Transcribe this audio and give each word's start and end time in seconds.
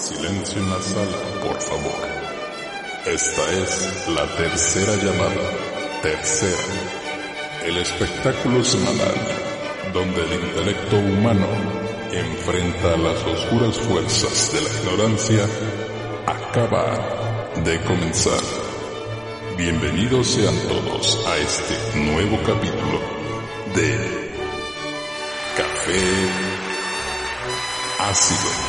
Silencio 0.00 0.62
en 0.62 0.70
la 0.70 0.80
sala, 0.80 1.18
por 1.42 1.60
favor. 1.60 2.08
Esta 3.04 3.52
es 3.52 4.08
la 4.08 4.36
tercera 4.36 4.94
llamada. 4.94 5.42
Tercera. 6.02 6.62
El 7.64 7.78
espectáculo 7.78 8.62
semanal 8.62 9.14
donde 9.92 10.22
el 10.22 10.44
intelecto 10.44 10.98
humano 10.98 11.48
enfrenta 12.12 12.96
las 12.96 13.24
oscuras 13.24 13.76
fuerzas 13.76 14.52
de 14.52 14.60
la 14.60 14.68
ignorancia 14.68 15.44
acaba 16.26 17.50
de 17.64 17.80
comenzar. 17.82 18.40
Bienvenidos 19.56 20.28
sean 20.28 20.54
todos 20.68 21.26
a 21.26 21.36
este 21.38 21.98
nuevo 21.98 22.38
capítulo 22.46 23.00
de 23.74 23.98
Café 25.56 26.28
Ácido. 27.98 28.67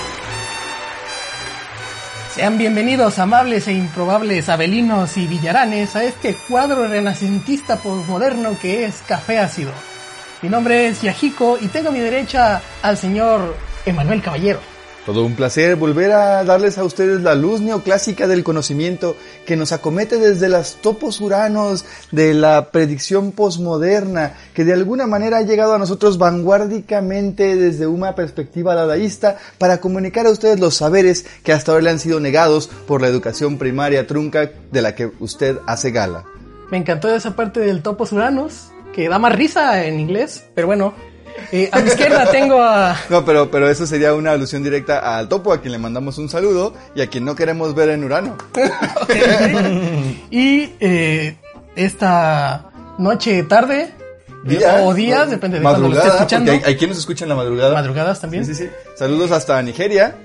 Sean 2.39 2.57
bienvenidos, 2.57 3.19
amables 3.19 3.67
e 3.67 3.73
improbables 3.73 4.47
abelinos 4.47 5.17
y 5.17 5.27
villaranes, 5.27 5.97
a 5.97 6.05
este 6.05 6.37
cuadro 6.47 6.87
renacentista 6.87 7.75
posmoderno 7.75 8.57
que 8.57 8.85
es 8.85 9.03
Café 9.05 9.39
Ácido. 9.39 9.73
Mi 10.41 10.47
nombre 10.47 10.87
es 10.87 11.01
Yajiko 11.01 11.57
y 11.59 11.67
tengo 11.67 11.89
a 11.89 11.91
mi 11.91 11.99
derecha 11.99 12.61
al 12.81 12.95
señor 12.95 13.57
Emanuel 13.85 14.21
Caballero. 14.21 14.61
Todo 15.05 15.25
un 15.25 15.35
placer 15.35 15.75
volver 15.75 16.11
a 16.11 16.43
darles 16.43 16.77
a 16.77 16.83
ustedes 16.83 17.21
la 17.21 17.33
luz 17.33 17.61
neoclásica 17.61 18.27
del 18.27 18.43
conocimiento 18.43 19.15
que 19.45 19.55
nos 19.55 19.71
acomete 19.71 20.17
desde 20.17 20.49
las 20.49 20.75
topos 20.75 21.21
uranos 21.21 21.85
de 22.11 22.33
la 22.33 22.69
predicción 22.71 23.31
posmoderna, 23.31 24.33
que 24.53 24.65
de 24.65 24.73
alguna 24.73 25.07
manera 25.07 25.37
ha 25.37 25.41
llegado 25.41 25.73
a 25.73 25.79
nosotros 25.79 26.17
vanguardicamente 26.17 27.55
desde 27.55 27.87
una 27.87 28.13
perspectiva 28.13 28.75
dadaísta 28.75 29.37
para 29.57 29.79
comunicar 29.79 30.27
a 30.27 30.31
ustedes 30.31 30.59
los 30.59 30.75
saberes 30.75 31.25
que 31.43 31.53
hasta 31.53 31.71
ahora 31.71 31.85
le 31.85 31.89
han 31.91 31.99
sido 31.99 32.19
negados 32.19 32.67
por 32.67 33.01
la 33.01 33.07
educación 33.07 33.57
primaria 33.57 34.05
trunca 34.05 34.51
de 34.71 34.81
la 34.81 34.95
que 34.95 35.11
usted 35.19 35.57
hace 35.65 35.91
gala. 35.91 36.25
Me 36.69 36.77
encantó 36.77 37.13
esa 37.13 37.35
parte 37.35 37.61
del 37.61 37.81
topos 37.81 38.11
uranos, 38.11 38.71
que 38.93 39.09
da 39.09 39.17
más 39.17 39.35
risa 39.35 39.85
en 39.85 39.99
inglés, 39.99 40.43
pero 40.53 40.67
bueno. 40.67 40.93
Eh, 41.51 41.69
a 41.71 41.79
mi 41.79 41.89
izquierda 41.89 42.29
tengo 42.31 42.61
a... 42.61 42.95
No, 43.09 43.25
pero, 43.25 43.49
pero 43.49 43.69
eso 43.69 43.85
sería 43.87 44.13
una 44.13 44.31
alusión 44.31 44.63
directa 44.63 45.17
al 45.17 45.27
topo, 45.27 45.53
a 45.53 45.61
quien 45.61 45.71
le 45.71 45.77
mandamos 45.77 46.17
un 46.17 46.29
saludo 46.29 46.73
y 46.95 47.01
a 47.01 47.07
quien 47.07 47.25
no 47.25 47.35
queremos 47.35 47.73
ver 47.75 47.89
en 47.89 48.03
Urano. 48.03 48.37
y 50.29 50.71
eh, 50.79 51.37
esta 51.75 52.69
noche, 52.97 53.43
tarde, 53.43 53.93
Día, 54.43 54.83
o 54.83 54.93
días, 54.93 55.29
depende 55.29 55.57
de 55.57 55.63
cuando 55.63 55.89
lo 55.89 55.97
esté 55.97 56.07
escuchando. 56.07 56.51
hay, 56.51 56.61
hay 56.65 56.77
quien 56.77 56.89
nos 56.89 56.99
escucha 56.99 57.25
en 57.25 57.29
la 57.29 57.35
madrugada. 57.35 57.73
Madrugadas 57.73 58.21
también. 58.21 58.45
Sí, 58.45 58.55
sí, 58.55 58.65
sí. 58.65 58.69
Saludos 58.95 59.31
hasta 59.31 59.61
Nigeria. 59.61 60.15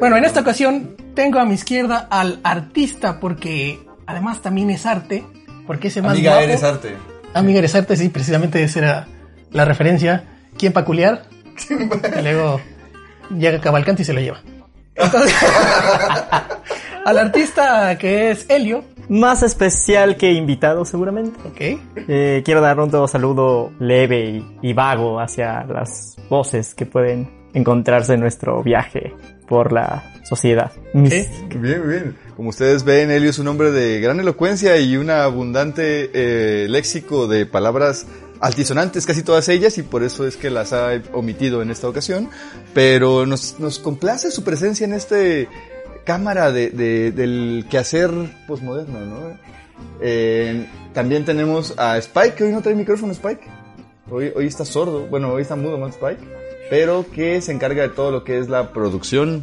Bueno, 0.00 0.16
en 0.16 0.24
esta 0.24 0.40
ocasión 0.40 0.96
tengo 1.14 1.38
a 1.38 1.44
mi 1.44 1.54
izquierda 1.54 2.08
al 2.10 2.40
artista 2.42 3.20
porque 3.20 3.80
además 4.06 4.40
también 4.42 4.70
es 4.70 4.86
arte, 4.86 5.24
porque 5.66 5.88
es 5.88 5.96
el 5.96 6.02
más 6.04 6.12
Amiga, 6.12 6.32
guapo. 6.32 6.44
eres 6.44 6.62
arte. 6.62 6.96
Amiga 7.34 7.58
eres 7.58 7.74
arte, 7.74 7.96
sí, 7.96 8.08
precisamente 8.08 8.62
esa 8.62 8.78
era 8.78 9.08
la 9.54 9.64
referencia. 9.64 10.24
¿Quién 10.58 10.74
peculiar? 10.74 11.22
y 11.70 12.22
luego 12.22 12.60
llega 13.36 13.60
Cavalcante 13.60 14.02
y 14.02 14.04
se 14.04 14.12
lo 14.12 14.20
lleva. 14.20 14.42
Entonces, 14.94 15.34
al 17.04 17.18
artista 17.18 17.96
que 17.98 18.30
es 18.30 18.46
Helio, 18.48 18.84
Más 19.08 19.42
especial 19.42 20.16
que 20.16 20.32
invitado 20.32 20.84
seguramente. 20.84 21.38
ok, 21.46 21.80
Eh, 22.08 22.42
quiero 22.44 22.60
dar 22.60 22.78
un 22.78 22.90
todo 22.90 23.08
saludo 23.08 23.72
leve 23.80 24.42
y, 24.62 24.68
y 24.68 24.72
vago 24.72 25.20
hacia 25.20 25.64
las 25.64 26.16
voces 26.28 26.74
que 26.74 26.86
pueden 26.86 27.30
encontrarse 27.54 28.14
en 28.14 28.20
nuestro 28.20 28.62
viaje 28.62 29.14
por 29.48 29.72
la 29.72 30.12
sociedad. 30.24 30.72
Bien, 30.94 31.26
bien. 31.60 32.16
Como 32.36 32.48
ustedes 32.48 32.82
ven, 32.84 33.10
Helio 33.10 33.30
es 33.30 33.38
un 33.38 33.46
hombre 33.48 33.70
de 33.70 34.00
gran 34.00 34.18
elocuencia 34.18 34.76
y 34.78 34.96
un 34.96 35.10
abundante 35.10 36.10
eh, 36.14 36.66
léxico 36.68 37.26
de 37.28 37.46
palabras 37.46 38.06
altisonantes, 38.44 39.06
casi 39.06 39.22
todas 39.22 39.48
ellas, 39.48 39.78
y 39.78 39.82
por 39.82 40.02
eso 40.02 40.26
es 40.26 40.36
que 40.36 40.50
las 40.50 40.72
ha 40.72 40.90
omitido 41.12 41.62
en 41.62 41.70
esta 41.70 41.88
ocasión. 41.88 42.28
Pero 42.74 43.26
nos, 43.26 43.58
nos 43.58 43.78
complace 43.78 44.30
su 44.30 44.44
presencia 44.44 44.84
en 44.84 44.92
este 44.92 45.48
cámara 46.04 46.52
de, 46.52 46.70
de- 46.70 47.12
del 47.12 47.66
quehacer 47.70 48.10
posmoderno, 48.46 49.00
¿no? 49.00 49.38
Eh, 50.00 50.68
también 50.92 51.24
tenemos 51.24 51.74
a 51.78 51.96
Spike, 51.98 52.34
que 52.34 52.44
hoy 52.44 52.52
no 52.52 52.60
trae 52.62 52.74
micrófono, 52.74 53.12
Spike. 53.12 53.42
Hoy, 54.10 54.30
hoy 54.36 54.46
está 54.46 54.64
sordo, 54.66 55.06
bueno, 55.06 55.32
hoy 55.32 55.42
está 55.42 55.56
mudo 55.56 55.78
más 55.78 55.94
Spike, 55.94 56.20
pero 56.68 57.06
que 57.10 57.40
se 57.40 57.52
encarga 57.52 57.82
de 57.82 57.88
todo 57.88 58.10
lo 58.10 58.22
que 58.24 58.38
es 58.38 58.48
la 58.50 58.72
producción 58.72 59.42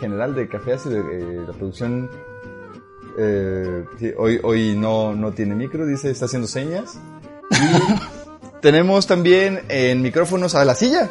general 0.00 0.34
de 0.34 0.48
Café 0.48 0.72
Ácido, 0.72 0.98
eh, 1.10 1.44
la 1.46 1.52
producción... 1.52 2.10
eh, 3.16 3.84
hoy 4.18 4.40
hoy 4.42 4.74
no, 4.76 5.14
no 5.14 5.30
tiene 5.32 5.54
micro, 5.54 5.86
dice, 5.86 6.10
está 6.10 6.24
haciendo 6.24 6.48
señas. 6.48 6.98
tenemos 8.64 9.06
también 9.06 9.60
en 9.68 10.00
micrófonos 10.00 10.54
a 10.54 10.64
la 10.64 10.74
silla. 10.74 11.10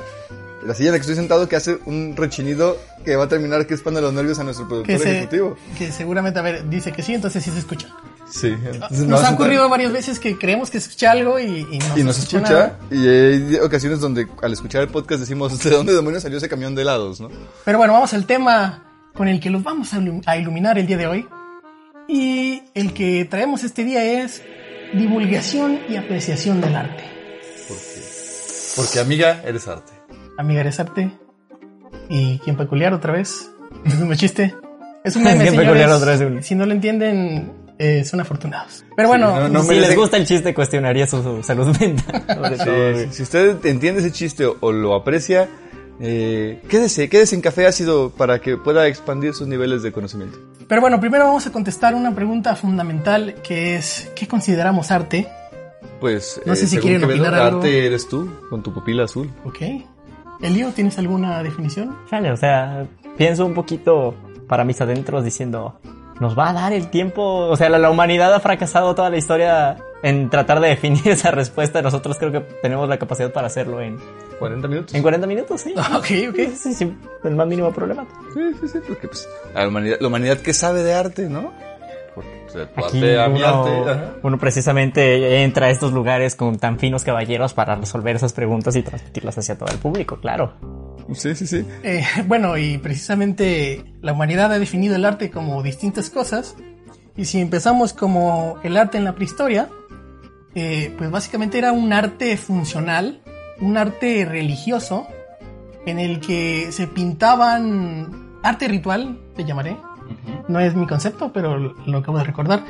La 0.66 0.74
silla 0.74 0.88
en 0.90 0.94
la 0.94 0.98
que 0.98 1.02
estoy 1.02 1.16
sentado 1.16 1.48
que 1.48 1.56
hace 1.56 1.78
un 1.86 2.16
rechinido 2.18 2.78
que 3.06 3.16
va 3.16 3.26
a 3.26 3.28
terminar 3.28 3.68
crispando 3.68 4.02
los 4.02 4.12
nervios 4.12 4.40
a 4.40 4.44
nuestro 4.44 4.68
productor 4.68 4.96
Que, 4.98 5.04
se- 5.04 5.12
ejecutivo. 5.12 5.56
que 5.78 5.92
seguramente, 5.92 6.40
a 6.40 6.42
ver, 6.42 6.68
dice 6.68 6.92
que 6.92 7.04
sí, 7.04 7.14
entonces 7.14 7.44
sí 7.44 7.52
se 7.52 7.60
escucha. 7.60 7.90
Sí. 8.28 8.56
Nos 9.06 9.24
ha 9.24 9.34
ocurrido 9.34 9.70
varias 9.70 9.92
veces 9.92 10.20
que 10.20 10.36
creemos 10.36 10.72
que 10.72 10.80
se 10.80 10.88
escucha 10.90 11.12
algo 11.12 11.38
y, 11.40 11.68
y 11.70 11.78
no 11.78 11.86
Y 11.96 12.00
se 12.00 12.04
nos 12.06 12.18
escucha, 12.18 12.42
nada. 12.42 12.80
y 12.90 13.08
hay 13.08 13.56
ocasiones 13.58 14.00
donde 14.00 14.28
al 14.42 14.52
escuchar 14.54 14.82
el 14.82 14.88
podcast 14.88 15.20
decimos, 15.20 15.62
¿de 15.64 15.70
dónde 15.70 15.94
demonios 15.94 16.24
salió 16.24 16.40
ese 16.40 16.50
camión 16.50 16.74
de 16.74 16.82
helados, 16.82 17.22
no? 17.22 17.30
Pero 17.66 17.78
bueno, 17.78 17.94
vamos 17.94 18.14
al 18.16 18.26
tema 18.26 18.84
con 19.14 19.28
el 19.28 19.40
que 19.40 19.52
los 19.52 19.62
vamos 19.62 19.90
a 20.26 20.38
iluminar 20.38 20.80
el 20.80 20.88
día 20.88 20.98
de 20.98 21.06
hoy. 21.06 21.28
Y 22.08 22.64
el 22.74 22.94
que 22.96 23.26
traemos 23.30 23.64
este 23.64 23.84
día 23.84 24.24
es 24.24 24.42
divulgación 24.94 25.80
y 25.88 25.98
apreciación 25.98 26.60
del 26.62 26.76
arte. 26.76 27.04
Porque 28.76 29.00
amiga, 29.00 29.42
eres 29.46 29.68
arte. 29.68 29.92
Amiga, 30.38 30.62
eres 30.62 30.80
arte. 30.80 31.12
¿Y 32.10 32.40
quién 32.40 32.58
peculiar 32.58 32.94
otra 32.94 33.14
vez? 33.14 33.52
Es 33.86 33.94
un 34.00 34.14
chiste. 34.16 34.56
Es 35.04 35.16
un 35.16 35.24
meme, 35.26 35.44
¿Quién 35.44 35.56
peculiar 35.56 35.90
otra 35.92 36.16
vez? 36.16 36.46
Si 36.46 36.56
no 36.56 36.66
lo 36.66 36.74
entienden, 36.74 37.52
eh, 37.78 38.04
son 38.04 38.20
afortunados. 38.22 38.84
Pero 38.96 39.08
bueno, 39.10 39.40
no, 39.42 39.48
no 39.50 39.62
si 39.64 39.70
merece- 39.70 39.88
les 39.90 39.96
gusta 39.98 40.18
el 40.18 40.26
chiste, 40.26 40.54
cuestionaría 40.54 41.06
su, 41.08 41.22
su 41.22 41.44
salud 41.44 41.76
mental. 41.80 42.24
Sí, 42.64 43.08
si 43.12 43.24
usted 43.24 43.66
entiende 43.66 44.02
ese 44.02 44.12
chiste 44.12 44.46
o, 44.46 44.58
o 44.60 44.72
lo 44.72 44.96
aprecia, 44.96 45.48
eh, 46.00 46.62
quédese, 46.70 47.10
quédese 47.10 47.36
en 47.36 47.42
Café 47.42 47.68
Ácido 47.68 48.10
para 48.10 48.40
que 48.40 48.58
pueda 48.58 48.88
expandir 48.88 49.34
sus 49.34 49.48
niveles 49.48 49.84
de 49.84 49.92
conocimiento. 49.92 50.40
pero 50.68 50.82
bueno, 50.82 51.00
primero 51.00 51.26
vamos 51.26 51.46
a 51.46 51.52
contestar 51.52 51.94
una 51.94 52.16
pregunta 52.16 52.56
fundamental 52.56 53.36
que 53.44 53.76
es 53.76 54.10
¿qué 54.16 54.28
consideramos 54.28 54.90
arte? 54.92 55.28
Pues, 56.04 56.42
No 56.46 56.54
sé 56.54 56.68
si 56.68 56.76
según 56.76 56.90
quieren 56.90 57.06
opinar 57.06 57.34
algo. 57.34 57.60
arte 57.60 57.86
eres 57.86 58.10
tú, 58.10 58.30
con 58.50 58.62
tu 58.62 58.74
pupila 58.74 59.06
azul. 59.06 59.32
¿Ok? 59.46 59.62
Elio, 60.42 60.70
¿tienes 60.74 60.98
alguna 61.00 61.42
definición? 61.42 61.96
Chale, 62.10 62.30
o 62.30 62.36
sea, 62.36 62.86
pienso 63.18 63.46
un 63.46 63.54
poquito 63.54 64.14
para 64.50 64.66
mis 64.66 64.82
adentros 64.82 65.24
diciendo, 65.24 65.80
nos 66.20 66.38
va 66.38 66.50
a 66.50 66.54
dar 66.54 66.74
el 66.74 66.90
tiempo, 66.90 67.24
o 67.24 67.56
sea, 67.56 67.70
la, 67.70 67.80
la 67.80 67.90
humanidad 67.90 68.34
ha 68.34 68.42
fracasado 68.42 68.94
toda 68.96 69.10
la 69.10 69.16
historia 69.16 69.78
en 70.02 70.30
tratar 70.30 70.60
de 70.60 70.68
definir 70.68 71.02
esa 71.08 71.32
respuesta, 71.32 71.82
nosotros 71.82 72.18
creo 72.20 72.34
que 72.34 72.42
tenemos 72.62 72.90
la 72.90 73.00
capacidad 73.00 73.32
para 73.32 73.48
hacerlo 73.48 73.80
en, 73.80 73.98
40 74.40 74.68
minutos. 74.68 74.94
en 74.94 75.02
40 75.02 75.26
minutos, 75.26 75.62
sí. 75.62 75.74
Ok, 75.96 76.08
ok. 76.32 76.54
Sí, 76.54 76.74
sin 76.74 77.00
el 77.24 77.36
más 77.38 77.48
mínimo 77.48 77.72
problema. 77.72 78.06
Sí, 78.34 78.42
sí, 78.60 78.68
sí, 78.68 78.80
porque 78.86 79.08
pues, 79.08 79.30
la 79.56 79.70
humanidad, 79.70 79.98
la 80.02 80.08
humanidad 80.10 80.38
que 80.40 80.54
sabe 80.54 80.84
de 80.84 80.94
arte, 80.94 81.30
¿no? 81.30 81.54
Porque, 82.14 82.44
Aquí 82.76 83.04
uno, 83.04 83.66
uno 84.22 84.38
precisamente 84.38 85.44
entra 85.44 85.68
a 85.68 85.70
estos 85.70 85.94
lugares 85.94 86.36
con 86.36 86.58
tan 86.58 86.80
finos 86.80 87.04
caballeros 87.04 87.54
para 87.54 87.76
resolver 87.76 88.16
esas 88.16 88.34
preguntas 88.34 88.76
y 88.76 88.84
transmitirlas 88.84 89.38
hacia 89.38 89.58
todo 89.58 89.70
el 89.70 89.78
público, 89.78 90.20
claro. 90.20 90.54
Sí, 91.14 91.36
sí, 91.36 91.48
sí. 91.48 91.66
Eh, 91.84 92.04
bueno, 92.28 92.58
y 92.58 92.78
precisamente 92.78 93.84
la 94.02 94.14
humanidad 94.14 94.52
ha 94.54 94.60
definido 94.60 94.96
el 94.96 95.06
arte 95.06 95.30
como 95.30 95.62
distintas 95.64 96.10
cosas. 96.10 96.56
Y 97.16 97.26
si 97.26 97.40
empezamos 97.40 97.94
como 97.94 98.58
el 98.64 98.78
arte 98.78 98.98
en 98.98 99.04
la 99.04 99.14
prehistoria, 99.14 99.70
eh, 100.56 100.94
pues 100.98 101.12
básicamente 101.12 101.58
era 101.58 101.72
un 101.72 101.94
arte 101.94 102.38
funcional, 102.38 103.22
un 103.60 103.78
arte 103.78 104.26
religioso, 104.26 105.08
en 105.86 106.00
el 106.00 106.20
que 106.20 106.72
se 106.72 106.88
pintaban 106.88 108.40
arte 108.42 108.68
ritual, 108.68 109.20
te 109.36 109.44
llamaré. 109.44 109.78
No 110.48 110.60
es 110.60 110.76
mi 110.76 110.86
concepto, 110.88 111.32
pero 111.34 111.58
lo 111.58 111.98
acabo 111.98 112.18
de 112.18 112.24
recordar. 112.26 112.64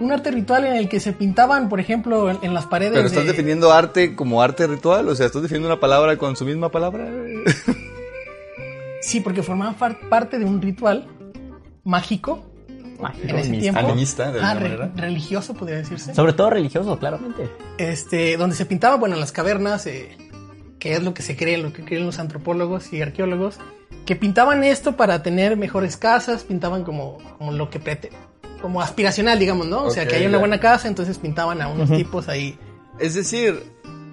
Un 0.00 0.10
arte 0.10 0.30
ritual 0.32 0.64
en 0.64 0.74
el 0.74 0.88
que 0.88 0.98
se 1.00 1.12
pintaban, 1.12 1.68
por 1.68 1.78
ejemplo, 1.78 2.30
en, 2.30 2.38
en 2.42 2.54
las 2.54 2.66
paredes. 2.66 2.94
Pero 2.94 3.06
estás 3.06 3.24
de- 3.24 3.30
definiendo 3.30 3.72
arte 3.72 4.16
como 4.16 4.42
arte 4.42 4.66
ritual, 4.66 5.08
o 5.08 5.14
sea, 5.14 5.26
estás 5.26 5.42
definiendo 5.42 5.68
una 5.68 5.78
palabra 5.80 6.16
con 6.16 6.34
su 6.34 6.44
misma 6.44 6.70
palabra. 6.70 7.08
Sí, 9.00 9.20
porque 9.20 9.42
formaban 9.42 9.74
parte 10.08 10.38
de 10.38 10.44
un 10.44 10.60
ritual 10.62 11.06
mágico 11.84 12.44
en 13.22 13.36
ese 13.36 13.50
tiempo. 13.50 13.80
Animista, 13.80 14.30
de 14.30 14.40
Ah, 14.40 14.50
alguna 14.52 14.68
re- 14.68 14.76
manera. 14.78 14.92
religioso, 14.96 15.54
podría 15.54 15.76
decirse. 15.78 16.14
Sobre 16.14 16.32
todo 16.32 16.50
religioso, 16.50 16.98
claramente. 16.98 17.50
Este, 17.78 18.36
donde 18.36 18.54
se 18.54 18.64
pintaba, 18.66 18.96
bueno, 18.96 19.16
en 19.16 19.20
las 19.20 19.32
cavernas, 19.32 19.86
eh, 19.86 20.16
que 20.78 20.92
es 20.94 21.02
lo 21.02 21.12
que 21.14 21.22
se 21.22 21.36
cree, 21.36 21.58
lo 21.58 21.72
que 21.72 21.84
creen 21.84 22.06
los 22.06 22.18
antropólogos 22.20 22.92
y 22.92 23.02
arqueólogos, 23.02 23.58
que 24.06 24.16
pintaban 24.16 24.64
esto 24.64 24.96
para 24.96 25.22
tener 25.22 25.56
mejores 25.56 25.96
casas, 25.96 26.42
pintaban 26.44 26.84
como, 26.84 27.18
como 27.38 27.52
lo 27.52 27.70
que 27.70 27.78
prete, 27.80 28.10
como 28.60 28.80
aspiracional, 28.82 29.38
digamos, 29.38 29.66
¿no? 29.66 29.84
O 29.84 29.90
sea, 29.90 30.06
que 30.06 30.16
haya 30.16 30.28
una 30.28 30.38
buena 30.38 30.60
casa, 30.60 30.88
entonces 30.88 31.18
pintaban 31.18 31.60
a 31.62 31.68
unos 31.68 31.90
tipos 31.90 32.28
ahí. 32.28 32.58
Es 32.98 33.14
decir, 33.14 33.62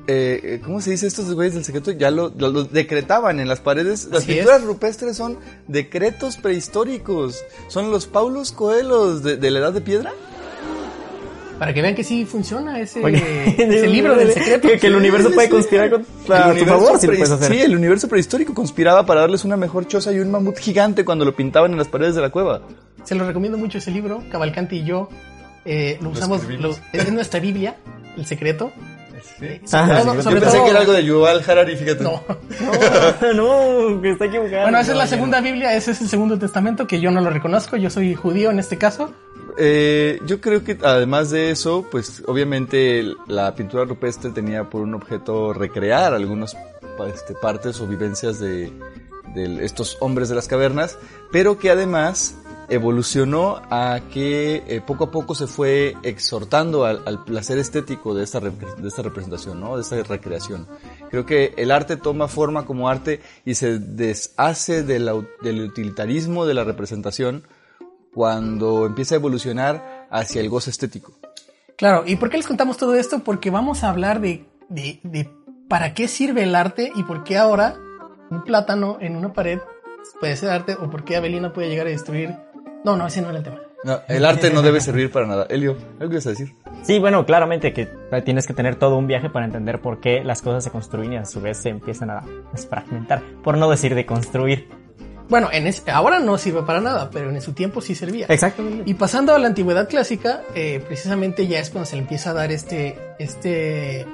eh, 0.07 0.61
¿cómo 0.63 0.81
se 0.81 0.91
dice 0.91 1.05
estos 1.07 1.33
güeyes 1.33 1.53
del 1.53 1.63
secreto? 1.65 1.91
Ya 1.91 2.09
lo, 2.11 2.29
lo- 2.35 2.49
lo 2.49 2.63
decretaban 2.63 3.39
en 3.39 3.47
las 3.47 3.59
paredes. 3.59 4.05
Las 4.11 4.23
Así 4.23 4.33
pinturas 4.33 4.63
rupestres 4.63 5.17
son 5.17 5.37
decretos 5.67 6.37
prehistóricos. 6.37 7.43
Son 7.67 7.91
los 7.91 8.07
Paulos 8.07 8.51
Coelhos 8.51 9.21
de, 9.23 9.37
de 9.37 9.51
la 9.51 9.59
Edad 9.59 9.73
de 9.73 9.81
Piedra. 9.81 10.13
Para 11.59 11.73
que 11.73 11.81
vean 11.81 11.93
que 11.93 12.03
sí 12.03 12.25
funciona 12.25 12.79
ese, 12.79 13.03
Oye, 13.03 13.55
ese 13.57 13.87
libro 13.87 14.15
del 14.15 14.31
secreto. 14.31 14.67
Que, 14.69 14.79
que 14.79 14.87
el 14.87 14.95
universo 14.95 15.27
Sí, 15.29 15.35
puede 15.35 15.47
sí. 15.47 15.53
conspirar 15.53 15.89
contra 15.91 16.55
tu 16.55 16.65
favor 16.65 16.97
si 16.99 17.07
lo 17.07 17.13
puedes 17.13 17.29
hacer. 17.31 17.51
Sí, 17.53 17.61
el 17.61 17.75
universo 17.75 18.07
prehistórico 18.07 18.53
conspiraba 18.53 19.05
para 19.05 19.21
darles 19.21 19.43
una 19.45 19.57
mejor 19.57 19.85
choza 19.87 20.11
y 20.13 20.19
un 20.19 20.31
mamut 20.31 20.57
gigante 20.57 21.03
cuando 21.05 21.25
lo 21.25 21.35
pintaban 21.35 21.71
en 21.71 21.77
las 21.77 21.87
paredes 21.89 22.15
de 22.15 22.21
la 22.21 22.29
cueva. 22.29 22.61
Se 23.03 23.13
lo 23.15 23.27
recomiendo 23.27 23.57
mucho 23.57 23.77
ese 23.77 23.91
libro. 23.91 24.23
Cavalcante 24.31 24.75
y 24.77 24.83
yo 24.85 25.09
eh, 25.65 25.97
lo 26.01 26.09
usamos. 26.09 26.43
lo- 26.45 26.75
es 26.93 27.11
nuestra 27.11 27.39
Biblia, 27.39 27.75
el 28.17 28.25
secreto. 28.25 28.71
Eh, 29.41 29.61
Ah, 29.71 29.87
sobre 29.87 29.95
sí, 29.99 30.03
todo- 30.03 30.15
yo 30.15 30.21
sobre 30.23 30.35
Yo 30.35 30.41
pensé 30.41 30.55
todo- 30.57 30.65
que 30.65 30.71
era 30.71 30.79
algo 30.81 30.93
de 30.93 31.03
Yuval 31.03 31.43
Harari, 31.47 31.75
fíjate. 31.77 32.03
No. 32.03 32.23
No, 33.33 33.33
no, 33.95 34.01
que 34.01 34.11
está 34.11 34.25
equivocado. 34.25 34.63
Bueno, 34.63 34.79
esa 34.79 34.91
es 34.91 34.97
la 34.97 35.03
No, 35.05 35.09
segunda 35.09 35.41
Biblia, 35.41 35.73
ese 35.75 35.91
es 35.91 36.01
el 36.01 36.07
segundo 36.09 36.37
testamento 36.39 36.87
que 36.87 36.99
yo 36.99 37.11
no 37.11 37.21
lo 37.21 37.29
reconozco. 37.29 37.77
Yo 37.77 37.89
soy 37.89 38.15
judío 38.15 38.51
en 38.51 38.59
este 38.59 38.77
caso. 38.77 39.11
Eh, 39.57 40.19
yo 40.25 40.41
creo 40.41 40.63
que 40.63 40.77
además 40.83 41.31
de 41.31 41.51
eso, 41.51 41.85
pues 41.89 42.23
obviamente 42.27 43.13
la 43.27 43.55
pintura 43.55 43.85
rupestre 43.85 44.31
tenía 44.31 44.69
por 44.69 44.81
un 44.81 44.93
objeto 44.93 45.53
recrear 45.53 46.13
algunas 46.13 46.55
este, 47.13 47.33
partes 47.33 47.79
o 47.79 47.87
vivencias 47.87 48.39
de, 48.39 48.71
estos 49.61 49.97
hombres 50.01 50.29
de 50.29 50.35
las 50.35 50.47
cavernas, 50.47 50.97
pero 51.31 51.57
que 51.57 51.69
además 51.69 52.35
evolucionó 52.67 53.61
a 53.69 54.01
que 54.11 54.63
eh, 54.67 54.81
poco 54.85 55.05
a 55.05 55.11
poco 55.11 55.33
se 55.33 55.47
fue 55.47 55.95
exhortando 56.03 56.85
al, 56.85 57.23
placer 57.23 57.57
estético 57.57 58.13
de 58.13 58.23
esta, 58.23 58.39
de 58.39 58.91
representación, 58.97 59.59
¿no? 59.59 59.75
de 59.75 59.81
esta 59.81 60.01
recreación. 60.03 60.67
Creo 61.09 61.25
que 61.25 61.53
el 61.57 61.71
arte 61.71 61.95
toma 61.95 62.27
forma 62.27 62.65
como 62.65 62.89
arte 62.89 63.21
y 63.45 63.55
se 63.55 63.79
deshace 63.79 64.83
del 64.83 65.09
utilitarismo 65.63 66.45
de 66.45 66.53
la 66.53 66.63
representación 66.63 67.43
cuando 68.19 68.85
empieza 68.85 69.15
a 69.15 69.17
evolucionar 69.17 70.07
hacia 70.11 70.41
el 70.41 70.49
goce 70.49 70.71
estético. 70.71 71.13
Claro, 71.77 72.03
¿y 72.05 72.17
por 72.17 72.29
qué 72.29 72.35
les 72.35 72.47
contamos 72.47 72.75
todo 72.75 72.95
esto? 72.95 73.19
Porque 73.19 73.49
vamos 73.49 73.85
a 73.85 73.89
hablar 73.89 74.19
de, 74.19 74.45
de, 74.67 74.99
de 75.03 75.29
para 75.69 75.93
qué 75.93 76.09
sirve 76.09 76.43
el 76.43 76.53
arte 76.53 76.91
y 76.93 77.03
por 77.03 77.23
qué 77.23 77.37
ahora 77.37 77.75
un 78.29 78.43
plátano 78.43 78.97
en 78.99 79.15
una 79.15 79.31
pared 79.31 79.59
puede 80.19 80.35
ser 80.35 80.49
arte 80.49 80.75
o 80.77 80.89
por 80.89 81.05
qué 81.05 81.15
Abelina 81.15 81.53
puede 81.53 81.69
llegar 81.69 81.87
a 81.87 81.91
destruir. 81.91 82.35
No, 82.83 82.97
no, 82.97 83.07
ese 83.07 83.21
no 83.21 83.29
era 83.29 83.37
el 83.37 83.43
tema. 83.45 83.61
No, 83.85 84.01
el 84.09 84.25
arte 84.25 84.51
no 84.51 84.61
debe 84.61 84.81
servir 84.81 85.09
para 85.09 85.25
nada. 85.25 85.47
Elio, 85.49 85.77
¿algo 86.01 86.11
ibas 86.11 86.27
a 86.27 86.31
decir? 86.31 86.53
Sí, 86.81 86.99
bueno, 86.99 87.25
claramente 87.25 87.71
que 87.71 87.87
tienes 88.25 88.47
que 88.47 88.53
tener 88.53 88.75
todo 88.75 88.97
un 88.97 89.07
viaje 89.07 89.29
para 89.29 89.45
entender 89.45 89.79
por 89.79 90.01
qué 90.01 90.25
las 90.25 90.41
cosas 90.41 90.65
se 90.65 90.71
construyen 90.71 91.13
y 91.13 91.15
a 91.15 91.23
su 91.23 91.39
vez 91.39 91.59
se 91.59 91.69
empiezan 91.69 92.09
a 92.09 92.25
desfragmentar. 92.51 93.23
Por 93.45 93.57
no 93.57 93.69
decir 93.69 93.95
de 93.95 94.05
construir. 94.05 94.78
Bueno, 95.29 95.49
en 95.51 95.67
es- 95.67 95.83
ahora 95.87 96.19
no 96.19 96.37
sirve 96.37 96.63
para 96.63 96.81
nada, 96.81 97.09
pero 97.11 97.29
en 97.29 97.39
su 97.41 97.53
tiempo 97.53 97.81
sí 97.81 97.93
servía. 97.95 98.25
Exactamente. 98.29 98.83
Y 98.89 98.95
pasando 98.95 99.33
a 99.33 99.39
la 99.39 99.47
antigüedad 99.47 99.87
clásica, 99.87 100.41
eh, 100.55 100.83
precisamente 100.87 101.45
ya 101.47 101.59
es 101.59 101.69
cuando 101.69 101.85
se 101.85 101.95
le 101.95 102.01
empieza 102.01 102.31
a 102.31 102.33
dar 102.33 102.51
este, 102.51 102.97
este, 103.19 104.05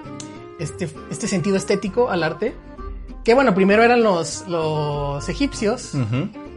este, 0.59 0.89
este 1.09 1.27
sentido 1.27 1.55
estético 1.57 2.09
al 2.09 2.23
arte. 2.23 2.53
Que 3.23 3.33
bueno, 3.33 3.55
primero 3.55 3.81
eran 3.81 4.03
los, 4.03 4.45
los 4.47 5.27
egipcios 5.29 5.93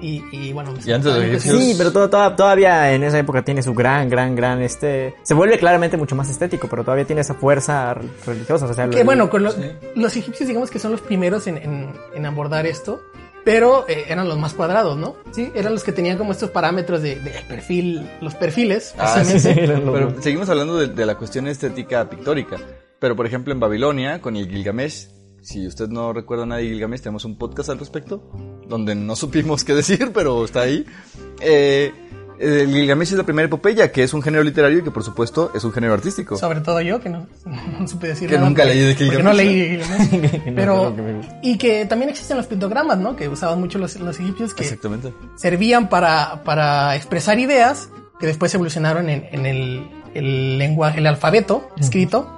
y, 0.03 0.23
y, 0.33 0.53
bueno, 0.53 0.75
Y 0.85 0.93
antes 0.93 1.15
de 1.15 1.19
los 1.21 1.29
egipcios- 1.43 1.59
Sí, 1.59 1.75
pero 1.79 1.91
to- 1.93 2.11
to- 2.11 2.37
todavía 2.37 2.93
en 2.93 3.05
esa 3.05 3.19
época 3.19 3.43
tiene 3.43 3.63
su 3.63 3.73
gran, 3.73 4.11
gran, 4.11 4.37
gran, 4.37 4.61
este... 4.61 5.15
Se 5.23 5.33
vuelve 5.33 5.59
claramente 5.59 5.97
mucho 5.97 6.15
más 6.15 6.29
estético, 6.29 6.69
pero 6.69 6.85
todavía 6.85 7.07
tiene 7.07 7.23
esa 7.23 7.33
fuerza 7.33 7.95
re- 7.95 8.07
religiosa. 8.27 8.67
O 8.67 8.75
sea, 8.75 8.87
Que 8.91 8.99
lo- 8.99 9.05
bueno, 9.07 9.31
con 9.31 9.45
los, 9.45 9.57
los 9.95 10.15
egipcios 10.15 10.47
digamos 10.47 10.71
que 10.71 10.79
son 10.79 10.93
los 10.93 11.01
primeros 11.01 11.47
en, 11.47 11.57
en- 11.57 11.95
en 12.15 12.27
abordar 12.27 12.67
esto, 12.67 13.01
pero 13.49 13.89
eh, 13.89 14.05
eran 14.11 14.29
los 14.29 14.37
más 14.37 14.53
cuadrados, 14.53 14.99
¿no? 14.99 15.17
Sí, 15.31 15.51
eran 15.55 15.73
los 15.73 15.83
que 15.83 15.91
tenían 15.91 16.19
como 16.19 16.33
estos 16.33 16.51
parámetros 16.51 17.01
de, 17.01 17.19
de 17.19 17.31
perfil, 17.49 18.07
los 18.21 18.35
perfiles, 18.35 18.95
Ah, 18.99 19.25
sí, 19.25 19.39
Pero 19.55 20.21
seguimos 20.21 20.51
hablando 20.51 20.77
de, 20.77 20.89
de 20.89 21.07
la 21.07 21.15
cuestión 21.15 21.47
estética 21.47 22.11
pictórica. 22.11 22.59
Pero 22.99 23.17
por 23.17 23.25
ejemplo 23.25 23.55
en 23.55 23.59
Babilonia, 23.59 24.21
con 24.21 24.37
el 24.37 24.51
Gilgamesh, 24.51 25.09
si 25.41 25.67
usted 25.67 25.89
no 25.89 26.13
recuerda 26.13 26.45
nada 26.45 26.61
de 26.61 26.67
Gilgamesh, 26.67 27.01
tenemos 27.01 27.25
un 27.25 27.39
podcast 27.39 27.71
al 27.71 27.79
respecto, 27.79 28.31
donde 28.69 28.95
no 28.95 29.17
supimos 29.17 29.65
qué 29.65 29.73
decir, 29.73 30.11
pero 30.13 30.45
está 30.45 30.61
ahí. 30.61 30.85
Eh, 31.41 31.91
el 32.41 32.69
Gilgamesh 32.73 33.13
es 33.13 33.19
la 33.19 33.25
primera 33.25 33.47
epopeya, 33.47 33.91
que 33.93 34.03
es 34.03 34.13
un 34.15 34.23
género 34.23 34.43
literario 34.45 34.79
y 34.79 34.83
que 34.83 34.91
por 34.91 35.03
supuesto 35.05 35.51
es 35.55 35.65
un 35.65 35.73
género 35.73 35.95
artístico. 35.95 36.37
Sobre 36.37 36.61
todo 36.61 36.81
yo, 36.81 37.01
que 37.01 37.09
no, 37.09 37.27
no 37.81 37.89
supe 37.89 38.09
decir 38.09 38.29
Que 38.29 38.37
nada. 38.37 38.49
nunca 38.49 38.63
porque- 38.63 38.75
leí 38.77 38.85
de 38.87 38.95
Gilgamesh. 38.95 39.25
no 39.25 39.33
leí 39.33 39.69
Gilgamesh. 39.71 40.11
Que 40.45 40.51
no 40.51 40.57
Pero, 40.57 40.95
y 41.43 41.59
que 41.59 41.87
también 41.87 42.11
existen 42.11 42.37
los 42.37 42.47
pictogramas, 42.47 42.99
¿no? 42.99 43.17
Que 43.17 43.29
usaban 43.29 43.61
mucho 43.61 43.79
los, 43.79 43.97
los 44.01 44.19
egipcios, 44.21 44.55
que 44.55 44.65
Exactamente. 44.65 45.13
servían 45.37 45.89
para, 45.89 46.43
para 46.45 46.95
expresar 46.97 47.39
ideas, 47.39 47.89
que 48.21 48.27
después 48.27 48.53
evolucionaron 48.55 49.09
en, 49.09 49.27
en 49.33 49.47
el, 49.47 49.89
el 50.15 50.59
lenguaje, 50.59 50.99
el 51.01 51.07
alfabeto 51.07 51.69
escrito. 51.79 52.35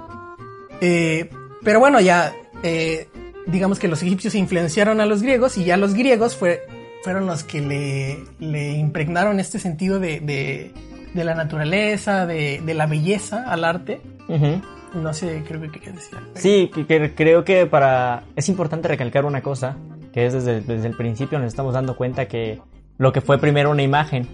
Eh, 0.81 1.29
pero 1.63 1.79
bueno, 1.79 1.99
ya, 1.99 2.33
eh, 2.63 3.07
digamos 3.47 3.79
que 3.79 3.87
los 3.87 4.01
egipcios 4.03 4.35
influenciaron 4.35 4.99
a 5.01 5.05
los 5.05 5.21
griegos 5.21 5.57
y 5.57 5.63
ya 5.63 5.77
los 5.77 5.93
griegos 5.93 6.35
fue, 6.35 6.61
fueron 7.03 7.25
los 7.27 7.43
que 7.43 7.61
le, 7.61 8.19
le 8.39 8.71
impregnaron 8.73 9.39
este 9.39 9.59
sentido 9.59 9.99
de, 9.99 10.19
de, 10.19 10.71
de 11.13 11.23
la 11.23 11.35
naturaleza, 11.35 12.25
de, 12.25 12.61
de 12.65 12.73
la 12.73 12.85
belleza 12.87 13.43
al 13.51 13.63
arte. 13.63 14.01
Ujú. 14.27 14.61
No 14.93 15.13
sé, 15.13 15.43
creo 15.47 15.61
que 15.61 15.69
quería 15.71 15.91
decir. 15.93 16.17
algo. 16.17 16.31
Sí, 16.35 16.69
que, 16.73 16.85
que 16.85 17.15
creo 17.15 17.43
que 17.45 17.65
para... 17.65 18.23
Es 18.35 18.49
importante 18.49 18.87
recalcar 18.87 19.25
una 19.25 19.41
cosa, 19.41 19.77
que 20.13 20.25
es 20.25 20.33
desde, 20.33 20.61
desde 20.61 20.87
el 20.87 20.97
principio 20.97 21.39
nos 21.39 21.47
estamos 21.47 21.73
dando 21.73 21.95
cuenta 21.95 22.27
que 22.27 22.59
lo 22.97 23.13
que 23.13 23.21
fue 23.21 23.37
primero 23.37 23.71
una 23.71 23.83
imagen, 23.83 24.27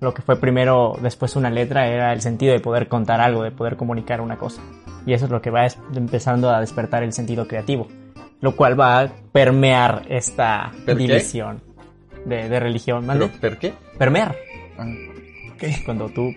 lo 0.00 0.12
que 0.12 0.20
fue 0.22 0.36
primero 0.36 0.96
después 1.00 1.34
una 1.34 1.48
letra, 1.48 1.86
era 1.88 2.12
el 2.12 2.20
sentido 2.20 2.52
de 2.52 2.60
poder 2.60 2.88
contar 2.88 3.20
algo, 3.20 3.42
de 3.42 3.52
poder 3.52 3.76
comunicar 3.76 4.20
una 4.20 4.36
cosa. 4.36 4.60
Y 5.06 5.14
eso 5.14 5.24
es 5.24 5.30
lo 5.30 5.40
que 5.40 5.50
va 5.50 5.64
es- 5.64 5.78
empezando 5.94 6.50
a 6.50 6.60
despertar 6.60 7.02
el 7.02 7.12
sentido 7.14 7.48
creativo, 7.48 7.88
lo 8.42 8.54
cual 8.54 8.78
va 8.78 9.00
a 9.00 9.08
permear 9.32 10.02
esta 10.10 10.72
¿Per 10.84 10.96
qué? 10.98 11.02
De, 12.24 12.48
de 12.48 12.60
religión. 12.60 13.06
¿Pero 13.06 13.28
por 13.30 13.58
qué? 13.58 13.72
Permear, 13.98 14.36
Ah, 14.78 14.86
Ok. 15.54 15.64
cuando 15.84 16.08
tú... 16.08 16.34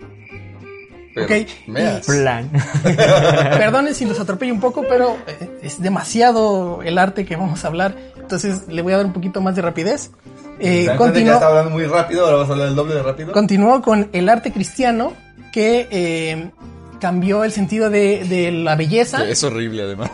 Ok, 1.18 1.30
meas. 1.68 2.04
Plan. 2.06 2.50
Perdonen 2.84 3.94
si 3.94 4.04
los 4.04 4.20
atropello 4.20 4.52
un 4.52 4.60
poco, 4.60 4.84
pero 4.86 5.16
eh, 5.26 5.48
es 5.62 5.80
demasiado 5.80 6.82
el 6.82 6.98
arte 6.98 7.24
que 7.24 7.36
vamos 7.36 7.64
a 7.64 7.68
hablar. 7.68 7.94
Entonces 8.18 8.68
le 8.68 8.82
voy 8.82 8.92
a 8.92 8.98
dar 8.98 9.06
un 9.06 9.14
poquito 9.14 9.40
más 9.40 9.56
de 9.56 9.62
rapidez. 9.62 10.10
Eh, 10.58 10.82
¿Te 10.82 10.84
das 10.88 10.96
cuenta 10.98 11.18
que 11.18 11.24
ya 11.24 11.32
continuó, 11.32 11.34
está 11.34 11.46
hablando 11.48 11.70
muy 11.70 11.84
rápido, 11.86 12.24
ahora 12.26 12.36
vas 12.38 12.48
a 12.50 12.52
hablar 12.52 12.68
el 12.68 12.74
doble 12.74 12.94
de 12.96 13.02
rápido. 13.02 13.32
continuó 13.32 13.80
con 13.82 14.10
el 14.12 14.28
arte 14.28 14.52
cristiano 14.52 15.12
que 15.52 15.88
eh, 15.90 16.50
cambió 17.00 17.44
el 17.44 17.52
sentido 17.52 17.90
de, 17.90 18.24
de 18.28 18.50
la 18.52 18.76
belleza. 18.76 19.24
Que 19.24 19.32
Es 19.32 19.42
horrible 19.44 19.82
además. 19.82 20.10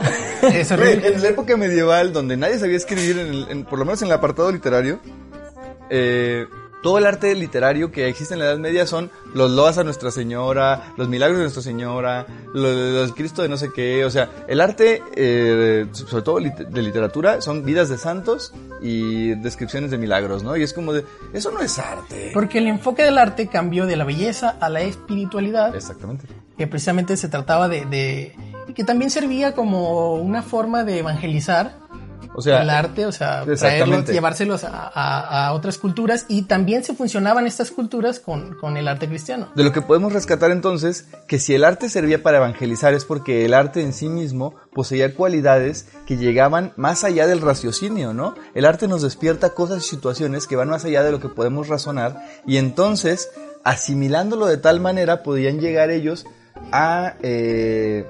Es 0.52 0.70
horrible. 0.72 1.08
En 1.08 1.22
la 1.22 1.28
época 1.28 1.56
medieval, 1.56 2.12
donde 2.12 2.36
nadie 2.36 2.58
sabía 2.58 2.76
escribir, 2.76 3.18
en 3.18 3.26
el- 3.28 3.46
en- 3.50 3.64
por 3.64 3.78
lo 3.78 3.84
menos 3.84 4.00
en 4.02 4.08
el 4.08 4.14
apartado 4.14 4.50
literario, 4.52 5.00
eh, 5.90 6.46
todo 6.86 6.98
el 6.98 7.06
arte 7.06 7.34
literario 7.34 7.90
que 7.90 8.06
existe 8.06 8.34
en 8.34 8.38
la 8.38 8.44
Edad 8.46 8.58
Media 8.58 8.86
son 8.86 9.10
los 9.34 9.50
loas 9.50 9.76
a 9.76 9.82
Nuestra 9.82 10.12
Señora, 10.12 10.92
los 10.96 11.08
milagros 11.08 11.38
de 11.38 11.42
Nuestra 11.42 11.60
Señora, 11.60 12.26
los, 12.54 12.72
los 12.76 13.12
Cristo 13.12 13.42
de 13.42 13.48
no 13.48 13.56
sé 13.56 13.72
qué. 13.74 14.04
O 14.04 14.10
sea, 14.10 14.30
el 14.46 14.60
arte, 14.60 15.02
eh, 15.16 15.86
sobre 15.90 16.22
todo 16.22 16.38
de 16.38 16.82
literatura, 16.82 17.40
son 17.40 17.64
vidas 17.64 17.88
de 17.88 17.98
santos 17.98 18.54
y 18.80 19.30
descripciones 19.40 19.90
de 19.90 19.98
milagros, 19.98 20.44
¿no? 20.44 20.56
Y 20.56 20.62
es 20.62 20.72
como 20.72 20.92
de, 20.92 21.04
eso 21.32 21.50
no 21.50 21.58
es 21.58 21.76
arte. 21.80 22.30
Porque 22.32 22.58
el 22.58 22.68
enfoque 22.68 23.02
del 23.02 23.18
arte 23.18 23.48
cambió 23.48 23.84
de 23.86 23.96
la 23.96 24.04
belleza 24.04 24.56
a 24.60 24.68
la 24.68 24.82
espiritualidad, 24.82 25.74
Exactamente. 25.74 26.26
que 26.56 26.68
precisamente 26.68 27.16
se 27.16 27.28
trataba 27.28 27.68
de, 27.68 27.84
de- 27.86 28.36
que 28.76 28.84
también 28.84 29.10
servía 29.10 29.56
como 29.56 30.14
una 30.14 30.42
forma 30.44 30.84
de 30.84 31.00
evangelizar 31.00 31.78
O 32.38 32.42
sea, 32.42 32.62
el 32.62 32.68
arte, 32.70 33.06
o 33.06 33.12
sea, 33.12 33.44
traerlos, 33.70 33.96
llevárselos 34.12 34.64
a, 34.64 34.90
a- 34.94 35.46
a 35.46 35.52
otras 35.54 35.78
culturas 35.78 36.26
y 36.28 36.42
también 36.42 36.84
se 36.84 36.94
funcionaban 36.94 37.46
estas 37.46 37.70
culturas 37.70 38.20
con, 38.20 38.54
con 38.60 38.76
el 38.76 38.88
arte 38.88 39.08
cristiano. 39.08 39.48
De 39.56 39.64
lo 39.64 39.72
que 39.72 39.80
podemos 39.80 40.12
rescatar 40.12 40.50
entonces, 40.50 41.06
que 41.26 41.38
si 41.38 41.54
el 41.54 41.64
arte 41.64 41.88
servía 41.88 42.22
para 42.22 42.36
evangelizar 42.36 42.92
es 42.92 43.06
porque 43.06 43.46
el 43.46 43.54
arte 43.54 43.80
en 43.80 43.94
sí 43.94 44.08
mismo 44.10 44.54
poseía 44.74 45.14
cualidades 45.14 45.88
que 46.06 46.18
llegaban 46.18 46.72
más 46.76 47.04
allá 47.04 47.26
del 47.26 47.40
raciocinio, 47.40 48.12
¿no? 48.12 48.34
El 48.54 48.66
arte 48.66 48.86
nos 48.86 49.00
despierta 49.00 49.50
cosas 49.54 49.84
y 49.86 49.88
situaciones 49.88 50.46
que 50.46 50.56
van 50.56 50.68
más 50.68 50.84
allá 50.84 51.02
de 51.02 51.12
lo 51.12 51.20
que 51.20 51.30
podemos 51.30 51.68
razonar 51.68 52.22
y 52.46 52.58
entonces, 52.58 53.30
asimilándolo 53.64 54.44
de 54.46 54.58
tal 54.58 54.80
manera, 54.80 55.22
podían 55.22 55.58
llegar 55.58 55.90
ellos 55.90 56.26
a, 56.70 57.14
eh, 57.22 58.04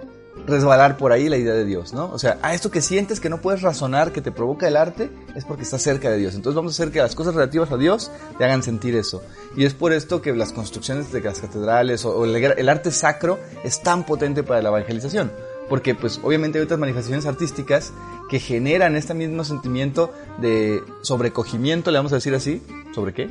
resbalar 0.46 0.96
por 0.96 1.12
ahí 1.12 1.28
la 1.28 1.36
idea 1.36 1.52
de 1.52 1.64
Dios, 1.64 1.92
¿no? 1.92 2.10
O 2.12 2.18
sea, 2.18 2.38
a 2.42 2.54
esto 2.54 2.70
que 2.70 2.80
sientes 2.80 3.20
que 3.20 3.28
no 3.28 3.40
puedes 3.40 3.62
razonar, 3.62 4.12
que 4.12 4.20
te 4.20 4.30
provoca 4.30 4.68
el 4.68 4.76
arte, 4.76 5.10
es 5.34 5.44
porque 5.44 5.64
estás 5.64 5.82
cerca 5.82 6.10
de 6.10 6.18
Dios. 6.18 6.34
Entonces 6.34 6.56
vamos 6.56 6.72
a 6.72 6.82
hacer 6.82 6.92
que 6.92 7.00
las 7.00 7.14
cosas 7.14 7.34
relativas 7.34 7.70
a 7.72 7.76
Dios 7.76 8.10
te 8.38 8.44
hagan 8.44 8.62
sentir 8.62 8.94
eso. 8.94 9.22
Y 9.56 9.64
es 9.64 9.74
por 9.74 9.92
esto 9.92 10.22
que 10.22 10.32
las 10.34 10.52
construcciones 10.52 11.12
de 11.12 11.20
las 11.20 11.40
catedrales 11.40 12.04
o, 12.04 12.16
o 12.16 12.24
el, 12.24 12.36
el 12.36 12.68
arte 12.68 12.92
sacro 12.92 13.38
es 13.64 13.82
tan 13.82 14.04
potente 14.04 14.42
para 14.42 14.62
la 14.62 14.68
evangelización. 14.68 15.32
Porque 15.68 15.94
pues 15.96 16.20
obviamente 16.22 16.58
hay 16.58 16.64
otras 16.64 16.78
manifestaciones 16.78 17.26
artísticas 17.26 17.92
que 18.28 18.38
generan 18.38 18.94
este 18.94 19.14
mismo 19.14 19.42
sentimiento 19.44 20.12
de 20.38 20.82
sobrecogimiento, 21.02 21.90
le 21.90 21.98
vamos 21.98 22.12
a 22.12 22.16
decir 22.16 22.34
así. 22.34 22.62
¿Sobre 22.94 23.12
qué? 23.12 23.28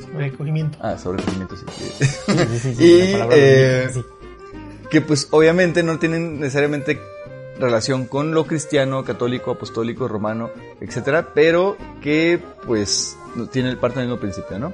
Sobrecogimiento. 0.00 0.78
Ah, 0.80 0.98
sobrecogimiento, 0.98 1.56
sí. 1.56 1.64
Sí, 1.98 2.58
sí, 2.60 2.74
sí, 2.74 2.84
y 2.84 3.06
la 3.12 3.18
palabra 3.18 3.36
eh, 3.38 3.88
sí. 3.92 4.04
Que 4.90 5.00
pues 5.00 5.28
obviamente 5.30 5.82
no 5.82 5.98
tienen 5.98 6.40
necesariamente 6.40 7.00
relación 7.58 8.06
con 8.06 8.32
lo 8.34 8.46
cristiano, 8.46 9.04
católico, 9.04 9.50
apostólico, 9.52 10.06
romano, 10.08 10.50
etcétera, 10.80 11.28
pero 11.34 11.76
que 12.00 12.40
pues 12.66 13.16
tiene 13.52 13.74
parte 13.76 13.98
del 14.00 14.08
mismo 14.08 14.20
principio, 14.20 14.58
¿no? 14.58 14.72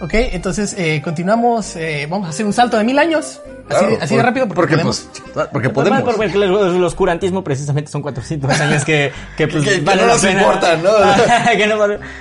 Ok, 0.00 0.10
entonces 0.14 0.74
eh, 0.76 1.00
continuamos. 1.02 1.76
eh, 1.76 2.06
vamos 2.10 2.26
a 2.26 2.30
hacer 2.30 2.44
un 2.44 2.52
salto 2.52 2.76
de 2.76 2.84
mil 2.84 2.98
años. 2.98 3.40
Así, 3.68 3.86
Claro, 3.96 4.16
de- 4.16 4.22
rápido 4.22 4.46
porque, 4.48 4.54
porque, 4.60 4.72
podemos. 4.74 5.08
pues, 5.32 5.48
porque 5.52 5.70
podemos. 5.70 6.02
Porque 6.02 6.24
el, 6.36 6.42
el 6.42 6.84
oscurantismo 6.84 7.42
precisamente 7.42 7.90
son 7.90 8.02
400 8.02 8.50
años 8.60 8.84
que, 8.84 9.12
que 9.36 9.48
pues 9.48 9.64
Que- 9.64 9.70
que 9.76 9.80
vale 9.80 10.02
no 10.02 10.08
nos 10.08 10.20
pena. 10.20 10.40
importan, 10.42 10.82
¿no? 10.82 10.90
que 11.56 11.66
no 11.66 11.78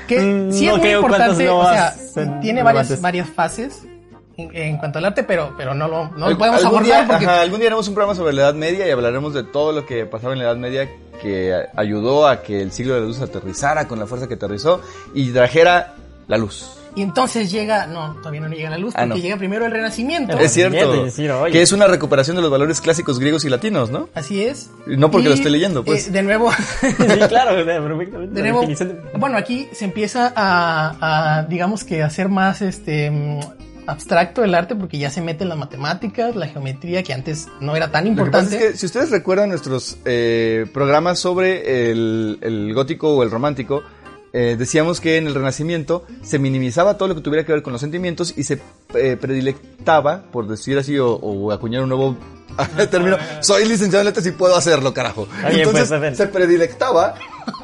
que 0.08 0.20
Mm, 0.20 0.52
sí 0.54 0.66
no 0.68 0.72
es 0.74 0.78
muy 0.78 0.82
creo 0.82 1.02
importante, 1.02 1.46
no 1.46 1.58
o 1.60 1.70
sea, 1.70 2.40
tiene 2.42 2.64
varias, 2.64 3.02
varias 3.02 3.30
fases 3.30 3.82
en, 4.38 4.78
cuanto 4.78 5.00
al 5.00 5.06
arte, 5.06 5.24
pero, 5.24 5.54
pero 5.58 5.74
no 5.74 5.88
lo, 5.88 6.10
no 6.18 6.26
Al- 6.26 6.32
lo 6.34 6.38
podemos 6.38 6.64
abordar 6.66 6.86
día, 6.86 7.06
porque 7.08 7.26
ajá, 7.26 7.42
algún 7.42 7.60
día 7.60 7.68
haremos 7.68 7.88
un 7.88 7.94
programa 7.94 8.16
sobre 8.16 8.34
la 8.34 8.42
Edad 8.44 8.54
Media 8.56 8.88
y 8.88 8.92
hablaremos 8.92 9.34
de 9.34 9.44
todo 9.44 9.72
lo 9.72 9.86
que 9.86 10.06
pasaba 10.06 10.34
en 10.34 10.40
la 10.40 10.46
Edad 10.46 10.56
Media 10.58 10.90
que 11.22 11.54
ayudó 11.76 12.28
a 12.28 12.42
que 12.42 12.62
el 12.62 12.72
siglo 12.72 12.96
de 12.96 13.02
la 13.02 13.06
luz 13.08 13.22
aterrizara 13.22 13.88
con 13.88 14.00
la 14.00 14.08
fuerza 14.08 14.28
que 14.28 14.34
aterrizó 14.34 14.82
y 15.14 15.32
trajera 15.32 15.94
la 16.28 16.38
luz. 16.38 16.78
Y 16.96 17.02
entonces 17.02 17.50
llega, 17.52 17.88
no, 17.88 18.14
todavía 18.18 18.42
no 18.42 18.50
llega 18.50 18.70
la 18.70 18.78
luz, 18.78 18.94
Ah, 18.96 19.02
porque 19.02 19.16
no. 19.16 19.24
llega 19.24 19.36
primero 19.38 19.66
el 19.66 19.72
Renacimiento. 19.72 20.38
Es 20.38 20.52
cierto. 20.54 21.04
Decir. 21.06 21.32
Que 21.52 21.64
es 21.64 21.72
una 21.72 21.88
recuperación 21.88 22.36
de 22.36 22.44
los 22.44 22.52
valores 22.52 22.82
clásicos 22.82 23.18
griegos 23.20 23.44
y 23.46 23.50
latinos, 23.50 23.90
¿no? 23.90 24.10
Así 24.14 24.44
es. 24.44 24.70
No 24.86 25.10
porque 25.10 25.26
Y, 25.26 25.30
lo 25.30 25.34
esté 25.36 25.50
leyendo, 25.50 25.84
pues. 25.84 26.08
eh, 26.08 26.12
de 26.12 26.22
nuevo, 26.22 26.52
sí, 26.82 26.96
claro, 27.30 27.56
perfectamente. 27.66 28.42
de 28.42 28.42
nuevo, 28.52 28.64
bueno, 29.18 29.38
aquí 29.40 29.68
se 29.74 29.86
empieza 29.86 30.32
a, 30.36 31.40
a, 31.40 31.44
digamos 31.46 31.84
que, 31.84 32.04
hacer 32.04 32.30
más 32.30 32.62
este 32.62 33.10
abstracto 33.88 34.44
el 34.44 34.56
arte 34.56 34.76
porque 34.76 34.98
ya 34.98 35.10
se 35.10 35.22
meten 35.22 35.50
las 35.50 35.58
matemáticas, 35.58 36.36
la 36.36 36.48
geometría, 36.48 37.04
que 37.04 37.14
antes 37.14 37.48
no 37.60 37.76
era 37.76 37.92
tan 37.92 38.16
Lo 38.16 38.26
que 38.26 38.32
pasa 38.32 38.44
importante. 38.44 38.66
es 38.68 38.72
que 38.74 38.78
si 38.78 38.86
ustedes 38.86 39.12
recuerdan 39.12 39.50
nuestros 39.50 39.98
eh, 40.06 40.66
programas 40.74 41.20
sobre 41.20 41.92
el, 41.92 42.40
el 42.42 42.74
gótico 42.74 43.16
o 43.16 43.24
el 43.24 43.32
romántico, 43.32 43.84
eh, 44.36 44.56
decíamos 44.58 45.00
que 45.00 45.18
en 45.18 45.28
el 45.28 45.36
Renacimiento 45.36 46.06
se 46.24 46.40
minimizaba 46.40 46.98
todo 46.98 47.10
lo 47.10 47.16
que 47.16 47.22
tuviera 47.22 47.46
que 47.46 47.52
ver 47.52 47.62
con 47.62 47.72
los 47.72 47.82
sentimientos 47.82 48.34
y 48.36 48.44
se 48.44 48.60
eh, 48.96 49.16
predilectaba, 49.20 50.24
por 50.32 50.48
decir 50.48 50.78
así, 50.78 50.98
o, 50.98 51.12
o 51.12 51.52
acuñar 51.52 51.84
un 51.84 51.90
nuevo 51.90 52.18
término, 52.92 53.18
soy 53.42 53.66
licenciado 53.68 54.02
en 54.02 54.08
letras 54.08 54.26
y 54.26 54.32
puedo 54.32 54.56
hacerlo, 54.56 54.94
carajo. 54.94 55.28
Entonces 55.48 55.90
pues, 55.90 56.02
ver. 56.02 56.16
se 56.16 56.28
predilectaba 56.28 57.16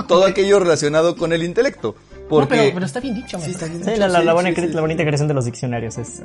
todo 0.08 0.26
aquello 0.26 0.60
relacionado 0.60 1.16
con 1.16 1.34
el 1.34 1.44
intelecto. 1.44 1.96
No, 2.30 2.38
Porque... 2.38 2.56
pero, 2.56 2.74
pero 2.76 2.86
está 2.86 3.00
bien 3.00 3.16
dicho, 3.16 3.40
Sí, 3.40 3.52
está 3.52 3.66
bien 3.66 3.84
Sí, 3.84 3.96
la, 3.96 4.08
la, 4.08 4.20
la 4.22 4.32
Sí, 4.32 4.36
buena, 4.36 4.56
sí, 4.56 4.68
la 4.68 4.82
bonita 4.82 5.04
creación 5.04 5.28
de 5.28 5.34
los 5.34 5.46
diccionarios 5.46 5.98
es. 5.98 6.22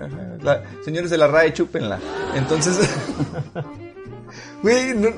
Señores 0.84 1.10
de 1.10 1.16
la 1.18 1.28
RAE, 1.28 1.52
chúpenla. 1.52 1.98
Entonces... 2.34 2.78
Güey, 4.62 4.94
no, 4.94 5.08
eh, 5.08 5.14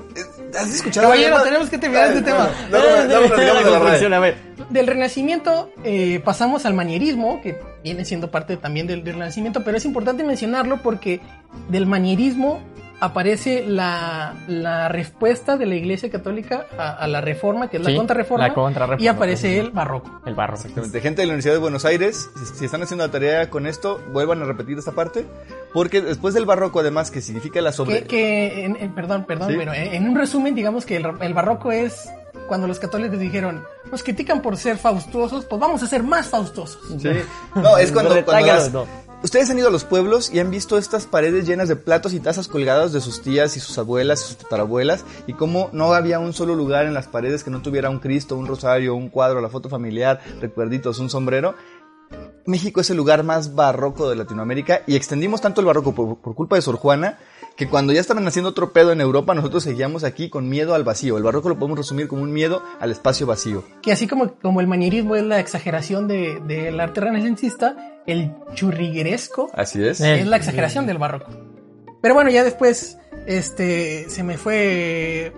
¿has 0.58 0.74
escuchado? 0.74 1.06
Caballero, 1.06 1.40
tenemos 1.42 1.70
que 1.70 1.78
terminar 1.78 2.08
este 2.08 2.22
tema. 2.22 2.50
No, 2.70 2.78
no, 2.78 3.28
no, 4.08 4.20
no. 4.20 4.66
Del 4.70 4.86
Renacimiento 4.86 5.70
eh, 5.84 6.20
pasamos 6.24 6.66
al 6.66 6.74
manierismo, 6.74 7.40
que 7.40 7.56
viene 7.84 8.04
siendo 8.04 8.30
parte 8.30 8.56
también 8.56 8.86
del, 8.86 9.04
del 9.04 9.14
Renacimiento, 9.14 9.62
pero 9.62 9.76
es 9.76 9.84
importante 9.84 10.24
mencionarlo 10.24 10.82
porque 10.82 11.20
del 11.68 11.86
manierismo 11.86 12.60
aparece 13.00 13.64
la, 13.66 14.34
la 14.48 14.88
respuesta 14.88 15.56
de 15.56 15.66
la 15.66 15.74
Iglesia 15.74 16.10
Católica 16.10 16.66
a, 16.78 16.92
a 16.92 17.06
la 17.06 17.20
Reforma, 17.20 17.68
que 17.68 17.76
es 17.76 17.82
la 17.82 17.90
Sí, 17.90 17.96
contrarreforma, 17.96 18.48
la 18.48 18.54
contrarreforma, 18.54 19.04
y 19.04 19.08
aparece 19.08 19.58
el 19.58 19.70
barroco. 19.70 20.20
El 20.24 20.34
barro. 20.34 20.54
Exactamente. 20.56 21.00
Gente 21.00 21.20
de 21.22 21.26
la 21.26 21.30
Universidad 21.32 21.54
de 21.54 21.60
Buenos 21.60 21.84
Aires, 21.84 22.30
si, 22.38 22.58
si 22.58 22.64
están 22.64 22.82
haciendo 22.82 23.06
la 23.06 23.12
tarea 23.12 23.50
con 23.50 23.66
esto, 23.66 24.00
vuelvan 24.12 24.40
a 24.42 24.44
repetir 24.46 24.78
esta 24.78 24.92
parte, 24.92 25.26
porque 25.74 26.00
después 26.00 26.32
del 26.34 26.46
barroco, 26.46 26.80
además, 26.80 27.10
que 27.10 27.20
significa 27.20 27.60
la 27.60 27.72
sobre... 27.72 28.02
Que, 28.02 28.06
que 28.06 28.64
en- 28.64 28.76
en- 28.76 28.94
perdón, 28.94 29.24
perdón, 29.26 29.50
Sí. 29.50 29.56
pero 29.58 29.74
en, 29.74 29.94
en 29.94 30.08
un 30.08 30.16
resumen, 30.16 30.54
digamos 30.54 30.86
que 30.86 30.96
el, 30.96 31.06
el 31.20 31.34
barroco 31.34 31.72
es 31.72 32.08
cuando 32.48 32.66
los 32.68 32.78
católicos 32.78 33.18
dijeron, 33.18 33.62
nos 33.90 34.02
critican 34.02 34.40
por 34.40 34.56
ser 34.56 34.78
faustuosos, 34.78 35.44
pues 35.46 35.60
vamos 35.60 35.82
a 35.82 35.86
ser 35.86 36.02
más 36.02 36.28
faustosos. 36.28 36.78
Sí. 37.00 37.10
No, 37.56 37.76
es 37.76 37.90
cuando, 37.92 38.24
cuando 38.24 38.46
las- 38.46 38.72
no. 38.72 38.86
Ustedes 39.22 39.48
han 39.50 39.58
ido 39.58 39.68
a 39.68 39.72
los 39.72 39.84
pueblos 39.84 40.32
y 40.32 40.40
han 40.40 40.50
visto 40.50 40.76
estas 40.76 41.06
paredes 41.06 41.46
llenas 41.46 41.68
de 41.68 41.76
platos 41.76 42.12
y 42.12 42.20
tazas 42.20 42.48
colgadas 42.48 42.92
de 42.92 43.00
sus 43.00 43.22
tías 43.22 43.56
y 43.56 43.60
sus 43.60 43.76
abuelas 43.78 44.20
y 44.20 44.24
sus 44.26 44.36
tatarabuelas 44.36 45.04
y 45.26 45.32
cómo 45.32 45.70
no 45.72 45.94
había 45.94 46.18
un 46.18 46.34
solo 46.34 46.54
lugar 46.54 46.84
en 46.86 46.94
las 46.94 47.06
paredes 47.06 47.42
que 47.42 47.50
no 47.50 47.62
tuviera 47.62 47.88
un 47.88 47.98
Cristo, 47.98 48.36
un 48.36 48.46
rosario, 48.46 48.94
un 48.94 49.08
cuadro, 49.08 49.40
la 49.40 49.48
foto 49.48 49.68
familiar, 49.70 50.20
recuerditos, 50.40 50.98
un 50.98 51.08
sombrero. 51.08 51.54
México 52.44 52.80
es 52.80 52.90
el 52.90 52.98
lugar 52.98 53.24
más 53.24 53.54
barroco 53.54 54.08
de 54.08 54.16
Latinoamérica 54.16 54.82
y 54.86 54.94
extendimos 54.94 55.40
tanto 55.40 55.60
el 55.60 55.66
barroco 55.66 55.94
por, 55.94 56.18
por 56.18 56.34
culpa 56.34 56.56
de 56.56 56.62
Sor 56.62 56.76
Juana 56.76 57.18
que 57.56 57.68
cuando 57.68 57.92
ya 57.92 58.00
estaban 58.00 58.26
haciendo 58.28 58.50
otro 58.50 58.72
pedo 58.72 58.92
en 58.92 59.00
Europa 59.00 59.34
nosotros 59.34 59.62
seguíamos 59.62 60.04
aquí 60.04 60.28
con 60.28 60.48
miedo 60.48 60.74
al 60.74 60.84
vacío. 60.84 61.16
El 61.16 61.22
barroco 61.22 61.48
lo 61.48 61.58
podemos 61.58 61.78
resumir 61.78 62.06
como 62.08 62.22
un 62.22 62.32
miedo 62.32 62.62
al 62.80 62.90
espacio 62.90 63.26
vacío. 63.26 63.64
Que 63.82 63.92
así 63.92 64.06
como, 64.06 64.34
como 64.34 64.60
el 64.60 64.66
manierismo 64.66 65.16
es 65.16 65.22
la 65.24 65.40
exageración 65.40 66.06
de- 66.06 66.40
del 66.46 66.78
arte 66.80 67.00
renacentista, 67.00 68.00
el 68.06 68.32
churrigueresco 68.54 69.50
Así 69.54 69.82
es. 69.82 70.00
Eh. 70.00 70.20
es 70.20 70.26
la 70.26 70.36
exageración 70.36 70.86
del 70.86 70.98
barroco. 70.98 71.30
Pero 72.02 72.14
bueno, 72.14 72.30
ya 72.30 72.44
después 72.44 72.98
este 73.26 74.08
se 74.10 74.22
me 74.22 74.36
fue 74.38 75.32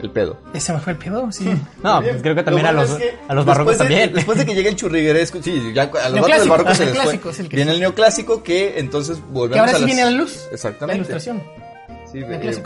El 0.00 0.10
pedo. 0.10 0.38
se 0.58 0.72
me 0.72 0.78
fue 0.80 0.92
el 0.92 0.98
pedo, 0.98 1.30
sí. 1.32 1.44
No, 1.82 2.00
pues 2.00 2.22
creo 2.22 2.34
que 2.34 2.42
también 2.42 2.66
a 2.66 2.72
Lo 2.72 2.80
los, 2.82 2.90
bueno 2.92 3.04
es 3.04 3.10
que 3.12 3.18
a 3.28 3.34
los 3.34 3.44
barrocos 3.44 3.72
de- 3.74 3.78
también. 3.78 4.12
Después 4.12 4.38
de 4.38 4.46
que 4.46 4.54
llegue 4.54 4.68
el 4.68 4.76
churrigueresco, 4.76 5.42
sí, 5.42 5.72
ya 5.74 5.82
a 5.82 6.08
los 6.08 6.20
vatos 6.20 6.38
del 6.40 6.48
barroco 6.48 6.74
se 6.74 6.84
el 6.84 6.92
les 6.92 7.02
fue. 7.02 7.12
el 7.14 7.48
que 7.48 7.56
Viene 7.56 7.70
sí. 7.72 7.74
el 7.76 7.80
neoclásico 7.80 8.42
que 8.42 8.78
entonces 8.78 9.18
volvemos 9.30 9.54
Que 9.54 9.58
ahora 9.60 9.72
a 9.72 9.74
sí 9.74 9.80
las- 9.80 9.86
viene 9.86 10.02
a 10.02 10.04
la 10.06 10.10
luz. 10.12 10.46
Exactamente. 10.52 10.86
La 10.86 10.96
ilustración. 10.96 11.42
Sí, 12.10 12.18
eh, 12.20 12.62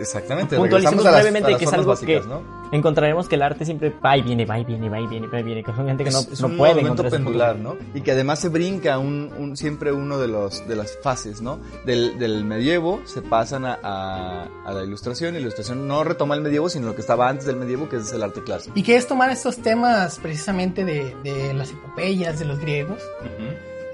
exactamente. 0.00 0.56
Puntualicemos 0.56 1.04
regresamos 1.04 1.06
a 1.06 1.10
las- 1.10 1.20
brevemente 1.22 1.48
a 1.48 1.50
las 1.50 1.58
que 1.58 1.64
es 1.64 1.72
algo 1.72 1.84
que 1.84 1.88
básicas, 2.18 2.26
¿no? 2.26 2.56
encontraremos 2.72 3.28
que 3.28 3.34
el 3.36 3.42
arte 3.42 3.64
siempre 3.64 3.92
va 4.04 4.16
y 4.16 4.22
viene, 4.22 4.44
va 4.44 4.58
y 4.58 4.64
viene, 4.64 4.88
va 4.88 5.00
y 5.00 5.06
viene, 5.06 5.26
va 5.28 5.38
y 5.40 5.42
viene. 5.42 5.62
Que 5.62 5.72
son 5.72 5.86
gente 5.86 6.04
que 6.04 6.10
no, 6.10 6.18
es, 6.20 6.40
no 6.40 6.46
un 6.48 6.56
puede 6.56 6.80
encontrar 6.80 7.10
pendular, 7.10 7.56
¿no? 7.56 7.76
Y 7.94 8.00
que 8.00 8.12
además 8.12 8.38
se 8.40 8.48
brinca 8.48 8.98
un, 8.98 9.32
un- 9.38 9.56
siempre 9.56 9.92
uno 9.92 10.18
de 10.18 10.28
los 10.28 10.66
de 10.68 10.74
las 10.76 10.96
fases, 11.02 11.40
¿no? 11.40 11.58
Del, 11.84 12.18
del 12.18 12.44
medievo 12.44 13.00
se 13.04 13.22
pasan 13.22 13.64
a, 13.64 13.78
a- 13.82 14.48
a 14.64 14.72
la 14.72 14.82
ilustración 14.84 15.30
y 15.30 15.38
la 15.38 15.40
ilustración 15.42 15.86
no 15.86 16.02
retoma 16.04 16.34
el 16.34 16.40
medievo, 16.40 16.68
sino 16.68 16.86
lo 16.86 16.94
que 16.94 17.00
estaba 17.00 17.28
antes 17.28 17.46
del 17.46 17.56
medievo, 17.56 17.88
que 17.88 17.96
es 17.96 18.12
el 18.12 18.22
arte 18.22 18.42
clásico. 18.42 18.72
Y 18.78 18.82
que 18.82 18.96
es 18.96 19.06
tomar 19.06 19.30
estos 19.30 19.58
temas 19.58 20.18
precisamente 20.20 20.84
de, 20.84 21.14
de 21.22 21.54
las 21.54 21.70
epopeyas 21.70 22.38
de 22.38 22.44
los 22.46 22.58
griegos. 22.58 22.98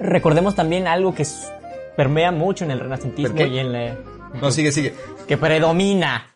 Recordemos 0.00 0.54
también 0.54 0.86
algo 0.86 1.14
que 1.14 1.24
permea 1.96 2.32
mucho 2.32 2.64
en 2.64 2.70
el 2.70 2.80
renacentismo 2.80 3.38
y 3.42 3.58
en 3.58 3.72
la, 3.72 3.96
No, 4.40 4.50
sigue, 4.50 4.72
sigue. 4.72 4.94
que 5.28 5.36
predomina, 5.36 6.34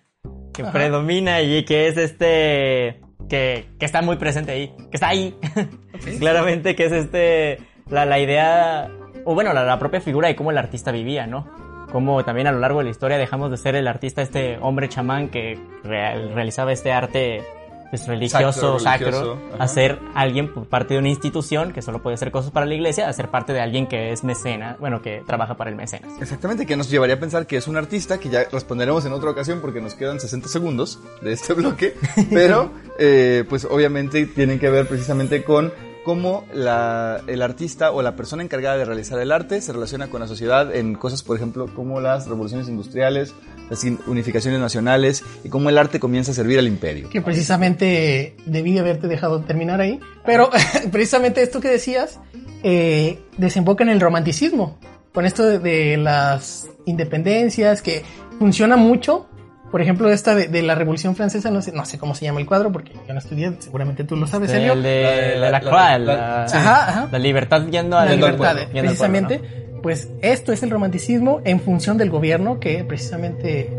que 0.52 0.62
Ajá. 0.62 0.72
predomina 0.72 1.40
y 1.42 1.64
que 1.64 1.88
es 1.88 1.96
este, 1.96 3.00
que, 3.28 3.68
que 3.78 3.84
está 3.86 4.02
muy 4.02 4.16
presente 4.16 4.52
ahí, 4.52 4.68
que 4.90 4.96
está 4.96 5.08
ahí, 5.08 5.34
claramente 6.18 6.74
que 6.76 6.84
es 6.86 6.92
este, 6.92 7.58
la, 7.88 8.04
la 8.04 8.18
idea, 8.18 8.90
o 9.24 9.34
bueno, 9.34 9.52
la, 9.52 9.64
la 9.64 9.78
propia 9.78 10.00
figura 10.00 10.28
de 10.28 10.36
cómo 10.36 10.50
el 10.50 10.58
artista 10.58 10.92
vivía, 10.92 11.26
¿no? 11.26 11.86
Como 11.92 12.24
también 12.24 12.46
a 12.48 12.52
lo 12.52 12.58
largo 12.58 12.78
de 12.80 12.84
la 12.84 12.90
historia 12.90 13.16
dejamos 13.16 13.50
de 13.50 13.56
ser 13.56 13.76
el 13.76 13.86
artista, 13.86 14.20
este 14.20 14.58
hombre 14.60 14.88
chamán 14.88 15.28
que 15.28 15.58
real- 15.84 16.32
realizaba 16.34 16.72
este 16.72 16.92
arte 16.92 17.42
pues, 17.90 18.06
religioso, 18.06 18.78
Sacro, 18.78 19.10
religioso, 19.10 19.68
ser 19.68 19.98
alguien 20.14 20.52
por 20.52 20.66
parte 20.66 20.94
de 20.94 21.00
una 21.00 21.08
institución 21.08 21.72
que 21.72 21.82
solo 21.82 22.02
puede 22.02 22.14
hacer 22.14 22.30
cosas 22.30 22.50
para 22.50 22.66
la 22.66 22.74
iglesia, 22.74 23.08
a 23.08 23.12
ser 23.12 23.28
parte 23.28 23.52
de 23.52 23.60
alguien 23.60 23.86
que 23.86 24.12
es 24.12 24.24
mecena, 24.24 24.76
bueno, 24.80 25.02
que 25.02 25.22
trabaja 25.26 25.56
para 25.56 25.70
el 25.70 25.76
mecenas. 25.76 26.10
Exactamente, 26.20 26.66
que 26.66 26.76
nos 26.76 26.90
llevaría 26.90 27.16
a 27.16 27.20
pensar 27.20 27.46
que 27.46 27.56
es 27.56 27.68
un 27.68 27.76
artista, 27.76 28.18
que 28.18 28.28
ya 28.28 28.44
responderemos 28.50 29.04
en 29.04 29.12
otra 29.12 29.30
ocasión 29.30 29.60
porque 29.60 29.80
nos 29.80 29.94
quedan 29.94 30.20
60 30.20 30.48
segundos 30.48 31.00
de 31.22 31.32
este 31.32 31.52
bloque, 31.54 31.94
pero 32.30 32.70
eh, 32.98 33.44
pues 33.48 33.64
obviamente 33.64 34.26
tienen 34.26 34.58
que 34.58 34.70
ver 34.70 34.86
precisamente 34.86 35.44
con 35.44 35.72
cómo 36.06 36.44
el 36.52 37.42
artista 37.42 37.90
o 37.90 38.00
la 38.00 38.14
persona 38.14 38.44
encargada 38.44 38.76
de 38.76 38.84
realizar 38.84 39.18
el 39.18 39.32
arte 39.32 39.60
se 39.60 39.72
relaciona 39.72 40.06
con 40.06 40.20
la 40.20 40.28
sociedad 40.28 40.72
en 40.72 40.94
cosas, 40.94 41.24
por 41.24 41.36
ejemplo, 41.36 41.66
como 41.74 42.00
las 42.00 42.28
revoluciones 42.28 42.68
industriales, 42.68 43.34
las 43.68 43.82
unificaciones 44.06 44.60
nacionales 44.60 45.24
y 45.42 45.48
cómo 45.48 45.68
el 45.68 45.76
arte 45.76 45.98
comienza 45.98 46.30
a 46.30 46.34
servir 46.36 46.60
al 46.60 46.68
imperio. 46.68 47.10
que 47.10 47.20
precisamente 47.22 48.36
debí 48.46 48.72
de 48.72 48.78
haberte 48.78 49.08
dejado 49.08 49.40
terminar 49.40 49.80
ahí, 49.80 49.98
pero 50.24 50.48
precisamente 50.92 51.42
esto 51.42 51.58
que 51.60 51.70
decías 51.70 52.20
eh, 52.62 53.18
desemboca 53.36 53.82
en 53.82 53.90
el 53.90 53.98
romanticismo, 54.00 54.78
con 55.12 55.26
esto 55.26 55.58
de 55.58 55.96
las 55.96 56.68
independencias, 56.84 57.82
que 57.82 58.04
funciona 58.38 58.76
mucho 58.76 59.26
Por 59.70 59.82
ejemplo, 59.82 60.08
esta 60.10 60.34
de, 60.34 60.46
de 60.48 60.62
la 60.62 60.74
Revolución 60.74 61.16
Francesa, 61.16 61.50
no 61.50 61.60
sé, 61.60 61.72
no 61.72 61.84
sé 61.84 61.98
cómo 61.98 62.14
se 62.14 62.24
llama 62.24 62.40
el 62.40 62.46
cuadro, 62.46 62.70
porque 62.72 62.92
yo 63.06 63.12
no 63.12 63.18
estudié, 63.18 63.52
seguramente 63.58 64.04
tú 64.04 64.16
lo 64.16 64.26
sabes, 64.26 64.52
Elio. 64.52 64.72
El 64.74 64.82
de, 64.82 65.36
La- 65.38 65.60
cual, 65.60 66.06
la- 66.06 66.16
la, 66.16 66.48
sí. 66.48 66.56
Ajá, 66.56 66.88
ajá. 66.88 67.08
la 67.10 67.18
libertad 67.18 67.66
yendo 67.68 67.98
al 67.98 68.08
la 68.08 68.14
libertad, 68.14 68.36
pueblo, 68.54 68.72
yendo 68.72 68.90
al 68.90 68.96
pueblo, 68.96 69.20
¿no? 69.20 69.28
precisamente, 69.28 69.66
pues 69.82 70.08
esto 70.22 70.52
es 70.52 70.62
el 70.62 70.70
romanticismo 70.70 71.40
en 71.44 71.60
función 71.60 71.98
del 71.98 72.10
gobierno 72.10 72.58
que 72.60 72.84
precisamente 72.84 73.70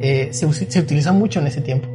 eh, 0.00 0.28
se, 0.32 0.52
se 0.52 0.80
utiliza 0.80 1.12
mucho 1.12 1.40
en 1.40 1.46
ese 1.46 1.60
tiempo. 1.60 1.88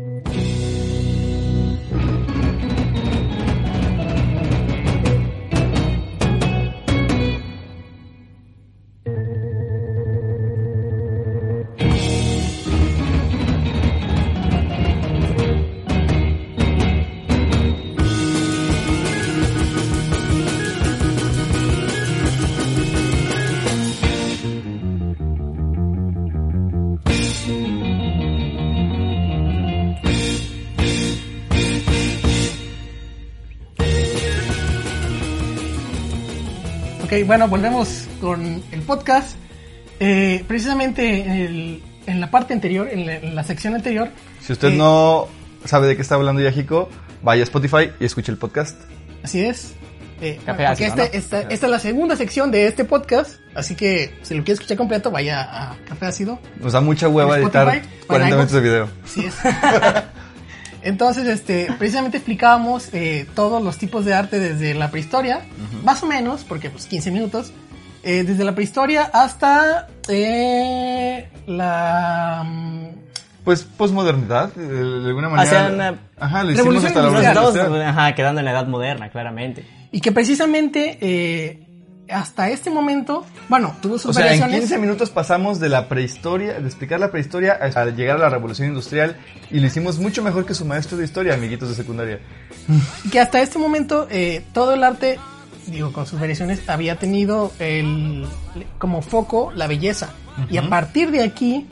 Ok, 37.22 37.28
bueno, 37.28 37.48
volvemos 37.48 38.08
con 38.20 38.64
el 38.72 38.82
podcast. 38.82 39.36
Eh, 40.00 40.44
precisamente 40.48 41.22
en, 41.22 41.32
el- 41.32 41.84
en 42.08 42.20
la 42.20 42.30
parte 42.32 42.54
anterior, 42.54 42.90
en 42.92 43.06
la, 43.06 43.16
en 43.16 43.36
la 43.36 43.44
sección 43.44 43.76
anterior, 43.76 44.10
Si 44.42 44.52
usted 44.52 44.70
Eh, 44.70 44.76
no 44.78 45.28
sabe 45.64 45.88
de 45.88 45.96
qué 45.96 46.02
está 46.02 46.16
hablando 46.16 46.42
Yajico, 46.42 46.90
vaya 47.22 47.42
a 47.42 47.46
Spotify 47.46 47.92
y 48.00 48.06
escuche 48.06 48.32
el 48.32 48.38
podcast. 48.38 48.78
así 49.24 49.42
es. 49.46 49.74
Eh, 50.22 50.40
Café 50.46 50.66
porque 50.68 50.86
ácido, 50.86 50.88
esta, 50.90 51.04
¿no? 51.04 51.10
esta- 51.20 51.42
esta 51.54 51.66
es 51.68 51.72
la 51.72 51.80
segunda 51.80 52.16
sección 52.16 52.50
de 52.52 52.68
este 52.68 52.84
podcast, 52.86 53.36
así 53.56 53.76
que 53.76 54.14
si 54.22 54.34
lo 54.36 54.44
quiere 54.44 54.54
escuchar 54.54 54.78
completo, 54.78 55.12
vaya 55.12 55.42
a 55.42 55.76
Café 55.88 56.06
Ácido. 56.08 56.40
Nos 56.62 56.74
da 56.74 56.82
mucha 56.82 57.08
hueva 57.10 57.38
¿En 57.38 57.44
editar 57.44 57.68
Spotify? 57.68 57.90
¿O 58.00 58.02
en 58.02 58.08
40 58.08 58.30
iVoox? 58.30 58.38
minutos 58.38 58.54
de 58.54 58.62
video. 58.62 58.90
Así 59.04 59.26
es. 59.26 59.36
Entonces, 60.84 61.26
este, 61.28 61.68
precisamente 61.80 62.18
explicábamos 62.18 62.90
eh, 62.94 63.26
todos 63.36 63.64
los 63.64 63.78
tipos 63.78 64.06
de 64.06 64.14
arte 64.14 64.40
desde 64.40 64.74
la 64.74 64.92
prehistoria, 64.92 65.42
más 65.84 66.04
o 66.04 66.08
menos, 66.08 66.44
porque 66.44 66.70
pues 66.70 66.86
15 66.88 67.12
minutos, 67.12 67.52
eh, 68.04 68.24
desde 68.24 68.44
la 68.44 68.54
prehistoria 68.54 69.04
hasta 69.14 69.88
eh, 70.10 71.30
la 71.48 72.44
mm, 72.46 72.88
Pues 73.46 73.64
posmodernidad, 73.64 74.54
de 74.54 75.08
alguna 75.08 75.30
manera. 75.30 75.66
Hacia 75.66 75.74
una- 75.74 76.00
Ajá, 76.20 76.44
lo 76.44 76.52
hicimos 76.52 76.84
Revolución 76.84 77.38
hasta 77.38 77.70
la 77.70 77.90
ajá, 77.90 78.16
quedando 78.16 78.40
en 78.40 78.46
la 78.46 78.52
edad 78.52 78.68
moderna, 78.68 79.10
claramente. 79.10 79.66
y 79.92 80.00
que 80.02 80.12
precisamente 80.12 80.98
eh, 81.02 81.63
hasta 82.10 82.50
este 82.50 82.70
momento, 82.70 83.26
bueno, 83.50 83.76
tuvo 83.82 83.98
sus 83.98 84.12
O 84.12 84.14
sea, 84.14 84.24
en 84.24 84.40
variaciones. 84.40 84.70
15 84.70 84.78
minutos 84.80 85.10
pasamos 85.10 85.60
de 85.60 85.70
la 85.70 85.88
prehistoria, 85.88 86.60
de 86.60 86.66
explicar 86.66 87.00
la 87.00 87.12
prehistoria, 87.12 87.54
a 87.54 87.86
llegar 87.86 88.18
a 88.18 88.20
la 88.20 88.30
revolución 88.30 88.68
industrial 88.68 89.18
y 89.50 89.60
lo 89.60 89.68
hicimos 89.68 90.00
mucho 90.00 90.24
mejor 90.24 90.46
que 90.46 90.54
su 90.54 90.66
maestro 90.66 90.98
de 90.98 91.06
historia, 91.06 91.34
amiguitos 91.34 91.70
de 91.70 91.76
secundaria. 91.76 92.20
Que 93.12 93.20
hasta 93.20 93.42
este 93.42 93.60
momento 93.60 94.08
eh, 94.10 94.44
todo 94.54 94.74
el 94.74 94.84
arte, 94.84 95.20
digo, 95.68 95.94
con 95.94 96.06
sus 96.06 96.20
variaciones, 96.20 96.68
había 96.68 96.98
tenido 96.98 97.52
el, 97.60 98.26
como 98.78 99.02
foco 99.02 99.52
la 99.54 99.68
belleza. 99.68 100.14
Y 100.50 100.58
a 100.58 100.68
partir 100.68 101.12
de 101.12 101.22
aquí, 101.22 101.68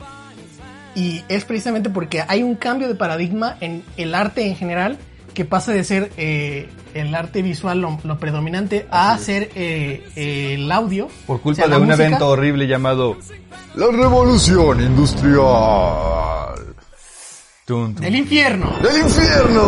y 0.94 1.24
es 1.28 1.44
precisamente 1.44 1.90
porque 1.90 2.22
hay 2.26 2.42
un 2.42 2.54
cambio 2.54 2.86
de 2.86 2.94
paradigma 2.94 3.56
en 3.60 3.82
el 3.96 4.14
arte 4.14 4.46
en 4.46 4.54
general, 4.54 4.98
que 5.34 5.44
pasa 5.44 5.72
de 5.72 5.84
ser 5.84 6.10
eh, 6.16 6.68
el 6.94 7.14
arte 7.14 7.42
visual 7.42 7.80
lo, 7.80 7.98
lo 8.04 8.18
predominante 8.18 8.86
a 8.90 9.16
ser 9.18 9.50
eh, 9.54 10.04
eh, 10.16 10.54
el 10.54 10.70
audio. 10.70 11.08
Por 11.26 11.36
o 11.36 11.40
culpa 11.40 11.62
sea, 11.62 11.68
de 11.68 11.76
un 11.80 11.86
música. 11.86 12.06
evento 12.06 12.28
horrible 12.28 12.66
llamado 12.66 13.16
la 13.74 13.86
revolución 13.88 14.80
industrial. 14.82 16.74
Tun, 17.64 17.94
tun. 17.94 18.04
Del 18.04 18.16
infierno. 18.16 18.76
¡Del 18.82 19.02
infierno! 19.02 19.62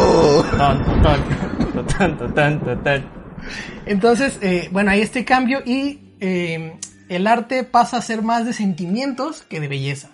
Ton, 0.58 0.84
ton, 0.84 1.02
ton, 1.02 1.86
ton, 1.86 2.16
ton, 2.16 2.34
ton, 2.34 2.60
ton, 2.60 2.82
ton. 2.84 3.04
Entonces, 3.86 4.38
eh, 4.42 4.68
bueno, 4.72 4.90
hay 4.90 5.00
este 5.00 5.24
cambio 5.24 5.60
y 5.64 6.00
eh, 6.20 6.76
el 7.08 7.26
arte 7.26 7.64
pasa 7.64 7.98
a 7.98 8.02
ser 8.02 8.22
más 8.22 8.44
de 8.46 8.52
sentimientos 8.52 9.42
que 9.42 9.60
de 9.60 9.68
belleza. 9.68 10.10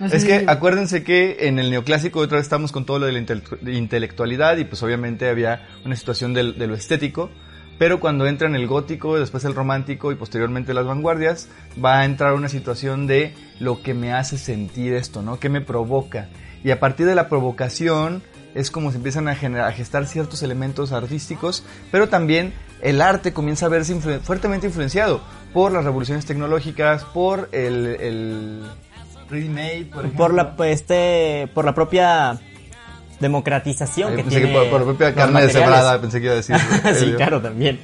Es 0.00 0.24
que 0.24 0.44
acuérdense 0.48 1.04
que 1.04 1.36
en 1.48 1.58
el 1.58 1.70
neoclásico 1.70 2.20
otra 2.20 2.36
vez 2.38 2.44
estamos 2.46 2.72
con 2.72 2.86
todo 2.86 2.98
lo 2.98 3.06
de 3.06 3.12
la 3.12 3.20
intele- 3.20 3.74
intelectualidad 3.76 4.56
y 4.56 4.64
pues 4.64 4.82
obviamente 4.82 5.28
había 5.28 5.68
una 5.84 5.94
situación 5.96 6.32
de 6.32 6.42
lo 6.66 6.74
estético, 6.74 7.30
pero 7.78 8.00
cuando 8.00 8.26
entra 8.26 8.46
en 8.48 8.54
el 8.54 8.66
gótico, 8.66 9.18
después 9.18 9.44
el 9.44 9.54
romántico 9.54 10.12
y 10.12 10.14
posteriormente 10.14 10.74
las 10.74 10.86
vanguardias, 10.86 11.48
va 11.82 12.00
a 12.00 12.04
entrar 12.04 12.34
una 12.34 12.48
situación 12.48 13.06
de 13.06 13.34
lo 13.58 13.82
que 13.82 13.94
me 13.94 14.12
hace 14.12 14.36
sentir 14.38 14.94
esto, 14.94 15.22
¿no? 15.22 15.38
¿Qué 15.38 15.48
me 15.48 15.60
provoca? 15.60 16.28
Y 16.62 16.70
a 16.72 16.80
partir 16.80 17.06
de 17.06 17.14
la 17.14 17.28
provocación 17.28 18.22
es 18.54 18.70
como 18.70 18.90
se 18.90 18.96
empiezan 18.98 19.28
a, 19.28 19.34
generar, 19.34 19.68
a 19.68 19.72
gestar 19.72 20.06
ciertos 20.06 20.42
elementos 20.42 20.92
artísticos, 20.92 21.62
pero 21.90 22.08
también 22.08 22.52
el 22.82 23.00
arte 23.00 23.32
comienza 23.32 23.66
a 23.66 23.68
verse 23.70 23.94
influ- 23.96 24.20
fuertemente 24.20 24.66
influenciado 24.66 25.22
por 25.54 25.72
las 25.72 25.84
revoluciones 25.84 26.26
tecnológicas, 26.26 27.04
por 27.04 27.48
el, 27.52 27.86
el 28.00 28.62
ready-made, 29.30 29.86
por, 29.86 30.04
ejemplo. 30.04 30.24
Por 30.26 30.34
la, 30.34 30.56
pues, 30.56 30.80
este, 30.80 31.48
por 31.54 31.64
la 31.64 31.74
propia 31.74 32.38
democratización 33.20 34.10
Ay, 34.10 34.16
que 34.16 34.22
pensé 34.24 34.38
tiene 34.38 34.52
que 34.52 34.58
por, 34.58 34.70
por 34.70 34.80
la 34.80 34.86
propia 34.86 35.14
carne 35.14 35.42
deshebrada, 35.42 36.00
pensé 36.00 36.18
que 36.18 36.24
iba 36.26 36.34
a 36.34 36.36
decir. 36.36 36.56
sí, 36.94 37.12
claro, 37.16 37.40
también. 37.40 37.80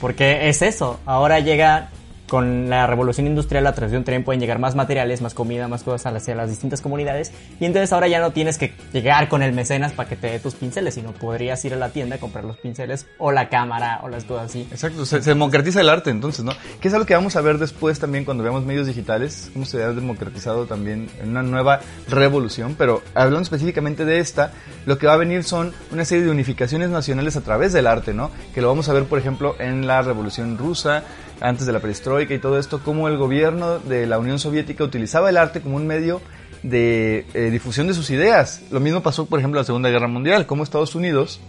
Porque 0.00 0.48
es 0.48 0.62
eso. 0.62 0.98
Ahora 1.06 1.40
llega 1.40 1.90
con 2.32 2.70
la 2.70 2.86
revolución 2.86 3.26
industrial 3.26 3.66
a 3.66 3.74
través 3.74 3.92
de 3.92 3.98
un 3.98 4.04
tren 4.04 4.24
pueden 4.24 4.40
llegar 4.40 4.58
más 4.58 4.74
materiales, 4.74 5.20
más 5.20 5.34
comida, 5.34 5.68
más 5.68 5.82
cosas 5.82 6.14
hacia 6.14 6.34
las 6.34 6.48
distintas 6.48 6.80
comunidades. 6.80 7.30
Y 7.60 7.66
entonces 7.66 7.92
ahora 7.92 8.08
ya 8.08 8.20
no 8.20 8.30
tienes 8.32 8.56
que 8.56 8.72
llegar 8.94 9.28
con 9.28 9.42
el 9.42 9.52
mecenas 9.52 9.92
para 9.92 10.08
que 10.08 10.16
te 10.16 10.28
dé 10.28 10.38
tus 10.38 10.54
pinceles, 10.54 10.94
sino 10.94 11.12
podrías 11.12 11.62
ir 11.66 11.74
a 11.74 11.76
la 11.76 11.90
tienda 11.90 12.16
a 12.16 12.18
comprar 12.18 12.44
los 12.46 12.56
pinceles 12.56 13.06
o 13.18 13.32
la 13.32 13.50
cámara 13.50 14.00
o 14.02 14.08
las 14.08 14.24
cosas 14.24 14.46
así. 14.46 14.66
Exacto, 14.70 15.04
se, 15.04 15.22
se 15.22 15.28
democratiza 15.28 15.82
el 15.82 15.90
arte 15.90 16.08
entonces, 16.08 16.42
¿no? 16.42 16.52
Que 16.80 16.88
es 16.88 16.94
algo 16.94 17.04
que 17.04 17.12
vamos 17.12 17.36
a 17.36 17.42
ver 17.42 17.58
después 17.58 18.00
también 18.00 18.24
cuando 18.24 18.42
veamos 18.42 18.64
medios 18.64 18.86
digitales, 18.86 19.50
cómo 19.52 19.66
se 19.66 19.82
ha 19.82 19.92
democratizado 19.92 20.64
también 20.64 21.10
en 21.20 21.28
una 21.28 21.42
nueva 21.42 21.80
revolución, 22.08 22.76
pero 22.78 23.02
hablando 23.12 23.42
específicamente 23.42 24.06
de 24.06 24.20
esta, 24.20 24.52
lo 24.86 24.96
que 24.96 25.06
va 25.06 25.12
a 25.12 25.18
venir 25.18 25.44
son 25.44 25.74
una 25.90 26.06
serie 26.06 26.24
de 26.24 26.30
unificaciones 26.30 26.88
nacionales 26.88 27.36
a 27.36 27.42
través 27.42 27.74
del 27.74 27.86
arte, 27.86 28.14
¿no? 28.14 28.30
Que 28.54 28.62
lo 28.62 28.68
vamos 28.68 28.88
a 28.88 28.94
ver, 28.94 29.04
por 29.04 29.18
ejemplo, 29.18 29.54
en 29.58 29.86
la 29.86 30.00
revolución 30.00 30.56
rusa, 30.56 31.04
antes 31.42 31.66
de 31.66 31.72
la 31.72 31.80
perestroika 31.80 32.32
y 32.34 32.38
todo 32.38 32.58
esto, 32.58 32.80
cómo 32.84 33.08
el 33.08 33.16
gobierno 33.16 33.78
de 33.78 34.06
la 34.06 34.18
Unión 34.18 34.38
Soviética 34.38 34.84
utilizaba 34.84 35.28
el 35.28 35.36
arte 35.36 35.60
como 35.60 35.76
un 35.76 35.86
medio 35.86 36.20
de 36.62 37.26
eh, 37.34 37.50
difusión 37.50 37.88
de 37.88 37.94
sus 37.94 38.10
ideas. 38.10 38.62
Lo 38.70 38.80
mismo 38.80 39.02
pasó, 39.02 39.26
por 39.26 39.40
ejemplo, 39.40 39.58
en 39.58 39.62
la 39.62 39.66
Segunda 39.66 39.90
Guerra 39.90 40.08
Mundial, 40.08 40.46
como 40.46 40.62
Estados 40.62 40.94
Unidos 40.94 41.40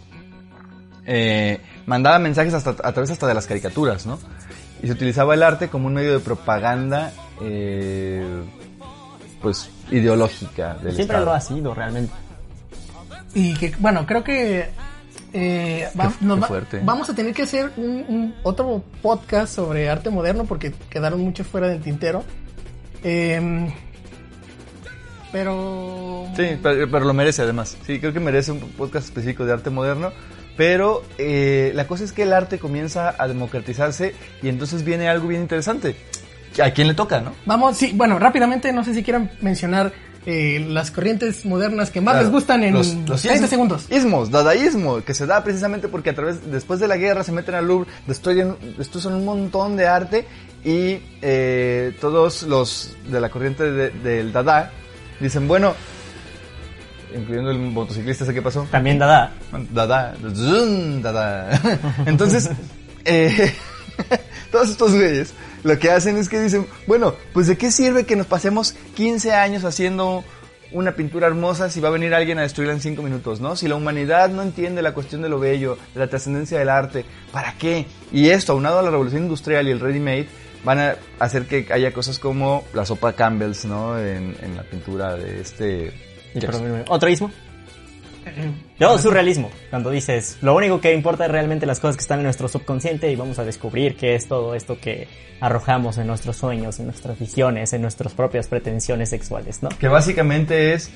eh, 1.06 1.60
mandaba 1.86 2.18
mensajes 2.20 2.54
hasta, 2.54 2.72
a 2.72 2.92
través 2.92 3.12
hasta 3.12 3.28
de 3.28 3.34
las 3.34 3.46
caricaturas, 3.46 4.06
¿no? 4.06 4.20
Y 4.82 4.88
se 4.88 4.94
utilizaba 4.94 5.34
el 5.34 5.44
arte 5.44 5.70
como 5.70 5.88
un 5.88 5.94
medio 5.94 6.14
de 6.14 6.20
propaganda, 6.20 7.14
eh, 7.42 8.26
pues, 9.42 9.70
ideológica 9.92 10.74
del 10.76 10.96
Siempre 10.96 11.18
Estado. 11.18 11.26
lo 11.26 11.34
ha 11.34 11.42
sido 11.42 11.74
realmente. 11.74 12.14
Y 13.34 13.54
que, 13.56 13.74
bueno, 13.80 14.06
creo 14.06 14.24
que 14.24 14.70
eh, 15.34 15.88
va- 16.00 16.10
Qué- 16.18 16.26
nos 16.26 16.36
qué 16.38 16.42
va- 16.42 16.48
fuerte. 16.48 16.82
vamos 16.84 17.10
a 17.10 17.16
tener 17.16 17.34
que 17.34 17.42
hacer 17.44 17.72
un, 17.78 18.06
un- 18.08 18.36
otro 18.44 18.84
podcast 19.02 19.54
sobre 19.56 19.90
arte 19.90 20.10
moderno 20.10 20.46
porque 20.46 20.72
quedaron 20.90 21.22
muchos 21.22 21.48
fuera 21.48 21.68
del 21.68 21.82
tintero. 21.82 22.24
Em, 23.04 23.70
pero... 25.32 26.28
Sí, 26.36 26.58
pero, 26.62 26.90
pero 26.90 27.06
lo 27.06 27.14
merece 27.14 27.42
además. 27.42 27.78
Sí, 27.86 28.00
creo 28.00 28.14
que 28.14 28.20
merece 28.20 28.52
un 28.52 28.60
podcast 28.60 29.08
específico 29.08 29.46
de 29.46 29.54
arte 29.54 29.70
moderno. 29.70 30.12
Pero 30.56 31.04
eh, 31.18 31.72
la 31.74 31.88
cosa 31.88 32.04
es 32.04 32.12
que 32.12 32.24
el 32.24 32.34
arte 32.34 32.60
comienza 32.60 33.16
a 33.18 33.28
democratizarse 33.28 34.14
y 34.44 34.50
entonces 34.50 34.84
viene 34.84 35.10
algo 35.10 35.28
bien 35.28 35.42
interesante. 35.42 35.96
¿A 36.64 36.70
quién 36.70 36.88
le 36.88 36.94
toca, 36.94 37.20
no? 37.22 37.32
Vamos, 37.48 37.76
sí, 37.78 37.94
bueno, 37.96 38.20
rápidamente, 38.20 38.72
no 38.72 38.84
sé 38.84 38.94
si 38.94 39.02
quieran 39.02 39.32
mencionar 39.42 39.92
eh, 40.26 40.66
las 40.70 40.90
corrientes 40.92 41.46
modernas 41.46 41.90
que 41.92 42.00
más 42.02 42.14
Claro, 42.14 42.26
les 42.28 42.32
gustan 42.34 42.64
en 42.64 42.74
los- 42.74 42.94
los 42.94 43.22
30 43.22 43.36
ismos- 43.46 43.50
segundos. 43.50 43.86
Ismos, 43.92 44.32
dadaísmo, 44.32 45.02
que 45.04 45.14
se 45.14 45.26
da 45.26 45.44
precisamente 45.44 45.88
porque 45.88 46.12
a 46.12 46.16
través, 46.16 46.50
después 46.52 46.80
de 46.80 46.88
la 46.88 46.98
guerra 46.98 47.24
se 47.24 47.32
meten 47.32 47.56
al 47.56 47.68
Louvre, 47.68 47.90
destruyen, 48.08 48.56
destruyen 48.78 49.14
un 49.14 49.26
montón 49.26 49.76
de 49.76 49.88
arte 49.88 50.26
y 50.64 51.00
eh, 51.22 51.94
todos 52.00 52.44
los 52.44 52.96
de 53.10 53.20
la 53.20 53.30
corriente 53.30 53.70
de- 53.72 53.90
del 53.90 54.32
Dada 54.32 54.72
dicen, 55.20 55.48
bueno, 55.48 55.74
incluyendo 57.16 57.52
el 57.52 57.60
motociclista, 57.60 58.26
¿sé 58.26 58.34
qué 58.34 58.42
pasó? 58.42 58.66
También 58.72 58.98
Dada. 58.98 59.34
Dada, 59.72 60.16
zoom, 60.34 61.02
dada. 61.02 61.50
Entonces, 62.06 62.50
eh, 63.06 63.54
todos 64.54 64.70
estos 64.70 64.94
güeyes 64.94 65.34
lo 65.64 65.80
que 65.80 65.90
hacen 65.90 66.16
es 66.18 66.30
que 66.30 66.40
dicen, 66.40 66.68
bueno, 66.86 67.16
pues 67.34 67.48
de 67.48 67.58
qué 67.58 67.72
sirve 67.72 68.06
que 68.06 68.16
nos 68.16 68.28
pasemos 68.28 68.76
15 68.94 69.34
años 69.34 69.66
haciendo 69.66 70.24
una 70.72 70.96
pintura 70.96 71.26
hermosa 71.26 71.72
si 71.72 71.80
va 71.80 71.90
a 71.90 71.92
venir 71.92 72.14
alguien 72.14 72.38
a 72.38 72.44
destruirla 72.44 72.74
en 72.74 72.80
cinco 72.80 73.02
minutos, 73.02 73.42
¿no? 73.42 73.56
Si 73.56 73.68
la 73.68 73.76
humanidad 73.76 74.30
no 74.30 74.44
entiende 74.44 74.84
la 74.84 74.94
cuestión 74.94 75.24
de 75.24 75.30
lo 75.30 75.40
bello, 75.40 75.78
de 75.96 76.00
la 76.00 76.08
trascendencia 76.08 76.60
del 76.60 76.70
arte, 76.70 77.04
¿para 77.32 77.58
qué? 77.58 77.88
Y 78.12 78.30
esto, 78.30 78.54
aunado 78.54 78.80
a 78.80 78.84
la 78.84 78.92
revolución 78.92 79.24
industrial 79.24 79.68
y 79.68 79.72
el 79.72 79.80
ready-made, 79.80 80.28
van 80.64 80.80
a 80.80 80.96
hacer 81.18 81.48
que 81.48 81.66
haya 81.72 81.92
cosas 81.92 82.20
como 82.20 82.64
la 82.74 82.86
sopa 82.86 83.14
Campbell's, 83.14 83.66
¿no? 83.66 84.00
En, 84.00 84.36
en 84.40 84.56
la 84.56 84.64
pintura 84.64 85.16
de 85.16 85.42
este... 85.42 85.94
¿Otro 86.90 87.10
ismo? 87.10 87.32
No, 88.80 88.98
surrealismo. 88.98 89.50
Cuando 89.70 89.90
dices, 89.90 90.38
lo 90.42 90.56
único 90.56 90.82
que 90.82 90.94
importa 90.94 91.26
es 91.26 91.32
realmente 91.32 91.66
las 91.66 91.80
cosas 91.80 91.96
que 91.96 92.02
están 92.02 92.20
en 92.20 92.26
nuestro 92.26 92.48
subconsciente 92.48 93.12
y 93.12 93.16
vamos 93.16 93.40
a 93.40 93.46
descubrir 93.46 93.96
qué 93.96 94.16
es 94.16 94.28
todo 94.28 94.56
esto 94.56 94.78
que 94.80 95.08
arrojamos 95.40 95.98
en 95.98 96.08
nuestros 96.08 96.38
sueños, 96.38 96.80
en 96.80 96.86
nuestras 96.86 97.20
visiones, 97.20 97.74
en 97.74 97.82
nuestras 97.82 98.14
propias 98.14 98.48
pretensiones 98.48 99.10
sexuales, 99.10 99.62
¿no? 99.62 99.70
Que 99.70 99.88
básicamente 99.88 100.74
es, 100.74 100.92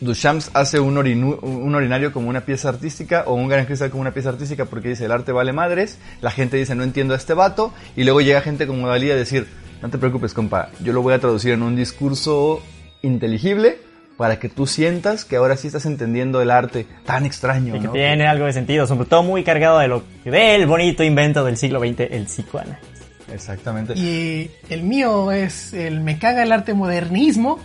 Duchamp 0.00 0.42
hace 0.54 0.80
un, 0.80 0.96
un 0.96 1.74
orinario 1.74 2.12
como 2.12 2.28
una 2.28 2.42
pieza 2.42 2.68
artística 2.68 3.24
o 3.26 3.34
un 3.34 3.48
gran 3.48 3.66
cristal 3.66 3.90
como 3.90 4.00
una 4.00 4.12
pieza 4.12 4.30
artística 4.30 4.64
porque 4.64 4.90
dice, 4.90 5.04
el 5.04 5.12
arte 5.12 5.32
vale 5.32 5.52
madres, 5.52 5.98
la 6.20 6.30
gente 6.30 6.56
dice, 6.56 6.74
no 6.74 6.84
entiendo 6.84 7.14
a 7.14 7.16
este 7.16 7.34
vato, 7.34 7.72
y 7.96 8.04
luego 8.04 8.20
llega 8.20 8.40
gente 8.40 8.66
como 8.66 8.88
Dalí 8.88 9.10
a 9.10 9.16
decir, 9.16 9.46
no 9.82 9.90
te 9.90 9.98
preocupes, 9.98 10.34
compa, 10.34 10.70
yo 10.82 10.92
lo 10.92 11.02
voy 11.02 11.14
a 11.14 11.18
traducir 11.18 11.52
en 11.52 11.62
un 11.62 11.76
discurso 11.76 12.62
inteligible 13.02 13.89
para 14.20 14.38
que 14.38 14.50
tú 14.50 14.66
sientas 14.66 15.24
que 15.24 15.36
ahora 15.36 15.56
sí 15.56 15.68
estás 15.68 15.86
entendiendo 15.86 16.42
el 16.42 16.50
arte 16.50 16.86
tan 17.06 17.24
extraño. 17.24 17.74
Y 17.74 17.80
que 17.80 17.88
tiene 17.88 18.26
algo 18.26 18.44
de 18.44 18.52
sentido, 18.52 18.86
sobre 18.86 19.08
todo 19.08 19.22
muy 19.22 19.44
cargado 19.44 19.78
de 19.78 19.88
lo 19.88 20.04
del 20.26 20.66
bonito 20.66 21.02
invento 21.02 21.42
del 21.42 21.56
siglo 21.56 21.80
XX, 21.80 22.00
el 22.00 22.24
psicoanálisis. 22.26 22.86
Exactamente. 23.32 23.94
Y 23.96 24.50
el 24.68 24.82
mío 24.82 25.32
es 25.32 25.72
el 25.72 26.00
me 26.00 26.18
caga 26.18 26.42
el 26.42 26.52
arte 26.52 26.74
modernismo. 26.74 27.60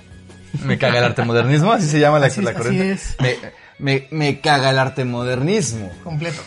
Me 0.64 0.78
caga 0.78 1.00
el 1.00 1.04
arte 1.04 1.26
modernismo, 1.26 1.74
así 1.74 1.88
se 1.90 2.00
llama 2.00 2.20
la, 2.20 2.28
Así 2.28 2.42
la 2.42 2.54
corriente. 2.54 2.94
así 2.94 3.10
es. 3.26 3.38
Me, 3.78 4.00
me, 4.00 4.08
me 4.12 4.40
caga 4.40 4.70
el 4.70 4.80
arte 4.80 5.04
modernismo. 5.04 5.92
completo. 6.06 6.42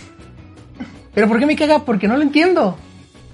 ¿Pero 1.12 1.28
por 1.28 1.38
qué 1.38 1.44
me 1.44 1.54
caga? 1.54 1.80
Porque 1.80 2.08
no 2.08 2.16
lo 2.16 2.22
entiendo. 2.22 2.78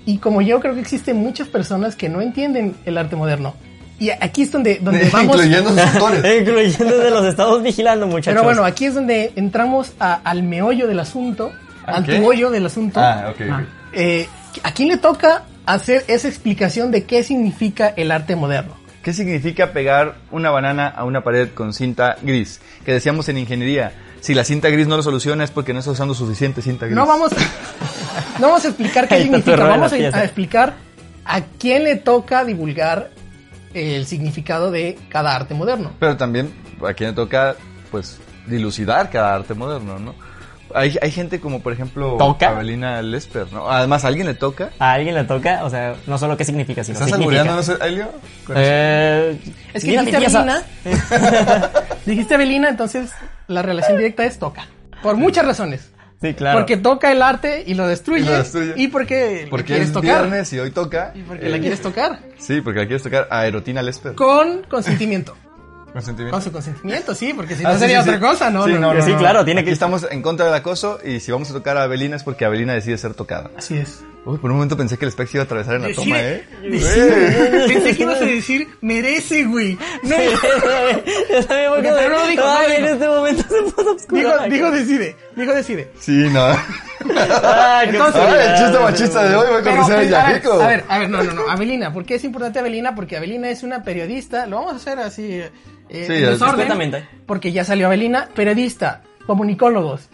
Y 0.07 0.19
como 0.19 0.43
yo 0.43 0.59
creo 0.59 0.75
que 0.75 0.81
existen 0.81 1.19
muchas 1.19 1.47
personas 1.47 1.95
que 1.95 2.09
no 2.09 2.21
entienden 2.21 2.75
el 2.85 2.99
arte 2.99 3.15
moderno. 3.15 3.55
Y 3.99 4.11
aquí 4.11 4.43
es 4.43 4.51
donde, 4.53 4.79
donde 4.81 5.09
vamos... 5.13 5.37
Incluyendo 5.37 5.71
sus 5.71 5.79
autores. 5.81 6.41
Incluyendo 6.41 6.99
de 6.99 7.11
los 7.11 7.25
estados 7.27 7.63
vigilando, 7.63 8.07
muchachos. 8.07 8.33
Pero 8.35 8.43
bueno, 8.45 8.65
aquí 8.65 8.87
es 8.87 8.95
donde 8.95 9.33
entramos 9.37 9.93
a- 10.01 10.15
al 10.25 10.43
meollo 10.43 10.87
del 10.89 10.99
asunto, 11.01 11.53
¿A 11.87 11.97
al 11.97 12.05
qué? 12.05 12.19
tuollo 12.19 12.51
del 12.51 12.67
asunto. 12.67 13.01
Ah, 13.01 13.27
ok, 13.31 13.41
ok. 13.41 13.65
Eh, 13.93 14.29
¿A 14.63 14.73
quién 14.73 14.89
le 14.89 14.97
toca 14.97 15.43
hacer 15.67 16.05
esa 16.09 16.29
explicación 16.29 16.91
de 16.91 17.05
qué 17.05 17.23
significa 17.23 17.93
el 17.97 18.11
arte 18.11 18.35
moderno? 18.37 18.77
¿Qué 19.03 19.13
significa 19.13 19.73
pegar 19.73 20.15
una 20.31 20.51
banana 20.51 20.89
a 20.89 21.05
una 21.05 21.23
pared 21.23 21.51
con 21.55 21.73
cinta 21.75 22.17
gris? 22.23 22.61
Que 22.85 22.93
decíamos 22.93 23.29
en 23.29 23.37
ingeniería, 23.39 23.93
si 24.21 24.33
la 24.35 24.45
cinta 24.45 24.71
gris 24.71 24.87
no 24.87 24.97
lo 24.97 25.03
soluciona 25.03 25.45
es 25.45 25.51
porque 25.51 25.73
no 25.75 25.81
está 25.81 25.91
usando 25.91 26.15
suficiente 26.15 26.63
cinta 26.63 26.87
gris. 26.87 26.97
No 26.97 27.05
vamos, 27.07 27.31
no 28.41 28.49
vamos 28.49 28.65
a 28.65 28.69
explicar 28.69 29.07
qué 29.09 29.23
significa, 29.23 29.57
vamos 29.57 29.93
a, 29.93 29.97
a 29.97 30.25
explicar 30.25 30.75
a 31.27 31.41
quién 31.59 31.85
le 31.85 31.97
toca 31.97 32.45
divulgar 32.45 33.11
el 33.75 34.07
significado 34.07 34.71
de 34.71 34.97
cada 35.09 35.35
arte 35.35 35.55
moderno. 35.55 35.91
Pero 35.99 36.17
también 36.17 36.53
a 36.87 36.95
quien 36.95 37.11
le 37.11 37.17
toca, 37.17 37.57
pues, 37.91 38.19
dilucidar 38.47 39.11
cada 39.11 39.35
arte 39.35 39.55
moderno, 39.55 39.99
¿no? 39.99 40.15
Hay, 40.75 40.97
hay 41.01 41.11
gente 41.13 41.41
como, 41.41 41.61
por 41.61 41.73
ejemplo, 41.73 42.17
¿Toca? 42.19 42.49
Avelina 42.49 43.01
Lesper, 43.01 43.53
¿no? 43.53 43.71
Además, 43.71 44.05
¿a 44.05 44.09
alguien 44.09 44.27
le 44.27 44.35
toca? 44.35 44.71
A 44.81 44.93
alguien 44.93 45.15
le 45.15 45.23
toca, 45.25 45.65
o 45.65 45.71
sea, 45.71 45.95
no 46.07 46.19
solo 46.19 46.37
qué 46.37 46.45
significa, 46.45 46.83
sino 46.83 46.99
¿Estás 46.99 47.13
albureando, 47.13 47.55
no 47.55 47.63
sé, 47.63 47.75
Elio? 47.83 48.09
Eh, 48.55 49.39
Es 49.73 49.85
que 49.85 49.91
dijiste 49.93 50.19
pieza. 50.19 50.41
Avelina, 50.41 50.63
dijiste 52.07 52.35
Avelina, 52.35 52.69
entonces 52.71 53.11
la 53.47 53.63
relación 53.63 53.99
directa 53.99 54.25
es 54.25 54.39
toca. 54.39 54.67
Por 55.03 55.17
muchas 55.17 55.45
razones. 55.47 55.91
Sí, 56.25 56.35
claro. 56.35 56.59
Porque 56.59 56.77
toca 56.79 57.13
el 57.13 57.21
arte 57.21 57.65
y 57.67 57.75
lo 57.75 57.87
destruye. 57.87 58.23
Y 58.23 58.25
lo 58.25 58.33
destruye. 58.39 58.73
Y 58.77 58.89
porque 58.89 59.43
la 59.45 59.51
Porque 59.51 59.67
quieres 59.67 59.89
es 59.89 59.93
tocar. 59.93 60.23
viernes 60.23 60.53
y 60.55 60.59
hoy 60.59 60.71
toca. 60.71 61.13
Y 61.15 61.21
porque 61.23 61.49
la 61.51 61.59
quieres 61.59 61.83
tocar. 61.83 62.19
Sí, 62.39 62.61
porque 62.63 62.81
la 62.81 62.87
quieres 62.87 63.03
tocar 63.03 63.29
a 63.31 63.47
Erotina 63.47 63.83
Lesper. 63.83 64.15
Con 64.15 64.63
consentimiento. 64.63 65.37
Consentimiento. 65.93 66.33
Con 66.35 66.43
su 66.43 66.51
consentimiento, 66.51 67.15
sí, 67.15 67.33
porque 67.35 67.55
si 67.57 67.65
Ah, 67.65 67.69
no 67.69 67.75
sí, 67.75 67.81
sería 67.81 68.03
sí, 68.03 68.09
otra 68.09 68.21
sí. 68.21 68.21
cosa, 68.33 68.51
¿no? 68.51 68.65
Sí, 68.65 68.73
no, 68.73 68.93
no, 68.95 69.05
Sí, 69.05 69.13
no, 69.13 69.19
claro, 69.19 69.45
tiene 69.45 69.61
Aquí 69.61 69.67
que- 69.69 69.73
estamos 69.75 70.07
en 70.11 70.23
contra 70.23 70.47
del 70.47 70.55
acoso 70.55 70.99
y 71.05 71.21
si 71.21 71.31
vamos 71.31 71.51
a 71.51 71.53
tocar 71.53 71.77
a 71.77 71.85
Avelina 71.85 72.17
es 72.17 72.25
porque 72.25 72.45
Avelina 72.45 72.73
decide 72.73 72.99
ser 72.99 73.15
tocada. 73.15 73.51
Así 73.57 73.77
es. 73.77 74.03
Uy, 74.27 74.39
por 74.39 74.51
un 74.51 74.57
momento 74.57 74.77
pensé 74.77 74.97
que 74.97 75.05
el 75.05 75.13
Specs 75.13 75.35
iba 75.35 75.43
a 75.43 75.45
atravesar 75.45 75.75
en 75.77 75.83
la 75.83 75.93
toma, 75.95 76.19
¿eh? 76.19 76.45
Decide- 76.63 77.67
Pensé 77.69 77.95
que 77.97 78.03
ibas 78.05 78.23
a 78.23 78.25
decir, 78.25 78.69
merece, 78.81 79.45
güey. 79.45 79.77
No, 80.03 80.17
Yo 80.17 81.47
también 81.47 81.71
me 81.71 81.77
Porque 81.77 81.93
de- 81.93 82.09
no 82.09 82.17
lo 82.17 82.27
dijo, 82.27 82.43
no 82.43 82.63
en 82.63 82.85
este 82.87 83.07
momento 83.09 83.43
se 83.43 83.63
puso 83.73 83.91
oscuro. 83.95 84.21
dijo, 84.21 84.45
dijo 84.49 84.71
decide, 84.71 85.17
dijo 85.37 85.53
decide. 85.53 85.91
Sí, 86.01 86.29
no. 86.33 86.47
Ay, 86.47 87.89
qué 87.91 87.97
Entonces- 87.97 88.23
Ay, 88.27 88.49
el 88.49 88.55
chiste 88.59 88.79
machista 88.79 89.29
de 89.29 89.37
hoy 89.37 89.47
va 89.53 89.59
a 89.59 89.63
Pero, 89.63 89.77
conocer 89.77 89.95
a 89.95 89.99
pues, 89.99 90.13
a, 90.15 90.23
ver, 90.27 90.33
Yajico. 90.35 90.53
a 90.55 90.67
ver, 90.69 90.85
a 90.89 90.99
ver, 90.99 91.11
no, 91.11 91.23
no, 91.23 91.33
no. 91.33 91.51
Avelina, 91.51 91.93
¿por 91.93 92.05
qué 92.07 92.15
es 92.15 92.25
importante 92.25 92.59
Avelina? 92.59 92.95
Porque 92.95 93.17
Avelina 93.19 93.51
es 93.51 93.63
una 93.63 93.83
periodista, 93.83 94.47
lo 94.47 94.57
vamos 94.57 94.73
a 94.73 94.77
hacer 94.77 94.99
así, 95.01 95.33
eh, 95.35 95.51
en 95.91 96.07
Sí, 96.07 96.13
desorden, 96.15 97.07
porque 97.27 97.53
ya 97.53 97.65
salió 97.65 97.87
Avelina, 97.89 98.29
periodista, 98.35 99.03
comunicólogos. 99.27 100.09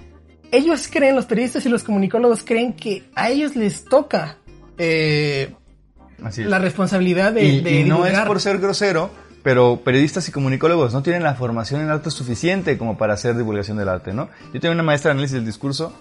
Ellos 0.53 0.89
creen, 0.91 1.17
los 1.17 1.27
periodistas 1.27 1.65
y 1.67 1.69
los 1.69 1.85
comunicólogos 1.85 2.43
creen 2.45 2.73
que 2.73 3.05
a 3.15 3.31
ellos 3.31 3.57
les 3.57 3.85
toca 3.85 4.39
eh, 4.79 5.55
Así 6.25 6.43
la 6.45 6.59
responsabilidad 6.59 7.33
de, 7.33 7.45
y, 7.45 7.61
de 7.61 7.81
y 7.81 7.85
no 7.85 8.05
es 8.07 8.19
por 8.21 8.41
ser 8.41 8.59
grosero, 8.59 9.11
pero 9.43 9.81
periodistas 9.85 10.29
y 10.29 10.33
comunicólogos 10.33 10.93
no 10.93 11.03
tienen 11.03 11.23
la 11.23 11.35
formación 11.35 11.81
en 11.81 11.91
arte 11.91 12.11
suficiente 12.11 12.77
como 12.77 12.99
para 12.99 13.15
hacer 13.15 13.37
divulgación 13.37 13.77
del 13.77 13.89
arte, 13.89 14.13
¿no? 14.13 14.29
Yo 14.53 14.61
tenía 14.61 14.73
una 14.73 14.83
maestra 14.83 15.11
de 15.11 15.13
análisis 15.13 15.35
del 15.35 15.47
discurso, 15.47 15.93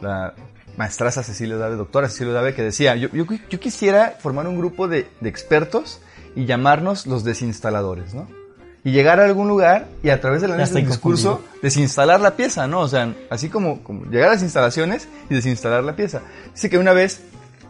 la 0.00 0.34
maestraza 0.76 1.22
Cecilia 1.22 1.56
Dave, 1.56 1.76
doctora 1.76 2.08
Cecilia 2.08 2.32
Dave, 2.32 2.54
que 2.54 2.62
decía, 2.62 2.96
yo, 2.96 3.08
yo, 3.12 3.24
yo 3.50 3.60
quisiera 3.60 4.16
formar 4.18 4.46
un 4.46 4.56
grupo 4.56 4.88
de, 4.88 5.08
de 5.20 5.28
expertos 5.28 6.00
y 6.34 6.46
llamarnos 6.46 7.06
los 7.06 7.24
desinstaladores, 7.24 8.14
¿no? 8.14 8.28
Y 8.88 8.90
llegar 8.90 9.20
a 9.20 9.26
algún 9.26 9.48
lugar 9.48 9.86
y 10.02 10.08
a 10.08 10.18
través 10.18 10.40
del 10.40 10.52
análisis 10.52 10.74
del 10.74 10.86
discurso 10.86 11.44
desinstalar 11.60 12.22
la 12.22 12.36
pieza, 12.36 12.66
¿no? 12.66 12.80
O 12.80 12.88
sea, 12.88 13.14
así 13.28 13.50
como, 13.50 13.82
como 13.82 14.06
llegar 14.06 14.30
a 14.30 14.32
las 14.32 14.42
instalaciones 14.42 15.10
y 15.28 15.34
desinstalar 15.34 15.84
la 15.84 15.94
pieza. 15.94 16.22
Dice 16.54 16.70
que 16.70 16.78
una 16.78 16.94
vez 16.94 17.20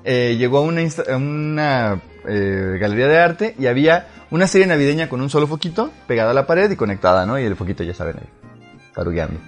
eh, 0.05 0.37
llegó 0.39 0.59
a 0.59 0.61
una, 0.61 0.81
a 0.81 1.17
una 1.17 2.01
eh, 2.25 2.79
galería 2.81 3.09
de 3.09 3.19
arte 3.19 3.57
y 3.59 3.67
había 3.67 4.07
una 4.31 4.47
serie 4.47 4.69
navideña 4.69 5.09
con 5.09 5.21
un 5.21 5.29
solo 5.29 5.49
foquito 5.49 5.91
pegada 6.07 6.31
a 6.31 6.35
la 6.35 6.47
pared 6.47 6.71
y 6.71 6.77
conectada, 6.77 7.27
¿no? 7.27 7.37
Y 7.37 7.43
el 7.43 7.57
foquito, 7.57 7.83
ya 7.83 7.95
saben, 7.95 8.19
ahí, 8.19 8.29
tarugueando. 8.95 9.41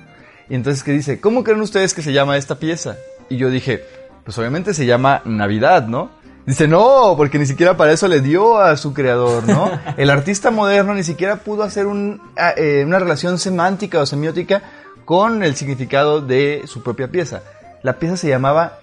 Y 0.48 0.56
entonces 0.56 0.82
que 0.82 0.90
dice, 0.90 1.20
¿cómo 1.20 1.44
creen 1.44 1.60
ustedes 1.60 1.94
que 1.94 2.02
se 2.02 2.12
llama 2.12 2.36
esta 2.36 2.56
pieza? 2.56 2.96
Y 3.28 3.36
yo 3.36 3.48
dije, 3.48 3.84
pues 4.24 4.36
obviamente 4.38 4.74
se 4.74 4.86
llama 4.86 5.22
Navidad, 5.24 5.86
¿no? 5.86 6.10
Dice, 6.50 6.66
no, 6.66 7.14
porque 7.16 7.38
ni 7.38 7.46
siquiera 7.46 7.76
para 7.76 7.92
eso 7.92 8.08
le 8.08 8.20
dio 8.20 8.58
a 8.58 8.76
su 8.76 8.92
creador, 8.92 9.46
¿no? 9.46 9.70
El 9.96 10.10
artista 10.10 10.50
moderno 10.50 10.94
ni 10.94 11.04
siquiera 11.04 11.36
pudo 11.36 11.62
hacer 11.62 11.86
un, 11.86 12.20
ah, 12.36 12.52
eh, 12.56 12.82
una 12.84 12.98
relación 12.98 13.38
semántica 13.38 14.00
o 14.00 14.04
semiótica 14.06 14.60
con 15.04 15.44
el 15.44 15.54
significado 15.54 16.20
de 16.20 16.62
su 16.66 16.82
propia 16.82 17.06
pieza. 17.06 17.42
La 17.84 18.00
pieza 18.00 18.16
se 18.16 18.28
llamaba 18.28 18.80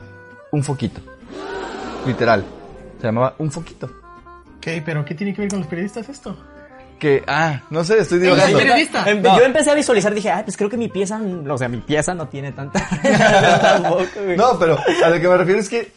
Un 0.51 0.63
Foquito. 0.63 1.01
Literal. 2.05 2.45
Se 3.01 3.07
llamaba 3.07 3.35
Un 3.37 3.51
Foquito. 3.51 3.87
Ok, 4.55 4.67
pero 4.85 5.03
¿qué 5.03 5.13
tiene 5.13 5.33
que 5.33 5.41
ver 5.41 5.49
con 5.49 5.59
los 5.59 5.67
periodistas 5.67 6.07
esto? 6.07 6.37
Que, 6.99 7.21
ah, 7.27 7.63
no 7.69 7.83
sé, 7.83 7.99
estoy 7.99 8.19
divagando. 8.19 8.59
Em- 9.05 9.21
No. 9.21 9.37
Yo 9.37 9.43
empecé 9.43 9.71
a 9.71 9.75
visualizar, 9.75 10.13
dije, 10.13 10.31
ay, 10.31 10.43
pues 10.43 10.55
creo 10.55 10.69
que 10.69 10.77
mi 10.77 10.87
pieza, 10.87 11.19
o 11.49 11.57
sea, 11.57 11.67
mi 11.67 11.81
pieza 11.81 12.13
no 12.13 12.29
tiene 12.29 12.53
tanta. 12.53 12.79
No, 14.37 14.57
pero 14.57 14.77
a 15.03 15.09
lo 15.09 15.19
que 15.19 15.27
me 15.27 15.35
refiero 15.37 15.59
es 15.59 15.67
que 15.67 15.96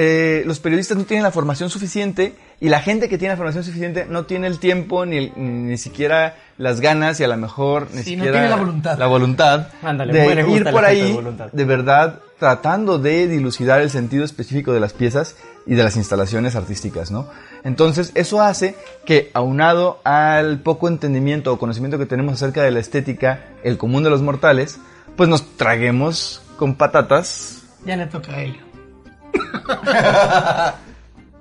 eh, 0.00 0.44
los 0.46 0.60
periodistas 0.60 0.96
no 0.96 1.04
tienen 1.04 1.24
la 1.24 1.32
formación 1.32 1.70
suficiente 1.70 2.34
y 2.60 2.68
la 2.68 2.80
gente 2.80 3.08
que 3.08 3.18
tiene 3.18 3.32
la 3.32 3.36
formación 3.36 3.64
suficiente 3.64 4.06
no 4.08 4.26
tiene 4.26 4.46
el 4.46 4.60
tiempo 4.60 5.04
ni, 5.04 5.16
el- 5.16 5.32
ni 5.36 5.76
siquiera 5.76 6.36
las 6.56 6.80
ganas 6.80 7.18
y 7.18 7.24
a 7.24 7.28
lo 7.28 7.36
mejor 7.36 7.88
ni 7.92 8.02
Sí, 8.04 8.14
no 8.16 8.22
siquiera 8.24 8.32
tiene 8.32 8.48
la 8.48 8.56
voluntad. 8.56 8.98
la 8.98 9.06
voluntad 9.06 9.66
Ándale, 9.82 10.12
de 10.12 10.24
bueno, 10.24 10.56
ir 10.56 10.70
por 10.70 10.84
ahí 10.84 11.12
de 11.12 11.48
de 11.52 11.64
verdad 11.64 12.20
tratando 12.38 12.98
de 13.00 13.26
dilucidar 13.26 13.80
el 13.80 13.90
sentido 13.90 14.24
específico 14.24 14.72
de 14.72 14.78
las 14.78 14.92
piezas 14.92 15.34
y 15.66 15.74
de 15.74 15.82
las 15.82 15.96
instalaciones 15.96 16.54
artísticas, 16.54 17.10
¿no? 17.10 17.28
Entonces, 17.64 18.12
eso 18.14 18.40
hace 18.40 18.76
que, 19.04 19.30
aunado 19.34 20.00
al 20.04 20.60
poco 20.60 20.86
entendimiento 20.88 21.52
o 21.52 21.58
conocimiento 21.58 21.98
que 21.98 22.06
tenemos 22.06 22.34
acerca 22.34 22.62
de 22.62 22.70
la 22.70 22.78
estética, 22.78 23.44
el 23.64 23.76
común 23.76 24.04
de 24.04 24.10
los 24.10 24.22
mortales, 24.22 24.78
pues 25.16 25.28
nos 25.28 25.56
traguemos 25.56 26.40
con 26.56 26.76
patatas 26.76 27.62
Ya 27.84 27.96
le 27.96 28.06
toca 28.06 28.32
a 28.34 28.40
Helio. 28.42 28.67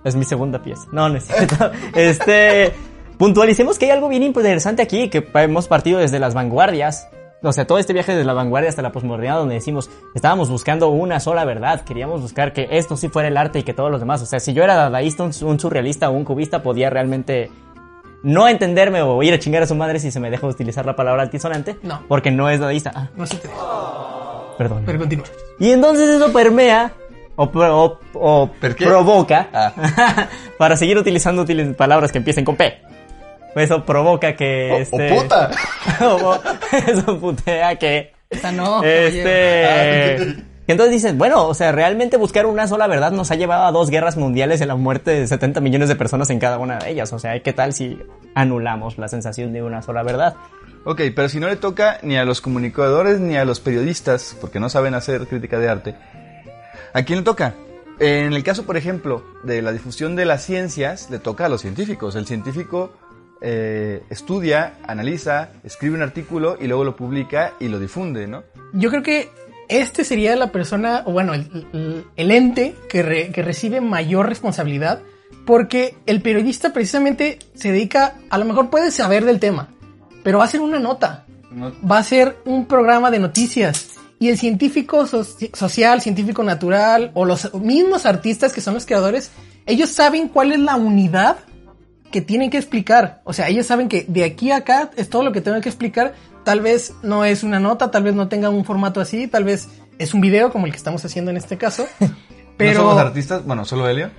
Es 0.03 0.15
mi 0.15 0.23
segunda 0.23 0.61
pieza. 0.61 0.83
No, 0.91 1.09
no 1.09 1.17
es 1.17 1.25
cierto. 1.25 1.71
Este, 1.95 2.71
puntualicemos 3.17 3.77
que 3.77 3.85
hay 3.85 3.91
algo 3.91 4.07
bien 4.07 4.23
interesante 4.23 4.81
aquí, 4.81 5.09
que 5.09 5.27
hemos 5.33 5.67
partido 5.67 5.99
desde 5.99 6.19
las 6.19 6.33
vanguardias. 6.33 7.09
O 7.43 7.51
sea, 7.51 7.67
todo 7.67 7.77
este 7.77 7.93
viaje 7.93 8.13
desde 8.13 8.25
la 8.25 8.33
vanguardia 8.33 8.69
hasta 8.69 8.81
la 8.81 8.91
posmodernidad, 8.91 9.37
donde 9.37 9.55
decimos, 9.55 9.89
estábamos 10.15 10.49
buscando 10.49 10.89
una 10.89 11.19
sola 11.19 11.45
verdad, 11.45 11.81
queríamos 11.81 12.21
buscar 12.21 12.51
que 12.51 12.67
esto 12.71 12.97
sí 12.97 13.09
fuera 13.09 13.27
el 13.27 13.37
arte 13.37 13.59
y 13.59 13.63
que 13.63 13.73
todos 13.73 13.91
los 13.91 13.99
demás. 13.99 14.21
O 14.21 14.25
sea, 14.25 14.39
si 14.39 14.53
yo 14.53 14.63
era 14.63 14.75
dadaísta, 14.75 15.23
un, 15.23 15.59
surrealista 15.59 16.09
o 16.09 16.13
un 16.13 16.23
cubista, 16.23 16.63
podía 16.63 16.89
realmente 16.89 17.51
no 18.23 18.47
entenderme 18.47 19.01
o 19.03 19.21
ir 19.21 19.33
a 19.33 19.39
chingar 19.39 19.63
a 19.63 19.67
su 19.67 19.75
madre 19.75 19.99
si 19.99 20.09
se 20.09 20.19
me 20.19 20.31
deja 20.31 20.47
utilizar 20.47 20.85
la 20.85 20.95
palabra 20.95 21.21
altisonante. 21.21 21.77
No. 21.83 22.01
Porque 22.07 22.31
no 22.31 22.49
es 22.49 22.59
dadaísta. 22.59 22.91
Ah, 22.95 23.09
No 23.15 23.27
sé 23.27 23.39
qué 23.39 23.49
perdón. 24.57 24.83
Pero 24.85 24.99
continúa. 24.99 25.25
Y 25.59 25.71
entonces 25.71 26.09
eso 26.09 26.33
permea 26.33 26.91
o, 27.37 27.49
pro- 27.49 27.83
o- 27.83 27.99
o 28.15 28.51
¿Per 28.59 28.75
qué? 28.75 28.85
provoca, 28.85 29.47
Ah. 29.53 30.27
para 30.57 30.75
seguir 30.75 30.97
utilizando 30.97 31.45
utili- 31.45 31.73
palabras 31.75 32.11
que 32.11 32.17
empiecen 32.17 32.43
con 32.43 32.57
P. 32.57 32.81
Eso 33.55 33.83
provoca 33.85 34.35
que... 34.35 34.69
O- 34.71 34.75
o 34.75 34.79
este, 34.79 35.13
puta. 35.15 35.49
o- 36.01 36.37
eso 36.87 37.17
putea 37.19 37.75
que... 37.77 38.11
Esta 38.29 38.51
no. 38.51 38.83
Este... 38.83 40.43
entonces 40.67 40.91
dices, 40.91 41.17
bueno, 41.17 41.47
o 41.47 41.53
sea, 41.53 41.71
realmente 41.71 42.17
buscar 42.17 42.45
una 42.45 42.67
sola 42.67 42.85
verdad 42.87 43.11
nos 43.11 43.31
ha 43.31 43.35
llevado 43.35 43.63
a 43.65 43.71
dos 43.71 43.89
guerras 43.89 44.17
mundiales 44.17 44.59
y 44.61 44.65
la 44.65 44.75
muerte 44.75 45.11
de 45.11 45.25
70 45.27 45.61
millones 45.61 45.87
de 45.89 45.95
personas 45.95 46.29
en 46.29 46.39
cada 46.39 46.57
una 46.59 46.77
de 46.77 46.91
ellas. 46.91 47.13
O 47.13 47.19
sea, 47.19 47.39
¿qué 47.41 47.53
tal 47.53 47.73
si 47.73 47.97
anulamos 48.35 48.97
la 48.97 49.07
sensación 49.07 49.53
de 49.53 49.63
una 49.63 49.81
sola 49.81 50.03
verdad? 50.03 50.35
Ok, 50.83 51.01
pero 51.15 51.29
si 51.29 51.39
no 51.39 51.47
le 51.47 51.55
toca 51.55 51.99
ni 52.03 52.17
a 52.17 52.25
los 52.25 52.41
comunicadores 52.41 53.19
ni 53.19 53.37
a 53.37 53.45
los 53.45 53.59
periodistas, 53.59 54.35
porque 54.39 54.59
no 54.59 54.69
saben 54.69 54.93
hacer 54.93 55.25
crítica 55.27 55.57
de 55.57 55.69
arte, 55.69 55.95
¿a 56.97 57.03
quién 57.05 57.19
le 57.19 57.23
toca? 57.25 57.53
En 57.99 58.33
el 58.33 58.43
caso, 58.43 58.65
por 58.65 58.77
ejemplo, 58.77 59.23
de 59.43 59.61
la 59.61 59.71
difusión 59.71 60.15
de 60.15 60.25
las 60.25 60.43
ciencias, 60.43 61.09
le 61.09 61.19
toca 61.19 61.45
a 61.45 61.49
los 61.49 61.61
científicos. 61.61 62.15
El 62.15 62.27
científico 62.27 62.91
eh, 63.41 64.03
estudia, 64.09 64.73
analiza, 64.87 65.49
escribe 65.63 65.95
un 65.95 66.01
artículo 66.01 66.57
y 66.59 66.67
luego 66.67 66.83
lo 66.83 66.95
publica 66.95 67.53
y 67.59 67.67
lo 67.69 67.79
difunde, 67.79 68.27
¿no? 68.27 68.43
Yo 68.73 68.89
creo 68.89 69.01
que 69.03 69.29
este 69.69 70.03
sería 70.03 70.35
la 70.35 70.51
persona, 70.51 71.03
o 71.05 71.11
bueno, 71.11 71.33
el, 71.33 71.67
el- 71.73 72.05
el 72.15 72.31
ente 72.31 72.75
que, 72.89 73.01
re- 73.03 73.31
que 73.31 73.41
recibe 73.41 73.81
mayor 73.81 74.27
responsabilidad, 74.29 75.01
porque 75.45 75.95
el 76.05 76.21
periodista 76.21 76.73
precisamente 76.73 77.39
se 77.55 77.71
dedica, 77.71 78.15
a 78.29 78.37
lo 78.37 78.45
mejor 78.45 78.69
puede 78.69 78.91
saber 78.91 79.25
del 79.25 79.39
tema, 79.39 79.69
pero 80.23 80.37
va 80.37 80.43
a 80.45 80.47
hacer 80.47 80.61
una 80.61 80.79
nota, 80.79 81.25
No- 81.51 81.73
va 81.89 81.97
a 81.99 82.03
ser 82.03 82.37
un 82.45 82.65
programa 82.65 83.09
de 83.11 83.19
noticias. 83.19 83.89
Y 84.19 84.29
el 84.29 84.37
científico 84.37 85.05
soci- 85.05 85.55
social, 85.55 86.01
científico 86.01 86.43
natural, 86.43 87.11
o 87.13 87.23
los 87.25 87.53
mismos 87.53 88.05
artistas 88.05 88.51
que 88.53 88.61
son 88.61 88.73
los 88.73 88.85
creadores, 88.85 89.31
ellos 89.65 89.89
saben 89.89 90.27
cuál 90.27 90.51
es 90.53 90.59
la 90.59 90.75
unidad 90.75 91.37
que 92.11 92.21
tienen 92.21 92.49
que 92.49 92.57
explicar. 92.57 93.21
O 93.25 93.33
sea, 93.33 93.47
ellos 93.49 93.65
saben 93.67 93.89
que 93.89 94.05
de 94.07 94.23
aquí 94.23 94.49
a 94.51 94.57
acá 94.57 94.89
es 94.95 95.09
todo 95.09 95.23
lo 95.23 95.31
que 95.31 95.41
tengo 95.41 95.59
que 95.61 95.69
explicar. 95.69 96.13
Tal 96.45 96.61
vez 96.61 96.93
no 97.03 97.25
es 97.25 97.43
una 97.43 97.59
nota, 97.59 97.91
tal 97.91 98.03
vez 98.03 98.15
no 98.15 98.27
tenga 98.29 98.49
un 98.49 98.63
formato 98.65 99.01
así, 99.01 99.27
tal 99.27 99.43
vez 99.43 99.67
es 99.99 100.13
un 100.13 100.21
video 100.21 100.51
como 100.51 100.65
el 100.65 100.71
que 100.71 100.77
estamos 100.77 101.03
haciendo 101.03 101.29
en 101.31 101.37
este 101.37 101.57
caso. 101.57 101.85
¿No 101.99 102.09
Pero, 102.57 102.79
somos 102.79 102.97
artistas? 102.97 103.45
Bueno, 103.45 103.65
solo 103.65 103.87
Helio. 103.87 104.09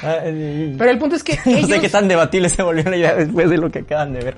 pero 0.00 0.90
el 0.90 0.98
punto 0.98 1.16
es 1.16 1.22
que 1.22 1.38
no 1.44 1.52
ellos, 1.58 1.68
sé 1.70 1.80
qué 1.80 1.88
tan 1.88 2.08
debatible 2.08 2.48
se 2.48 2.62
volvió 2.62 2.84
la 2.90 2.96
idea 2.96 3.14
después 3.14 3.48
de 3.50 3.58
lo 3.58 3.70
que 3.70 3.80
acaban 3.80 4.12
de 4.14 4.20
ver. 4.24 4.36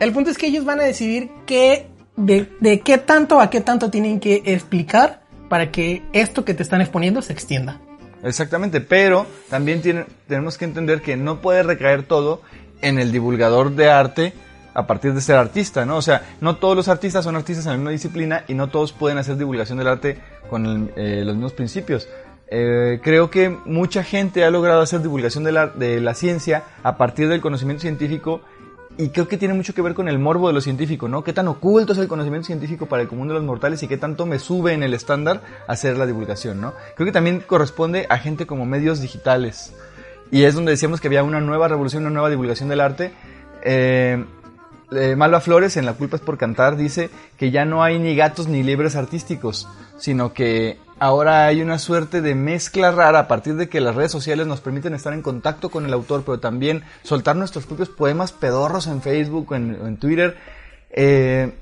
el 0.00 0.12
punto 0.12 0.30
es 0.30 0.38
que 0.38 0.46
ellos 0.46 0.64
van 0.64 0.80
a 0.80 0.84
decidir 0.84 1.30
qué, 1.46 1.86
de, 2.16 2.48
de 2.60 2.80
qué 2.80 2.98
tanto 2.98 3.40
a 3.40 3.50
qué 3.50 3.60
tanto 3.60 3.90
tienen 3.90 4.20
que 4.20 4.42
explicar 4.46 5.22
para 5.48 5.70
que 5.70 6.02
esto 6.12 6.44
que 6.44 6.54
te 6.54 6.62
están 6.62 6.80
exponiendo 6.80 7.22
se 7.22 7.32
extienda. 7.32 7.80
Exactamente, 8.22 8.80
pero 8.80 9.26
también 9.50 9.82
tenemos 10.28 10.56
que 10.56 10.64
entender 10.64 11.02
que 11.02 11.16
no 11.16 11.40
puede 11.40 11.62
recaer 11.62 12.04
todo 12.04 12.40
en 12.80 12.98
el 12.98 13.10
divulgador 13.12 13.72
de 13.72 13.90
arte 13.90 14.32
a 14.74 14.86
partir 14.86 15.12
de 15.12 15.20
ser 15.20 15.36
artista, 15.36 15.84
¿no? 15.84 15.96
O 15.96 16.02
sea, 16.02 16.22
no 16.40 16.56
todos 16.56 16.74
los 16.76 16.88
artistas 16.88 17.24
son 17.24 17.36
artistas 17.36 17.66
en 17.66 17.72
la 17.72 17.76
misma 17.78 17.90
disciplina 17.90 18.44
y 18.48 18.54
no 18.54 18.68
todos 18.70 18.92
pueden 18.92 19.18
hacer 19.18 19.36
divulgación 19.36 19.76
del 19.78 19.88
arte 19.88 20.18
con 20.48 20.64
el- 20.66 20.90
eh, 20.96 21.22
los 21.24 21.34
mismos 21.34 21.52
principios. 21.52 22.08
Eh, 22.48 23.00
creo 23.02 23.28
que 23.30 23.48
mucha 23.66 24.02
gente 24.04 24.44
ha 24.44 24.50
logrado 24.50 24.80
hacer 24.82 25.00
divulgación 25.02 25.44
de 25.44 25.52
la, 25.52 25.66
de 25.66 26.00
la 26.00 26.14
ciencia 26.14 26.62
a 26.82 26.96
partir 26.96 27.28
del 27.28 27.40
conocimiento 27.40 27.82
científico 27.82 28.40
y 28.98 29.08
creo 29.08 29.26
que 29.26 29.38
tiene 29.38 29.54
mucho 29.54 29.74
que 29.74 29.82
ver 29.82 29.94
con 29.94 30.08
el 30.08 30.18
morbo 30.18 30.48
de 30.48 30.54
lo 30.54 30.60
científico, 30.60 31.08
¿no? 31.08 31.24
Qué 31.24 31.32
tan 31.32 31.48
oculto 31.48 31.92
es 31.92 31.98
el 31.98 32.08
conocimiento 32.08 32.46
científico 32.46 32.86
para 32.86 33.02
el 33.02 33.08
común 33.08 33.28
de 33.28 33.34
los 33.34 33.42
mortales 33.42 33.82
y 33.82 33.88
qué 33.88 33.96
tanto 33.96 34.26
me 34.26 34.38
sube 34.38 34.74
en 34.74 34.82
el 34.82 34.92
estándar 34.94 35.42
hacer 35.66 35.96
la 35.96 36.06
divulgación, 36.06 36.60
¿no? 36.60 36.74
Creo 36.94 37.06
que 37.06 37.12
también 37.12 37.40
corresponde 37.40 38.06
a 38.10 38.18
gente 38.18 38.46
como 38.46 38.66
medios 38.66 39.00
digitales. 39.00 39.74
Y 40.30 40.44
es 40.44 40.54
donde 40.54 40.72
decíamos 40.72 41.00
que 41.00 41.08
había 41.08 41.24
una 41.24 41.40
nueva 41.40 41.68
revolución, 41.68 42.02
una 42.02 42.12
nueva 42.12 42.30
divulgación 42.30 42.68
del 42.68 42.80
arte. 42.80 43.12
Eh, 43.62 44.24
eh, 44.92 45.16
Malva 45.16 45.40
Flores 45.40 45.76
en 45.76 45.86
La 45.86 45.94
culpa 45.94 46.16
es 46.16 46.22
por 46.22 46.36
cantar 46.36 46.76
dice 46.76 47.08
que 47.38 47.50
ya 47.50 47.64
no 47.64 47.82
hay 47.82 47.98
ni 47.98 48.14
gatos 48.14 48.46
ni 48.46 48.62
libres 48.62 48.94
artísticos, 48.94 49.68
sino 49.96 50.34
que 50.34 50.78
ahora 51.02 51.46
hay 51.46 51.60
una 51.62 51.80
suerte 51.80 52.20
de 52.20 52.36
mezcla 52.36 52.92
rara 52.92 53.18
a 53.18 53.26
partir 53.26 53.56
de 53.56 53.68
que 53.68 53.80
las 53.80 53.96
redes 53.96 54.12
sociales 54.12 54.46
nos 54.46 54.60
permiten 54.60 54.94
estar 54.94 55.12
en 55.12 55.20
contacto 55.20 55.68
con 55.68 55.84
el 55.84 55.92
autor, 55.92 56.22
pero 56.24 56.38
también 56.38 56.84
soltar 57.02 57.34
nuestros 57.34 57.66
propios 57.66 57.88
poemas 57.88 58.30
pedorros 58.30 58.86
en 58.86 59.02
Facebook 59.02 59.50
o 59.50 59.56
en, 59.56 59.96
Twitter. 59.96 60.36
Eh, 60.92 61.52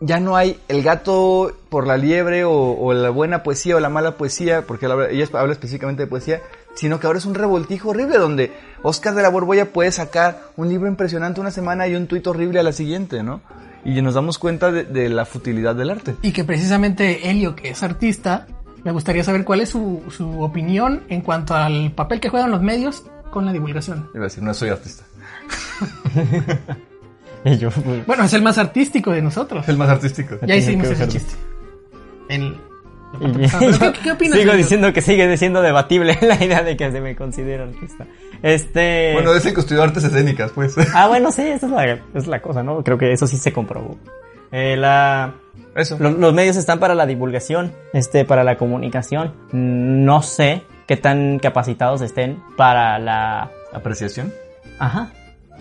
ya 0.00 0.20
no 0.20 0.36
hay 0.36 0.60
el 0.68 0.84
gato 0.84 1.52
por 1.70 1.88
la 1.88 1.96
liebre 1.96 2.44
o, 2.44 2.92
la 2.92 3.10
buena 3.10 3.42
poesía 3.42 3.74
o 3.74 3.80
la 3.80 3.88
mala 3.88 4.16
poesía, 4.16 4.62
porque 4.64 4.86
ella 4.86 5.26
habla 5.32 5.54
específicamente 5.54 6.04
de 6.04 6.06
poesía, 6.06 6.40
sino 6.76 7.00
que 7.00 7.08
ahora 7.08 7.18
es 7.18 7.26
un 7.26 7.34
revoltijo 7.34 7.88
horrible 7.88 8.16
donde 8.16 8.52
Oscar 8.82 9.16
de 9.16 9.22
la 9.22 9.28
Borbolla 9.28 9.72
puede 9.72 9.90
sacar 9.90 10.38
un 10.56 10.68
libro 10.68 10.86
impresionante 10.86 11.40
una 11.40 11.50
semana 11.50 11.88
y 11.88 11.96
un 11.96 12.06
tuit 12.06 12.24
horrible 12.28 12.60
a 12.60 12.62
la 12.62 12.72
siguiente, 12.72 13.24
¿no? 13.24 13.40
Y 13.84 14.00
nos 14.02 14.14
damos 14.14 14.38
cuenta 14.38 14.70
de, 14.70 14.84
de 14.84 15.08
la 15.08 15.24
futilidad 15.24 15.74
del 15.74 15.90
arte. 15.90 16.14
Y 16.22 16.32
que 16.32 16.44
precisamente 16.44 17.28
Helio, 17.28 17.56
que 17.56 17.70
es 17.70 17.82
artista, 17.82 18.46
me 18.84 18.92
gustaría 18.92 19.24
saber 19.24 19.44
cuál 19.44 19.60
es 19.60 19.70
su, 19.70 20.02
su 20.10 20.42
opinión 20.42 21.02
en 21.08 21.20
cuanto 21.20 21.54
al 21.54 21.92
papel 21.92 22.20
que 22.20 22.28
juegan 22.28 22.50
los 22.50 22.62
medios 22.62 23.04
con 23.30 23.46
la 23.46 23.52
divulgación. 23.52 24.08
Iba 24.14 24.24
a 24.24 24.28
decir, 24.28 24.42
no 24.42 24.54
soy 24.54 24.70
artista. 24.70 25.04
Y 27.44 27.58
yo, 27.58 27.70
pues, 27.70 28.06
Bueno, 28.06 28.24
es 28.24 28.32
el 28.34 28.42
más 28.42 28.58
artístico 28.58 29.10
de 29.10 29.22
nosotros. 29.22 29.68
El 29.68 29.76
más 29.76 29.88
artístico. 29.88 30.36
Ya 30.46 30.54
hicimos 30.56 30.86
ese 30.88 31.08
chiste. 31.08 31.34
Pero 32.28 32.56
¿qué- 33.20 33.92
qué 34.02 34.12
opinas, 34.12 34.38
Sigo 34.38 34.52
diciendo 34.54 34.92
que 34.92 35.00
sigue 35.02 35.36
siendo 35.36 35.62
debatible 35.62 36.18
la 36.22 36.42
idea 36.42 36.62
de 36.62 36.76
que 36.76 36.90
se 36.90 37.00
me 37.00 37.14
considera 37.16 37.64
artista. 37.64 38.06
Este... 38.42 39.10
Bueno, 39.14 39.34
es 39.34 39.44
el 39.46 39.54
que 39.54 39.60
estudió 39.60 39.82
artes 39.82 40.04
escénicas, 40.04 40.50
pues. 40.52 40.74
Ah, 40.94 41.08
bueno, 41.08 41.30
sí, 41.30 41.42
esa 41.42 41.66
es 41.66 41.72
la, 41.72 41.98
es 42.14 42.26
la 42.26 42.40
cosa, 42.42 42.62
¿no? 42.62 42.82
Creo 42.82 42.98
que 42.98 43.12
eso 43.12 43.26
sí 43.26 43.36
se 43.36 43.52
comprobó. 43.52 43.96
Eh, 44.50 44.76
la, 44.76 45.34
Eso. 45.74 45.96
lo- 46.00 46.10
los 46.10 46.34
medios 46.34 46.56
están 46.56 46.78
para 46.78 46.94
la 46.94 47.06
divulgación, 47.06 47.72
este, 47.92 48.24
para 48.24 48.44
la 48.44 48.56
comunicación. 48.56 49.32
No 49.52 50.22
sé 50.22 50.62
qué 50.86 50.96
tan 50.96 51.38
capacitados 51.38 52.02
estén 52.02 52.42
para 52.56 52.98
la... 52.98 53.50
Apreciación. 53.72 54.32
Ajá. 54.78 55.12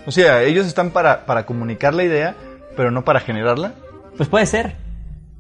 O 0.06 0.12
sea, 0.12 0.42
ellos 0.42 0.66
están 0.66 0.90
para, 0.90 1.26
para 1.26 1.46
comunicar 1.46 1.94
la 1.94 2.04
idea, 2.04 2.36
pero 2.76 2.90
no 2.92 3.06
para 3.06 3.20
generarla. 3.20 3.74
Pues 4.18 4.28
puede 4.28 4.46
ser. 4.48 4.76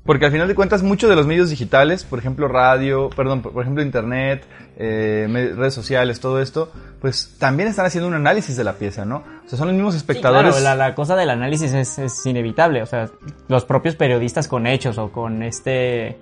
Porque 0.04 0.26
al 0.26 0.32
final 0.32 0.48
de 0.48 0.56
cuentas, 0.56 0.82
muchos 0.82 1.10
de 1.12 1.16
los 1.16 1.28
medios 1.28 1.52
digitales, 1.52 2.04
por 2.04 2.18
ejemplo 2.18 2.48
radio, 2.48 3.10
perdón, 3.16 3.44
por 3.44 3.62
ejemplo 3.62 3.84
internet, 3.84 4.44
eh, 4.78 5.28
redes 5.56 5.76
sociales, 5.76 6.20
todo 6.20 6.42
esto, 6.42 6.72
pues 7.00 7.36
también 7.38 7.70
están 7.70 7.86
haciendo 7.86 8.08
un 8.08 8.16
análisis 8.16 8.58
de 8.58 8.64
la 8.64 8.74
pieza, 8.74 9.06
¿no? 9.06 9.18
O 9.46 9.48
sea, 9.48 9.60
son 9.60 9.68
los 9.68 9.76
mismos 9.76 9.94
Sí, 9.94 10.00
espectadores. 10.00 10.56
claro, 10.56 10.64
la, 10.64 10.76
la 10.76 10.96
cosa 10.96 11.16
del 11.16 11.30
análisis 11.30 11.72
es, 11.74 12.00
es 12.00 12.26
inevitable. 12.26 12.82
O 12.82 12.88
sea, 12.88 13.12
los 13.48 13.64
propios 13.66 13.96
periodistas 13.96 14.48
con 14.48 14.66
hechos 14.66 14.98
o 14.98 15.12
con 15.12 15.44
este. 15.44 16.18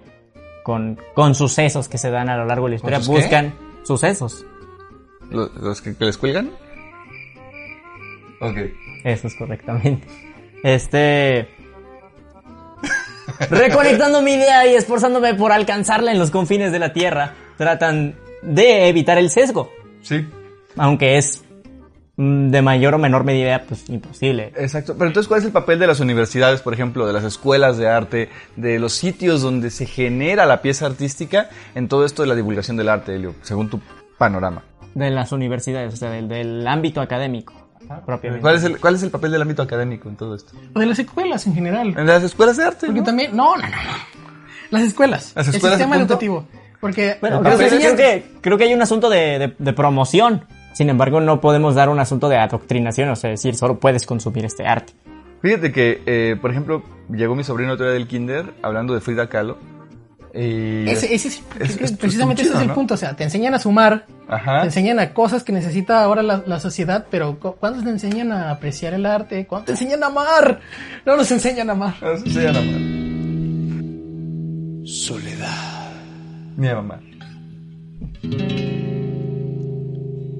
con, 0.63 1.00
con 1.15 1.34
sucesos 1.34 1.88
que 1.88 1.98
se 1.98 2.12
dan 2.12 2.28
a 2.30 2.36
lo 2.36 2.46
largo 2.46 2.65
de 2.65 2.72
la 2.72 2.76
historia 2.76 3.00
qué? 3.00 3.06
buscan 3.08 3.54
sucesos. 3.84 4.46
¿Los, 5.32 5.56
los 5.56 5.82
que, 5.82 5.96
que 5.96 6.04
les 6.06 6.18
cuelgan? 6.18 6.52
Ok. 8.42 8.58
Eso 9.06 9.28
es 9.28 9.36
correctamente. 9.36 10.06
Este. 10.63 11.48
Reconectando 13.49 14.21
mi 14.21 14.34
idea 14.34 14.67
y 14.67 14.75
esforzándome 14.75 15.34
por 15.34 15.52
alcanzarla 15.52 16.12
en 16.12 16.19
los 16.19 16.32
confines 16.32 16.71
de 16.71 16.80
la 16.80 16.93
Tierra, 16.93 17.34
tratan 17.58 18.15
de 18.41 18.88
evitar 18.89 19.17
el 19.17 19.30
sesgo. 19.30 19.71
Sí. 20.02 20.28
Aunque 20.75 21.17
es 21.17 21.43
mm, 22.17 22.49
de 22.49 22.62
mayor 22.62 22.95
o 22.95 22.97
menor 22.97 23.23
medida, 23.23 23.63
pues 23.67 23.89
imposible. 23.89 24.54
Exacto. 24.56 24.95
Pero 24.97 25.08
entonces, 25.08 25.28
¿cuál 25.28 25.39
es 25.39 25.45
el 25.45 25.52
papel 25.52 25.80
de 25.80 25.88
las 25.88 25.99
universidades, 25.99 26.62
por 26.62 26.73
ejemplo, 26.73 27.08
de 27.08 27.13
las 27.13 27.23
escuelas 27.23 27.78
de 27.78 27.88
arte, 27.88 28.30
de 28.56 28.80
los 28.80 28.93
sitios 28.93 29.41
donde 29.41 29.69
se 29.69 29.86
genera 29.86 30.45
la 30.45 30.62
pieza 30.62 30.86
artística 30.86 31.49
en 31.75 31.88
todo 31.88 32.06
esto 32.06 32.23
de 32.23 32.28
la 32.28 32.36
divulgación 32.36 32.78
del 32.78 32.89
arte, 32.89 33.15
Elio, 33.15 33.36
según 33.41 33.69
tu 33.69 33.80
panorama? 34.17 34.63
De 34.95 35.10
las 35.12 35.32
universidades, 35.32 35.93
o 35.93 35.97
sea, 35.97 36.10
del, 36.10 36.28
del 36.28 36.67
ámbito 36.67 36.99
académico, 36.99 37.54
propiamente. 38.06 38.42
¿Cuál 38.42 38.56
es, 38.56 38.63
el, 38.63 38.80
¿Cuál 38.80 38.96
es 38.96 39.04
el 39.04 39.10
papel 39.12 39.32
del 39.32 39.42
ámbito 39.42 39.62
académico 39.62 40.10
en 40.10 40.15
todo 40.15 40.36
esto? 40.36 40.54
O 40.74 40.80
de 40.80 40.86
las 40.86 41.00
escuelas 41.00 41.46
en 41.48 41.56
general. 41.56 41.96
En 41.98 42.06
las 42.08 42.24
escuelas 42.24 42.58
de 42.58 42.63
arte. 42.65 42.86
Porque 42.88 43.00
¿no? 43.02 43.06
también, 43.06 43.36
no, 43.36 43.56
no, 43.56 43.63
no. 43.68 43.76
Las 44.72 44.84
escuelas. 44.84 45.34
Las 45.36 45.48
el 45.48 45.56
escuelas, 45.56 45.78
sistema 45.78 45.98
punto. 45.98 46.13
educativo. 46.13 46.48
Porque 46.80 47.18
Bueno, 47.20 47.38
el 47.38 47.44
creo 47.44 47.58
papel- 47.58 47.78
creo, 47.80 47.96
que, 47.96 48.26
creo 48.42 48.58
que 48.58 48.63
hay 48.65 48.74
un 48.74 48.82
asunto 48.82 49.10
de, 49.10 49.39
de- 49.39 49.56
de 49.58 49.74
promoción. 49.74 50.46
Sin 50.74 50.89
embargo, 50.89 51.20
no 51.20 51.42
podemos 51.42 51.76
dar 51.76 51.89
un 51.89 52.00
asunto 52.00 52.30
de 52.30 52.38
adoctrinación, 52.38 53.10
o 53.10 53.15
sea, 53.15 53.32
decir, 53.32 53.56
solo 53.56 53.80
puedes 53.80 54.06
consumir 54.06 54.46
este 54.46 54.65
arte. 54.65 54.94
Fíjate 55.42 55.72
que, 55.72 56.02
eh, 56.06 56.38
por 56.39 56.52
ejemplo, 56.52 56.84
llegó 57.10 57.36
mi 57.36 57.44
sobrino 57.44 57.74
otro 57.74 57.86
día 57.86 57.94
del 57.96 58.08
kinder 58.08 58.54
hablando 58.62 58.94
de 58.94 59.02
Frida 59.02 59.28
Kahlo 59.28 59.58
Y 60.34 60.88
Ese, 60.89 61.13
ese 61.13 61.28
es- 61.30 61.42
es- 61.60 61.82
es- 61.82 61.92
precisamente 61.94 62.42
es 62.44 62.48
ese 62.50 62.56
es 62.58 62.62
el 62.62 62.68
¿no? 62.70 62.76
punto. 62.76 62.94
O 62.94 62.98
sea, 62.98 63.15
te 63.15 63.24
enseñan 63.24 63.54
a 63.56 63.60
sumar, 63.60 64.06
Ajá. 64.28 64.60
te 64.62 64.65
enseñan 64.68 65.00
a 65.00 65.13
cosas 65.13 65.44
que 65.44 65.52
necesita 65.52 66.04
ahora 66.04 66.22
la, 66.22 66.44
la 66.46 66.60
sociedad, 66.60 67.08
pero 67.10 67.39
cu- 67.39 67.56
¿cuándo 67.60 67.82
te 67.84 67.89
enseñan 67.89 68.32
a 68.32 68.52
apreciar 68.52 68.94
el 68.94 69.06
arte? 69.06 69.48
¿Cuándo 69.48 69.65
te 69.65 69.72
enseñan 69.72 70.04
a 70.04 70.08
amar? 70.08 70.60
No 71.06 71.18
nos 71.18 71.32
enseñan 71.32 71.70
a 71.70 71.74
amar. 71.74 71.96
No 72.02 72.18
se 72.18 72.28
enseñan 72.28 72.56
a 72.56 72.60
amar. 72.60 72.82
Soledad, 74.88 75.92
Ni 76.58 76.68
a 76.68 76.76
mamar. 76.76 77.00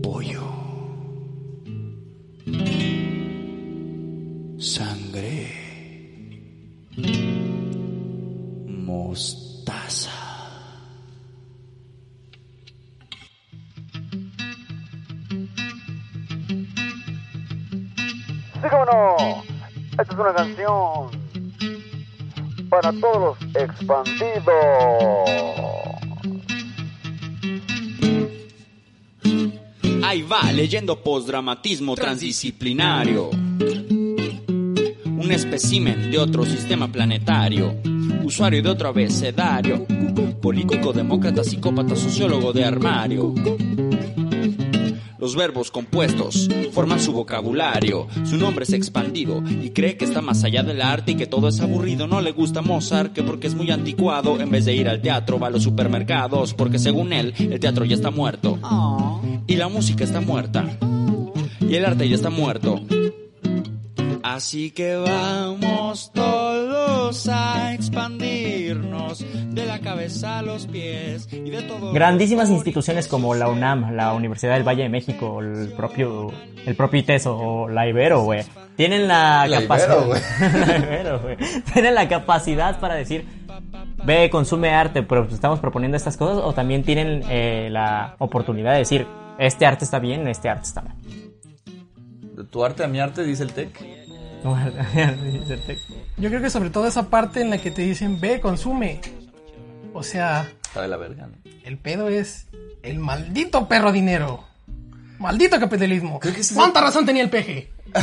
pollo, 0.02 0.41
sangre, 4.58 5.47
mostaza. 9.89 10.12
Sí, 18.62 18.67
cómo 18.69 18.86
no. 18.86 19.15
Esta 19.91 20.04
es 20.04 20.19
una 20.19 20.34
canción 20.34 21.10
para 22.69 22.91
todos 22.93 23.38
los 23.41 23.56
expandidos. 23.56 24.45
Ahí 30.04 30.21
va, 30.23 30.52
leyendo 30.52 31.04
postdramatismo 31.04 31.95
transdisciplinario. 31.95 33.30
Un 33.30 35.28
espécimen 35.32 36.10
de 36.10 36.17
otro 36.17 36.43
sistema 36.45 36.88
planetario. 36.88 37.75
Usuario 38.24 38.62
de 38.62 38.69
otro 38.69 38.89
abecedario. 38.89 39.86
Político, 40.41 40.93
demócrata, 40.93 41.43
psicópata, 41.43 41.95
sociólogo 41.95 42.54
de 42.54 42.65
armario. 42.65 43.34
Los 45.19 45.36
verbos 45.36 45.69
compuestos 45.69 46.48
forman 46.72 47.00
su 47.02 47.12
vocabulario. 47.12 48.08
Su 48.24 48.38
nombre 48.38 48.63
es 48.63 48.72
expandido 48.72 49.43
y 49.62 49.72
cree 49.72 49.98
que 49.98 50.06
está 50.06 50.22
más 50.22 50.45
allá 50.45 50.63
del 50.63 50.82
arte 50.82 51.12
y 51.12 51.15
que 51.15 51.28
todo 51.28 51.50
es 51.50 51.60
aburrido. 51.60 52.08
No 52.08 52.22
le 52.22 52.32
gusta 52.32 52.62
Mozart, 52.62 53.12
que 53.12 53.22
porque 53.22 53.48
es 53.48 53.54
muy 53.54 53.69
anticuado. 53.69 54.39
En 54.39 54.50
vez 54.50 54.63
de 54.63 54.76
ir 54.76 54.88
al 54.88 55.02
teatro, 55.02 55.38
va 55.38 55.48
a 55.48 55.50
los 55.50 55.63
supermercados, 55.63 56.54
porque 56.54 56.80
según 56.80 57.12
él, 57.12 57.34
el 57.38 57.60
teatro 57.60 57.84
ya 57.84 57.95
está 57.95 58.12
muerto. 58.12 58.58
Y 59.45 59.58
la 59.58 59.67
música 59.67 60.06
está 60.06 60.22
muerta. 60.22 60.65
Y 61.60 61.76
el 61.76 61.86
arte 61.86 62.08
ya 62.08 62.15
está 62.15 62.30
muerto. 62.30 62.80
Así 64.36 64.70
que 64.70 64.96
vamos 64.96 66.12
todos 66.13 67.28
a 67.30 67.74
expandirnos 67.74 69.26
de 69.56 69.65
la 69.65 69.80
cabeza 69.80 70.38
a 70.38 70.42
los 70.44 70.68
pies 70.68 71.28
y 71.34 71.50
de 71.50 71.63
todo. 71.63 71.92
Grandísimas 71.94 72.52
instituciones 72.52 73.08
como 73.08 73.34
la 73.34 73.48
UNAM, 73.48 73.96
la 73.96 74.13
Universidad 74.13 74.54
del 74.54 74.68
Valle 74.68 74.84
de 74.84 74.89
México, 74.89 75.30
o 75.30 75.42
el 75.42 75.70
propio, 75.70 76.32
el 76.63 76.76
propio 76.76 77.00
ITESO 77.00 77.36
o 77.36 77.70
la 77.70 77.88
Ibero, 77.88 78.22
güey. 78.22 78.44
Tienen 78.76 79.08
la, 79.08 79.48
La 79.48 79.62
capacidad. 79.62 79.98
Ibero. 80.78 81.22
Tienen 81.74 81.96
la 81.96 82.08
capacidad 82.08 82.80
para 82.80 82.94
decir, 82.94 83.26
ve, 84.06 84.30
consume 84.30 84.70
arte, 84.70 85.02
pero 85.02 85.28
te 85.28 85.34
estamos 85.34 85.60
proponiendo 85.60 85.98
estas 85.98 86.18
cosas, 86.18 86.38
o 86.38 86.54
también 86.54 86.84
tienen 86.84 87.24
eh, 87.32 87.70
la 87.72 88.15
oportunidad 88.20 88.74
de 88.74 88.78
decir, 88.78 89.08
este 89.39 89.65
arte 89.65 89.86
está 89.86 89.98
bien, 89.98 90.28
este 90.28 90.50
arte 90.50 90.65
está 90.65 90.84
mal. 90.84 90.96
De 92.36 92.44
tu 92.44 92.63
arte 92.63 92.84
a 92.84 92.88
mi 92.88 93.00
arte, 93.00 93.24
dice 93.24 93.42
el 93.42 93.54
tech. 93.54 93.98
Yo 96.17 96.30
creo 96.30 96.41
que 96.41 96.49
sobre 96.49 96.69
todo 96.69 96.88
esa 96.88 97.10
parte 97.10 97.41
en 97.41 97.49
la 97.49 97.58
que 97.58 97.71
te 97.71 97.82
dicen, 97.82 98.19
ve, 98.19 98.39
consume. 98.39 99.02
O 99.93 100.04
sea, 100.04 100.47
Está 100.63 100.82
de 100.84 100.88
la 100.88 100.97
verga, 100.97 101.28
¿no? 101.28 101.34
el 101.63 101.78
pedo 101.78 102.10
es 102.10 102.47
el 102.84 102.99
maldito 102.99 103.67
perro 103.67 103.91
dinero. 103.91 104.43
Maldito 105.17 105.60
capitalismo. 105.60 106.19
Creo 106.19 106.34
que 106.34 106.41
ese 106.41 106.54
es 106.54 106.58
¿Cuánta 106.58 106.80
razón 106.82 107.06
tenía 107.06 107.23
el 107.23 107.30
peje? 107.30 107.71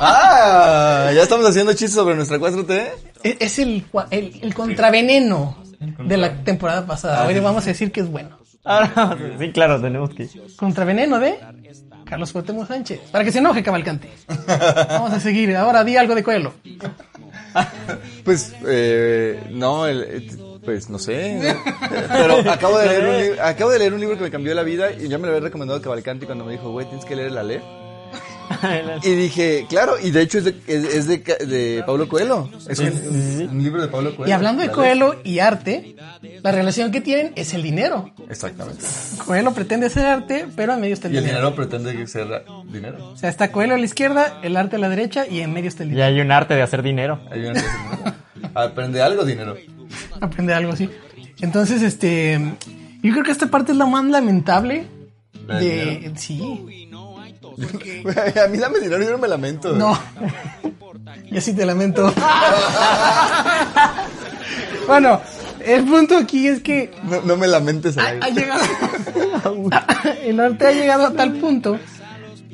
¡Ah! 0.00 1.10
¿Ya 1.14 1.22
estamos 1.22 1.46
haciendo 1.46 1.72
chistes 1.72 1.92
sobre 1.94 2.14
nuestra 2.16 2.38
4T? 2.38 2.88
E- 3.22 3.36
Es 3.40 3.58
el, 3.58 3.84
el, 4.10 4.40
el 4.42 4.54
contraveneno 4.54 5.56
de 6.04 6.16
la 6.16 6.42
temporada 6.42 6.86
pasada. 6.86 7.26
Hoy 7.26 7.34
le 7.34 7.40
vamos 7.40 7.64
a 7.64 7.66
decir 7.66 7.92
que 7.92 8.00
es 8.00 8.10
bueno. 8.10 8.38
Ahora, 8.64 9.16
sí, 9.38 9.52
claro, 9.52 9.80
tenemos 9.80 10.10
que. 10.10 10.28
Contraveneno 10.56 11.18
de 11.20 11.38
Carlos 12.12 12.30
Cuauhtémoc 12.30 12.68
Sánchez. 12.68 13.00
Para 13.10 13.24
que 13.24 13.32
se 13.32 13.38
enoje 13.38 13.62
Cavalcante. 13.62 14.10
Vamos 14.46 15.14
a 15.14 15.18
seguir. 15.18 15.56
Ahora 15.56 15.82
di 15.82 15.96
algo 15.96 16.14
de 16.14 16.22
Coelho. 16.22 16.52
Pues, 18.24 18.54
eh, 18.66 19.42
no, 19.50 19.86
el, 19.86 20.02
eh, 20.02 20.30
pues 20.64 20.88
no 20.88 20.98
sé. 20.98 21.56
Pero 22.08 22.50
acabo 22.50 22.78
de, 22.78 22.86
leer 23.00 23.32
un 23.32 23.40
acabo 23.40 23.70
de 23.70 23.78
leer 23.78 23.94
un 23.94 24.00
libro 24.00 24.16
que 24.16 24.24
me 24.24 24.30
cambió 24.30 24.54
la 24.54 24.62
vida 24.62 24.92
y 24.92 25.08
ya 25.08 25.18
me 25.18 25.26
lo 25.26 25.34
había 25.34 25.44
recomendado 25.44 25.80
Cavalcanti 25.82 26.24
cuando 26.24 26.44
me 26.44 26.52
dijo, 26.52 26.70
güey, 26.70 26.86
tienes 26.86 27.04
que 27.04 27.16
leer 27.16 27.28
el 27.28 27.38
Aleph. 27.38 27.62
Y 29.04 29.10
dije, 29.14 29.66
claro, 29.68 29.94
y 30.02 30.10
de 30.10 30.22
hecho 30.22 30.38
es 30.38 30.44
de, 30.44 30.54
es, 30.66 30.84
es 30.94 31.06
de, 31.08 31.22
Ca- 31.22 31.36
de 31.44 31.82
Pablo 31.86 32.08
Coelho. 32.08 32.50
Es 32.68 32.78
un, 32.78 33.48
un 33.50 33.62
libro 33.62 33.82
de 33.82 33.88
Pablo 33.88 34.14
Coelho. 34.16 34.30
Y 34.30 34.32
hablando 34.32 34.60
de 34.62 34.66
El 34.68 34.72
Coelho 34.72 35.20
y 35.24 35.38
arte, 35.40 35.96
la 36.42 36.52
relación 36.52 36.90
que 36.92 37.00
tienen 37.00 37.32
es 37.36 37.54
el 37.54 37.62
dinero. 37.62 38.12
Exactamente. 38.28 38.84
Coelho 39.26 39.52
pretende 39.52 39.88
ser 39.90 40.06
arte, 40.06 40.46
pero 40.56 40.74
en 40.74 40.80
medio 40.80 40.94
está 40.94 41.08
el 41.08 41.14
Y 41.14 41.18
el 41.18 41.24
dinero. 41.24 41.50
dinero 41.50 41.56
pretende 41.56 42.06
ser 42.06 42.44
dinero. 42.70 43.10
O 43.12 43.16
sea, 43.16 43.28
está 43.30 43.50
Coelho 43.52 43.74
a 43.74 43.78
la 43.78 43.84
izquierda, 43.84 44.40
el 44.42 44.56
arte 44.56 44.76
a 44.76 44.78
la 44.78 44.88
derecha 44.88 45.26
y 45.28 45.40
en 45.40 45.52
medio 45.52 45.68
está 45.68 45.82
el 45.82 45.90
Y 45.90 45.92
dinero. 45.92 46.08
hay 46.14 46.20
un 46.20 46.30
arte 46.32 46.54
de 46.54 46.62
hacer 46.62 46.82
dinero. 46.82 47.20
Hay 47.30 47.40
una 47.44 47.54
cosa- 47.54 48.16
Aprende 48.54 49.00
algo, 49.02 49.24
dinero. 49.24 49.56
Aprende 50.20 50.52
algo 50.54 50.72
así. 50.72 50.88
Entonces, 51.40 51.82
este. 51.82 52.38
Yo 53.02 53.12
creo 53.12 53.24
que 53.24 53.32
esta 53.32 53.46
parte 53.48 53.72
es 53.72 53.78
la 53.78 53.86
más 53.86 54.04
lamentable 54.04 54.86
¿La 55.46 55.58
del 55.58 55.68
de. 55.68 56.12
dinero? 56.28 56.66
A 58.44 58.48
mí 58.48 58.58
dame 58.58 58.80
dinero, 58.80 59.02
yo 59.02 59.10
no 59.10 59.18
me 59.18 59.28
lamento. 59.28 59.72
No. 59.72 59.98
Yo 61.30 61.40
sí 61.40 61.54
te 61.54 61.64
lamento. 61.66 62.12
bueno, 64.86 65.20
el 65.64 65.84
punto 65.84 66.16
aquí 66.16 66.48
es 66.48 66.60
que 66.60 66.90
No, 67.04 67.22
no 67.22 67.36
me 67.36 67.46
lamentes 67.46 67.96
ha, 67.98 68.08
ha 68.08 68.28
llegado. 68.28 68.62
el 70.22 70.40
arte 70.40 70.66
ha 70.66 70.72
llegado 70.72 71.06
a 71.06 71.12
tal 71.12 71.34
punto 71.34 71.78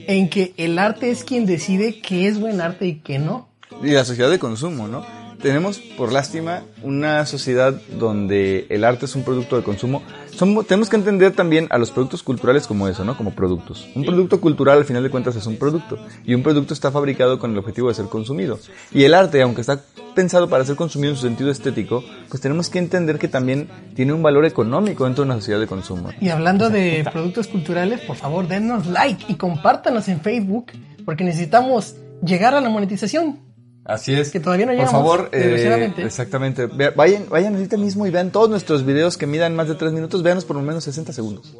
en 0.07 0.29
que 0.31 0.55
el 0.57 0.79
arte 0.79 1.11
es 1.11 1.25
quien 1.25 1.47
decide 1.47 2.01
qué 2.01 2.29
es 2.29 2.41
buen 2.41 2.61
arte 2.61 2.87
y 2.87 3.01
qué 3.01 3.19
no. 3.19 3.49
Y 3.83 3.91
la 3.91 4.05
sociedad 4.05 4.31
de 4.31 4.39
consumo, 4.39 4.89
¿no? 4.89 5.05
Tenemos, 5.41 5.79
por 5.79 6.13
lástima, 6.13 6.63
una 6.83 7.25
sociedad 7.25 7.81
donde 7.99 8.67
el 8.71 8.85
arte 8.85 9.07
es 9.07 9.15
un 9.15 9.23
producto 9.23 9.57
de 9.57 9.63
consumo. 9.63 10.03
Somos, 10.35 10.67
tenemos 10.67 10.89
que 10.89 10.97
entender 10.97 11.33
también 11.33 11.69
a 11.71 11.79
los 11.79 11.93
productos 11.93 12.25
culturales 12.25 12.67
como 12.67 12.89
eso, 12.89 13.05
¿no? 13.05 13.17
Como 13.17 13.33
productos. 13.33 13.89
Un 13.95 14.05
producto 14.05 14.41
cultural, 14.41 14.79
al 14.79 14.85
final 14.85 15.03
de 15.03 15.11
cuentas, 15.11 15.37
es 15.37 15.47
un 15.47 15.57
producto. 15.57 15.99
Y 16.25 16.35
un 16.35 16.43
producto 16.43 16.75
está 16.75 16.91
fabricado 16.91 17.39
con 17.39 17.53
el 17.53 17.59
objetivo 17.59 17.89
de 17.89 17.95
ser 17.95 18.07
consumido. 18.07 18.59
Y 18.93 19.05
el 19.05 19.15
arte, 19.15 19.41
aunque 19.43 19.61
está 19.61 19.81
pensado 20.15 20.49
para 20.49 20.65
ser 20.65 20.75
consumido 20.75 21.13
en 21.13 21.17
su 21.17 21.23
sentido 21.23 21.51
estético, 21.51 22.03
pues 22.29 22.41
tenemos 22.41 22.69
que 22.69 22.81
entender 22.81 23.19
que 23.21 23.29
también 23.29 23.69
tiene 23.95 24.13
un 24.13 24.23
valor 24.23 24.45
económico 24.45 25.05
dentro 25.05 25.23
de 25.23 25.31
una 25.31 25.37
sociedad 25.37 25.61
de 25.61 25.69
consumo. 25.69 26.11
Y 26.21 26.31
hablando 26.31 26.69
de 26.71 27.07
productos 27.13 27.47
culturales, 27.47 28.01
por 28.01 28.17
favor, 28.17 28.49
denos 28.49 28.87
like 28.87 29.25
y 29.29 29.37
compártanos 29.37 30.09
en 30.09 30.21
Facebook 30.21 30.73
porque 31.05 31.23
necesitamos 31.23 31.95
llegar 32.25 32.55
a 32.55 32.61
la 32.61 32.69
monetización. 32.69 33.48
Así 33.89 34.13
es. 34.13 34.31
Que 34.31 34.39
todavía 34.39 34.67
no 34.67 34.73
Por 34.73 34.77
llegamos, 34.77 34.93
favor, 34.93 35.31
eh, 35.33 35.93
exactamente. 35.97 36.67
Vayan, 36.67 37.25
vayan 37.31 37.55
ahorita 37.55 37.79
mismo 37.79 38.07
y 38.07 38.11
vean 38.11 38.31
todos 38.31 38.51
nuestros 38.51 38.85
videos 38.85 39.17
que 39.17 39.27
midan 39.27 39.57
más 39.57 39.67
de 39.67 39.77
3 39.77 39.93
minutos. 39.93 40.23
Véanos 40.23 40.45
por 40.45 40.57
lo 40.57 40.63
menos 40.63 40.85
60 40.85 41.15
segundos. 41.15 41.55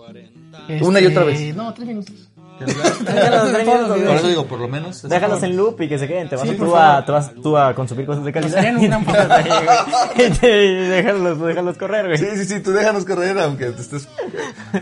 Una 0.83 1.01
y 1.01 1.07
otra 1.07 1.25
vez. 1.25 1.57
No, 1.57 1.73
tres 1.73 1.89
minutos. 1.89 2.15
Déjalos, 2.59 3.53
tres 3.53 3.67
minutos, 3.67 3.99
Por 4.01 4.17
eso 4.17 4.29
digo, 4.29 4.45
por 4.47 4.59
lo 4.59 4.69
menos. 4.69 5.09
Déjalos 5.09 5.43
en 5.43 5.57
loop 5.57 5.81
y 5.81 5.89
que 5.89 5.99
se 5.99 6.07
queden. 6.07 6.29
Te 6.29 6.37
vas, 6.37 6.47
Sí, 6.47 6.55
por 6.55 6.69
tú, 6.69 6.77
a, 6.77 7.05
te 7.07 7.13
vas 7.13 7.33
tú 7.43 7.57
a 7.57 7.75
consumir 7.75 8.05
cosas 8.05 8.25
de 8.25 8.33
calidad. 8.33 8.61
déjalos, 10.41 11.41
déjalos 11.41 11.79
correr, 11.79 12.07
güey. 12.09 12.19
Sí, 12.19 12.27
sí, 12.35 12.45
sí, 12.45 12.61
tú 12.61 12.73
déjanos 12.73 13.05
correr, 13.05 13.39
aunque 13.39 13.71
te 13.71 13.81
estés... 13.81 14.09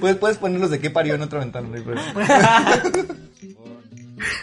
Puedes, 0.01 0.17
puedes 0.17 0.39
ponerlos 0.39 0.71
de 0.71 0.81
qué 0.81 0.91
parió 0.91 1.15
en 1.15 1.23
otra 1.23 1.39
ventana. 1.41 1.69
no 1.69 1.77
hay 1.77 1.83
problema. 1.83 2.83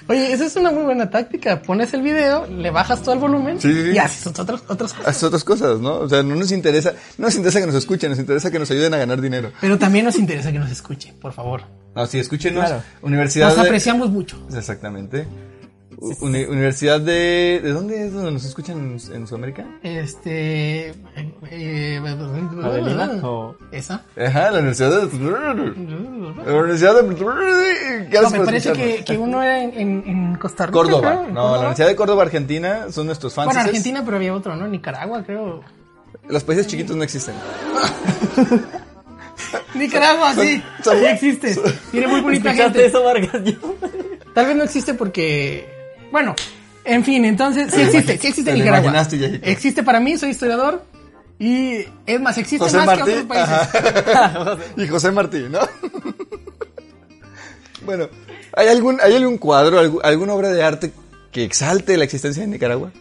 Oye, 0.08 0.32
esa 0.34 0.46
es 0.46 0.56
una 0.56 0.72
muy 0.72 0.84
buena 0.84 1.10
táctica. 1.10 1.62
Pones 1.62 1.94
el 1.94 2.02
video, 2.02 2.46
le 2.48 2.70
bajas 2.72 3.02
todo 3.02 3.14
el 3.14 3.20
volumen 3.20 3.60
Sí, 3.60 3.74
sí, 3.74 3.84
sí. 3.84 3.92
y 3.94 3.98
haces 3.98 4.28
otras, 4.28 4.62
otras 4.68 4.94
cosas. 4.94 5.08
Haces 5.08 5.24
otras 5.24 5.44
cosas, 5.44 5.80
¿no? 5.80 5.96
O 6.00 6.10
sea, 6.10 6.22
no 6.24 6.36
nos 6.36 6.52
interesa, 6.52 6.94
no 7.18 7.26
nos 7.26 7.36
interesa 7.36 7.60
que 7.60 7.66
nos 7.68 7.76
escuchen, 7.76 8.10
nos 8.12 8.20
interesa 8.20 8.52
que 8.52 8.60
nos 8.60 8.70
ayuden 8.72 8.94
a 8.94 8.98
ganar 8.98 9.20
dinero. 9.22 9.52
Pero 9.62 9.78
también 9.80 10.06
nos 10.06 10.16
interesa 10.18 10.52
que 10.52 10.60
nos 10.60 10.70
escuchen, 10.72 11.16
por 11.20 11.34
favor. 11.34 11.62
No, 11.96 12.06
sí, 12.06 12.20
escúchenos. 12.20 12.66
Claro. 12.66 12.84
Universidad 13.02 13.48
Nos 13.48 13.56
de... 13.56 13.62
apreciamos 13.62 14.10
mucho. 14.10 14.38
Exactamente. 14.56 15.26
Uni- 16.22 16.46
universidad 16.46 17.00
de... 17.00 17.62
¿De 17.64 17.72
dónde 17.72 18.06
es 18.08 18.14
donde 18.14 18.32
nos 18.32 18.44
escuchan 18.44 18.78
en, 18.78 19.16
en 19.16 19.26
Sudamérica? 19.28 19.66
Este. 19.84 20.90
eh, 20.90 20.94
eh, 21.50 22.00
¿La 22.04 22.70
de 22.70 22.82
Lima? 22.82 23.10
O- 23.24 23.56
Esa. 23.72 24.04
Ajá, 24.18 24.52
la 24.52 24.60
Universidad 24.60 24.90
de... 24.90 25.18
La 26.46 26.54
Universidad 26.54 26.96
de... 27.02 27.16
¿Qué 28.10 28.20
No, 28.22 28.30
me 28.32 28.40
parece 28.42 28.74
que, 28.74 29.04
que 29.06 29.18
uno 29.18 29.42
era 29.42 29.64
en, 29.64 30.04
en, 30.06 30.36
Costa 30.36 30.66
Rica. 30.66 30.74
Córdoba. 30.78 31.14
No, 31.14 31.20
Córdoba. 31.26 31.52
la 31.52 31.58
Universidad 31.60 31.88
de 31.88 31.96
Córdoba, 31.96 32.24
Argentina, 32.24 32.86
son 32.92 33.06
nuestros 33.06 33.34
fans. 33.34 33.46
Bueno, 33.46 33.62
Argentina, 33.62 34.02
pero 34.04 34.18
había 34.18 34.34
otro, 34.36 34.56
¿no? 34.56 34.68
Nicaragua, 34.68 35.24
creo. 35.24 35.62
Los 36.28 36.44
países 36.44 36.68
chiquitos 36.68 36.96
no 36.96 37.04
existen. 37.04 37.36
Nicaragua, 39.76 40.34
sí. 40.36 40.62
son- 40.84 40.98
Sí 41.00 41.06
existe. 41.06 41.56
Tiene 41.92 42.08
muy 42.08 42.22
bonita 42.22 42.52
¿Escuchaste 42.52 42.80
gente. 42.82 42.98
eso, 42.98 43.04
Vargas? 43.04 43.32
Tal 44.34 44.46
vez 44.48 44.56
no 44.56 44.64
existe 44.64 44.94
porque. 44.94 45.73
Bueno, 46.14 46.36
en 46.86 47.04
fin, 47.04 47.26
entonces 47.26 47.74
sí 47.74 47.82
existe, 47.82 48.18
sí 48.20 48.28
existe 48.28 48.44
Te 48.44 48.52
en 48.52 48.60
lo 48.60 48.66
Nicaragua. 48.66 48.92
imaginaste. 48.92 49.42
Existe 49.52 49.82
para 49.82 50.00
mí, 50.00 50.16
soy 50.18 50.30
historiador. 50.30 50.86
Y 51.40 51.86
es 52.06 52.22
más, 52.22 52.38
existe 52.38 52.64
José 52.64 52.78
más 52.78 52.86
Martí. 52.86 53.04
que 53.04 53.12
otros 53.12 53.26
países. 53.26 54.16
ajá. 54.16 54.58
y 54.78 54.88
José 54.88 55.12
Martí, 55.12 55.46
¿no? 55.50 55.60
bueno, 57.86 58.08
¿hay 58.56 58.68
algún, 58.68 59.00
¿hay 59.02 59.16
algún 59.16 59.38
cuadro, 59.38 59.82
algu- 59.82 60.02
alguna 60.04 60.34
obra 60.34 60.50
de 60.50 60.64
arte 60.64 60.94
que 61.32 61.44
exalte 61.44 61.98
la 61.98 62.06
existencia 62.06 62.44
de 62.44 62.50
Nicaragua? 62.50 62.92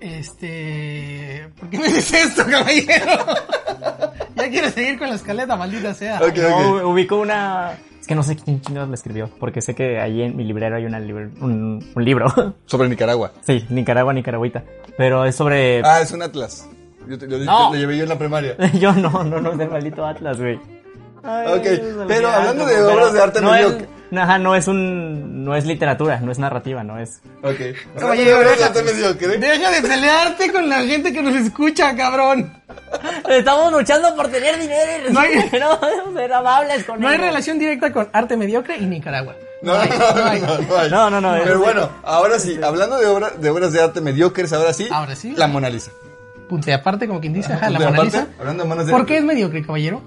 Este. 0.00 1.48
¿Por 1.58 1.70
qué 1.70 1.78
me 1.78 1.88
dices 1.88 2.12
esto, 2.12 2.44
caballero? 2.48 3.26
ya 4.36 4.48
quiero 4.50 4.70
seguir 4.70 4.98
con 4.98 5.08
la 5.08 5.16
escaleta, 5.16 5.56
maldita 5.56 5.94
sea. 5.94 6.20
Ok, 6.22 6.36
No, 6.36 6.76
ok. 6.76 6.84
ubico 6.84 7.16
una... 7.16 7.76
Que 8.08 8.14
no 8.14 8.22
sé 8.22 8.36
quién 8.36 8.60
chingados 8.62 8.88
la 8.88 8.94
escribió, 8.94 9.28
porque 9.38 9.60
sé 9.60 9.74
que 9.74 10.00
ahí 10.00 10.22
en 10.22 10.34
mi 10.34 10.42
librero 10.44 10.76
hay 10.76 10.86
una 10.86 10.98
libr- 10.98 11.30
un, 11.42 11.84
un 11.94 12.04
libro. 12.04 12.26
Sobre 12.66 12.88
Nicaragua. 12.88 13.32
sí, 13.46 13.64
Nicaragua, 13.68 14.12
Nicaragüita. 14.14 14.64
Pero 14.96 15.24
es 15.26 15.36
sobre... 15.36 15.82
Ah, 15.84 16.00
es 16.00 16.10
un 16.10 16.22
atlas. 16.22 16.66
Yo 17.06 17.18
te- 17.18 17.26
lo, 17.28 17.38
No. 17.38 17.70
lo 17.72 17.78
llevé 17.78 17.96
yo 17.98 18.02
en 18.04 18.08
la 18.08 18.18
primaria. 18.18 18.56
Yo 18.80 18.92
no, 18.94 19.22
no, 19.24 19.40
no, 19.40 19.52
es 19.52 19.58
del 19.58 19.70
maldito 19.70 20.04
Atlas, 20.04 20.38
güey. 20.40 20.58
Ay, 21.22 21.46
Ok, 21.58 22.06
pero 22.08 22.28
hablando 22.28 22.64
de 22.66 22.80
obras 22.82 23.12
de 23.12 23.20
arte 23.22 23.40
no 23.40 23.54
es, 23.54 23.66
Ajá, 24.16 24.38
no 24.38 24.54
es 24.54 24.66
un... 24.68 25.44
No 25.44 25.54
es 25.54 25.64
literatura, 25.66 26.20
no 26.20 26.32
es 26.32 26.38
narrativa, 26.38 26.82
no 26.82 26.98
es... 26.98 27.20
Ok. 27.42 27.58
De 27.58 27.74
deja- 27.94 28.66
arte 28.66 28.82
mediocre. 28.82 29.38
Deja 29.38 29.70
de 29.70 29.82
pelearte 29.82 30.52
con 30.52 30.68
la 30.68 30.78
gente 30.82 31.12
que 31.12 31.22
nos 31.22 31.34
escucha, 31.34 31.94
cabrón. 31.96 32.52
Estamos 33.28 33.72
luchando 33.72 34.14
por 34.16 34.28
tener 34.28 34.58
dinero. 34.58 35.10
No 35.10 35.20
hay- 35.20 35.34
no 35.60 36.14
ser 36.14 36.32
amables 36.32 36.84
con 36.84 37.00
No 37.00 37.08
hay 37.08 37.18
relación 37.18 37.58
directa 37.58 37.92
con 37.92 38.08
arte 38.12 38.36
mediocre 38.36 38.76
y 38.78 38.86
Nicaragua. 38.86 39.34
No, 39.62 39.74
no, 39.74 39.84
no, 39.84 39.98
no, 39.98 40.14
no 40.14 40.24
hay. 40.26 40.90
No, 40.90 41.10
no, 41.10 41.20
no, 41.20 41.34
Pero 41.44 41.58
bueno, 41.58 41.90
ahora 42.04 42.38
sí, 42.38 42.58
hablando 42.62 42.98
de, 42.98 43.06
obra, 43.06 43.30
de 43.30 43.50
obras 43.50 43.72
de 43.72 43.82
arte 43.82 44.00
mediocres, 44.00 44.52
ahora 44.52 44.72
sí. 44.72 44.88
Ahora 44.90 45.16
sí. 45.16 45.34
La 45.36 45.48
Mona 45.48 45.68
Lisa. 45.68 45.90
Punto 46.48 46.70
y 46.70 46.72
aparte, 46.72 47.06
como 47.06 47.20
quien 47.20 47.34
dice, 47.34 47.52
ajá, 47.52 47.68
la 47.68 47.78
Mona 47.78 47.90
aparte, 47.90 48.04
Lisa. 48.18 48.26
hablando 48.38 48.62
de 48.62 48.68
manos 48.68 48.86
de 48.86 48.92
¿Por 48.92 49.04
qué 49.04 49.18
es 49.18 49.24
mediocre, 49.24 49.64
caballero? 49.66 50.00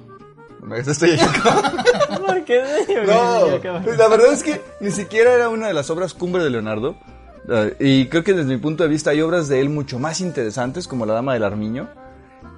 No, 0.72 0.78
eso 0.78 0.92
estoy 0.92 1.18
¿Por 2.26 2.46
qué? 2.46 2.64
No, 3.06 3.60
la 3.98 4.08
verdad 4.08 4.32
es 4.32 4.42
que 4.42 4.62
ni 4.80 4.90
siquiera 4.92 5.34
era 5.34 5.50
una 5.50 5.68
de 5.68 5.74
las 5.74 5.90
obras 5.90 6.14
cumbre 6.14 6.42
de 6.44 6.50
Leonardo. 6.50 6.96
Eh, 7.50 7.76
y 7.80 8.06
creo 8.08 8.24
que 8.24 8.34
desde 8.34 8.48
mi 8.54 8.58
punto 8.58 8.84
de 8.84 8.90
vista 8.90 9.10
hay 9.10 9.22
obras 9.22 9.50
de 9.50 9.60
él 9.60 9.70
mucho 9.70 10.00
más 10.00 10.22
interesantes, 10.22 10.88
como 10.88 11.06
La 11.06 11.14
Dama 11.14 11.34
del 11.34 11.44
Armiño, 11.44 11.90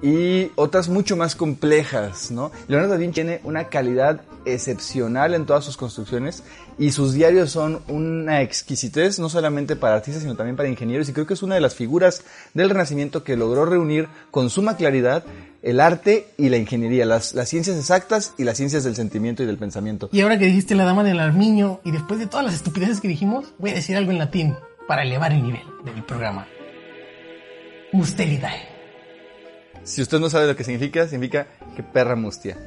y 0.00 0.52
otras 0.54 0.88
mucho 0.88 1.16
más 1.16 1.34
complejas, 1.34 2.30
¿no? 2.30 2.52
Leonardo 2.68 2.92
da 2.92 2.98
Vinci 2.98 3.14
tiene 3.14 3.40
una 3.42 3.68
calidad 3.68 4.20
excepcional 4.44 5.34
en 5.34 5.46
todas 5.46 5.64
sus 5.64 5.76
construcciones 5.76 6.44
y 6.78 6.92
sus 6.92 7.14
diarios 7.14 7.50
son 7.50 7.80
una 7.88 8.42
exquisitez, 8.42 9.18
no 9.18 9.28
solamente 9.28 9.74
para 9.74 9.96
artistas, 9.96 10.22
sino 10.22 10.36
también 10.36 10.56
para 10.56 10.68
ingenieros, 10.68 11.08
y 11.08 11.12
creo 11.12 11.26
que 11.26 11.34
es 11.34 11.42
una 11.42 11.56
de 11.56 11.60
las 11.60 11.74
figuras 11.74 12.22
del 12.52 12.70
Renacimiento 12.70 13.24
que 13.24 13.36
logró 13.36 13.64
reunir 13.64 14.08
con 14.30 14.50
suma 14.50 14.76
claridad 14.76 15.24
el 15.64 15.80
arte 15.80 16.28
y 16.36 16.50
la 16.50 16.58
ingeniería, 16.58 17.06
las, 17.06 17.32
las 17.34 17.48
ciencias 17.48 17.76
exactas 17.78 18.34
y 18.36 18.44
las 18.44 18.56
ciencias 18.58 18.84
del 18.84 18.94
sentimiento 18.94 19.42
y 19.42 19.46
del 19.46 19.56
pensamiento. 19.56 20.10
Y 20.12 20.20
ahora 20.20 20.38
que 20.38 20.44
dijiste 20.44 20.74
la 20.74 20.84
dama 20.84 21.02
del 21.02 21.18
armiño, 21.18 21.80
y 21.84 21.90
después 21.90 22.20
de 22.20 22.26
todas 22.26 22.44
las 22.44 22.54
estupideces 22.54 23.00
que 23.00 23.08
dijimos, 23.08 23.46
voy 23.58 23.70
a 23.70 23.74
decir 23.74 23.96
algo 23.96 24.10
en 24.12 24.18
latín 24.18 24.54
para 24.86 25.02
elevar 25.02 25.32
el 25.32 25.42
nivel 25.42 25.62
de 25.84 25.92
mi 25.92 26.02
programa. 26.02 26.46
Mustelidae. 27.92 28.68
Si 29.84 30.02
usted 30.02 30.18
no 30.20 30.28
sabe 30.28 30.46
lo 30.46 30.56
que 30.56 30.64
significa, 30.64 31.08
significa 31.08 31.46
que 31.74 31.82
perra 31.82 32.14
mustia. 32.16 32.58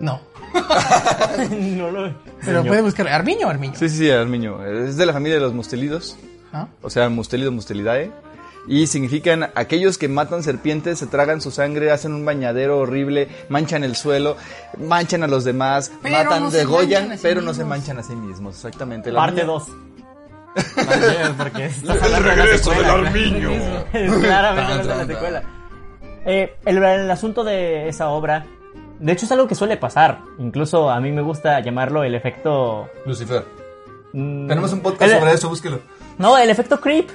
No. 0.00 0.20
No 1.60 1.90
lo... 1.90 2.14
Pero 2.40 2.58
Señor. 2.58 2.66
puede 2.66 2.82
buscar 2.82 3.08
armiño 3.08 3.46
o 3.46 3.50
armiño. 3.50 3.74
Sí, 3.76 3.88
sí, 3.88 3.96
sí, 3.98 4.10
Armiño. 4.10 4.64
Es 4.64 4.96
de 4.96 5.06
la 5.06 5.12
familia 5.12 5.36
de 5.36 5.40
los 5.42 5.54
mustelidos, 5.54 6.16
Ajá. 6.52 6.68
o 6.82 6.90
sea, 6.90 7.08
mustelido, 7.08 7.50
mustelidae. 7.50 8.10
Y 8.68 8.86
significan 8.86 9.50
aquellos 9.56 9.98
que 9.98 10.08
matan 10.08 10.42
serpientes, 10.44 10.98
se 11.00 11.06
tragan 11.08 11.40
su 11.40 11.50
sangre, 11.50 11.90
hacen 11.90 12.12
un 12.14 12.24
bañadero 12.24 12.78
horrible, 12.78 13.28
manchan 13.48 13.82
el 13.82 13.96
suelo, 13.96 14.36
manchan 14.78 15.24
a 15.24 15.26
los 15.26 15.42
demás, 15.44 15.90
Pero 16.02 16.16
matan, 16.18 16.42
no 16.44 16.50
degollan, 16.50 17.10
sí 17.16 17.18
pero 17.22 17.40
no 17.40 17.54
se 17.54 17.64
mismos. 17.64 17.68
manchan 17.78 17.98
a 17.98 18.02
sí 18.04 18.14
mismos. 18.14 18.54
Exactamente. 18.54 19.10
La 19.10 19.18
Parte 19.20 19.40
niña- 19.42 19.46
2. 19.52 19.66
Porque 21.38 21.64
estás 21.66 22.02
hablando 22.02 22.28
de 22.28 22.36
la 22.36 22.58
secuela. 22.58 23.12
Claramente 24.20 24.72
hablando 24.72 24.88
de 24.88 24.96
la 24.96 25.06
secuela. 25.06 25.42
Eh, 26.24 26.54
el, 26.64 26.76
el 26.82 27.10
asunto 27.10 27.42
de 27.42 27.88
esa 27.88 28.10
obra, 28.10 28.46
de 29.00 29.12
hecho 29.12 29.24
es 29.26 29.32
algo 29.32 29.48
que 29.48 29.54
suele 29.54 29.76
pasar. 29.76 30.20
Incluso 30.38 30.88
a 30.90 31.00
mí 31.00 31.10
me 31.10 31.22
gusta 31.22 31.58
llamarlo 31.60 32.04
el 32.04 32.14
efecto... 32.14 32.88
Lucifer. 33.06 33.44
mm, 34.12 34.46
Tenemos 34.46 34.72
un 34.72 34.80
podcast 34.82 35.10
el- 35.12 35.18
sobre 35.18 35.32
eso, 35.32 35.48
búsquelo. 35.48 35.80
No, 36.18 36.38
el 36.38 36.48
efecto 36.50 36.80
creep. 36.80 37.08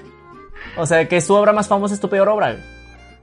O 0.77 0.85
sea, 0.85 1.07
que 1.07 1.21
su 1.21 1.33
obra 1.33 1.53
más 1.53 1.67
famosa 1.67 1.93
es 1.95 1.99
tu 1.99 2.09
peor 2.09 2.29
obra. 2.29 2.55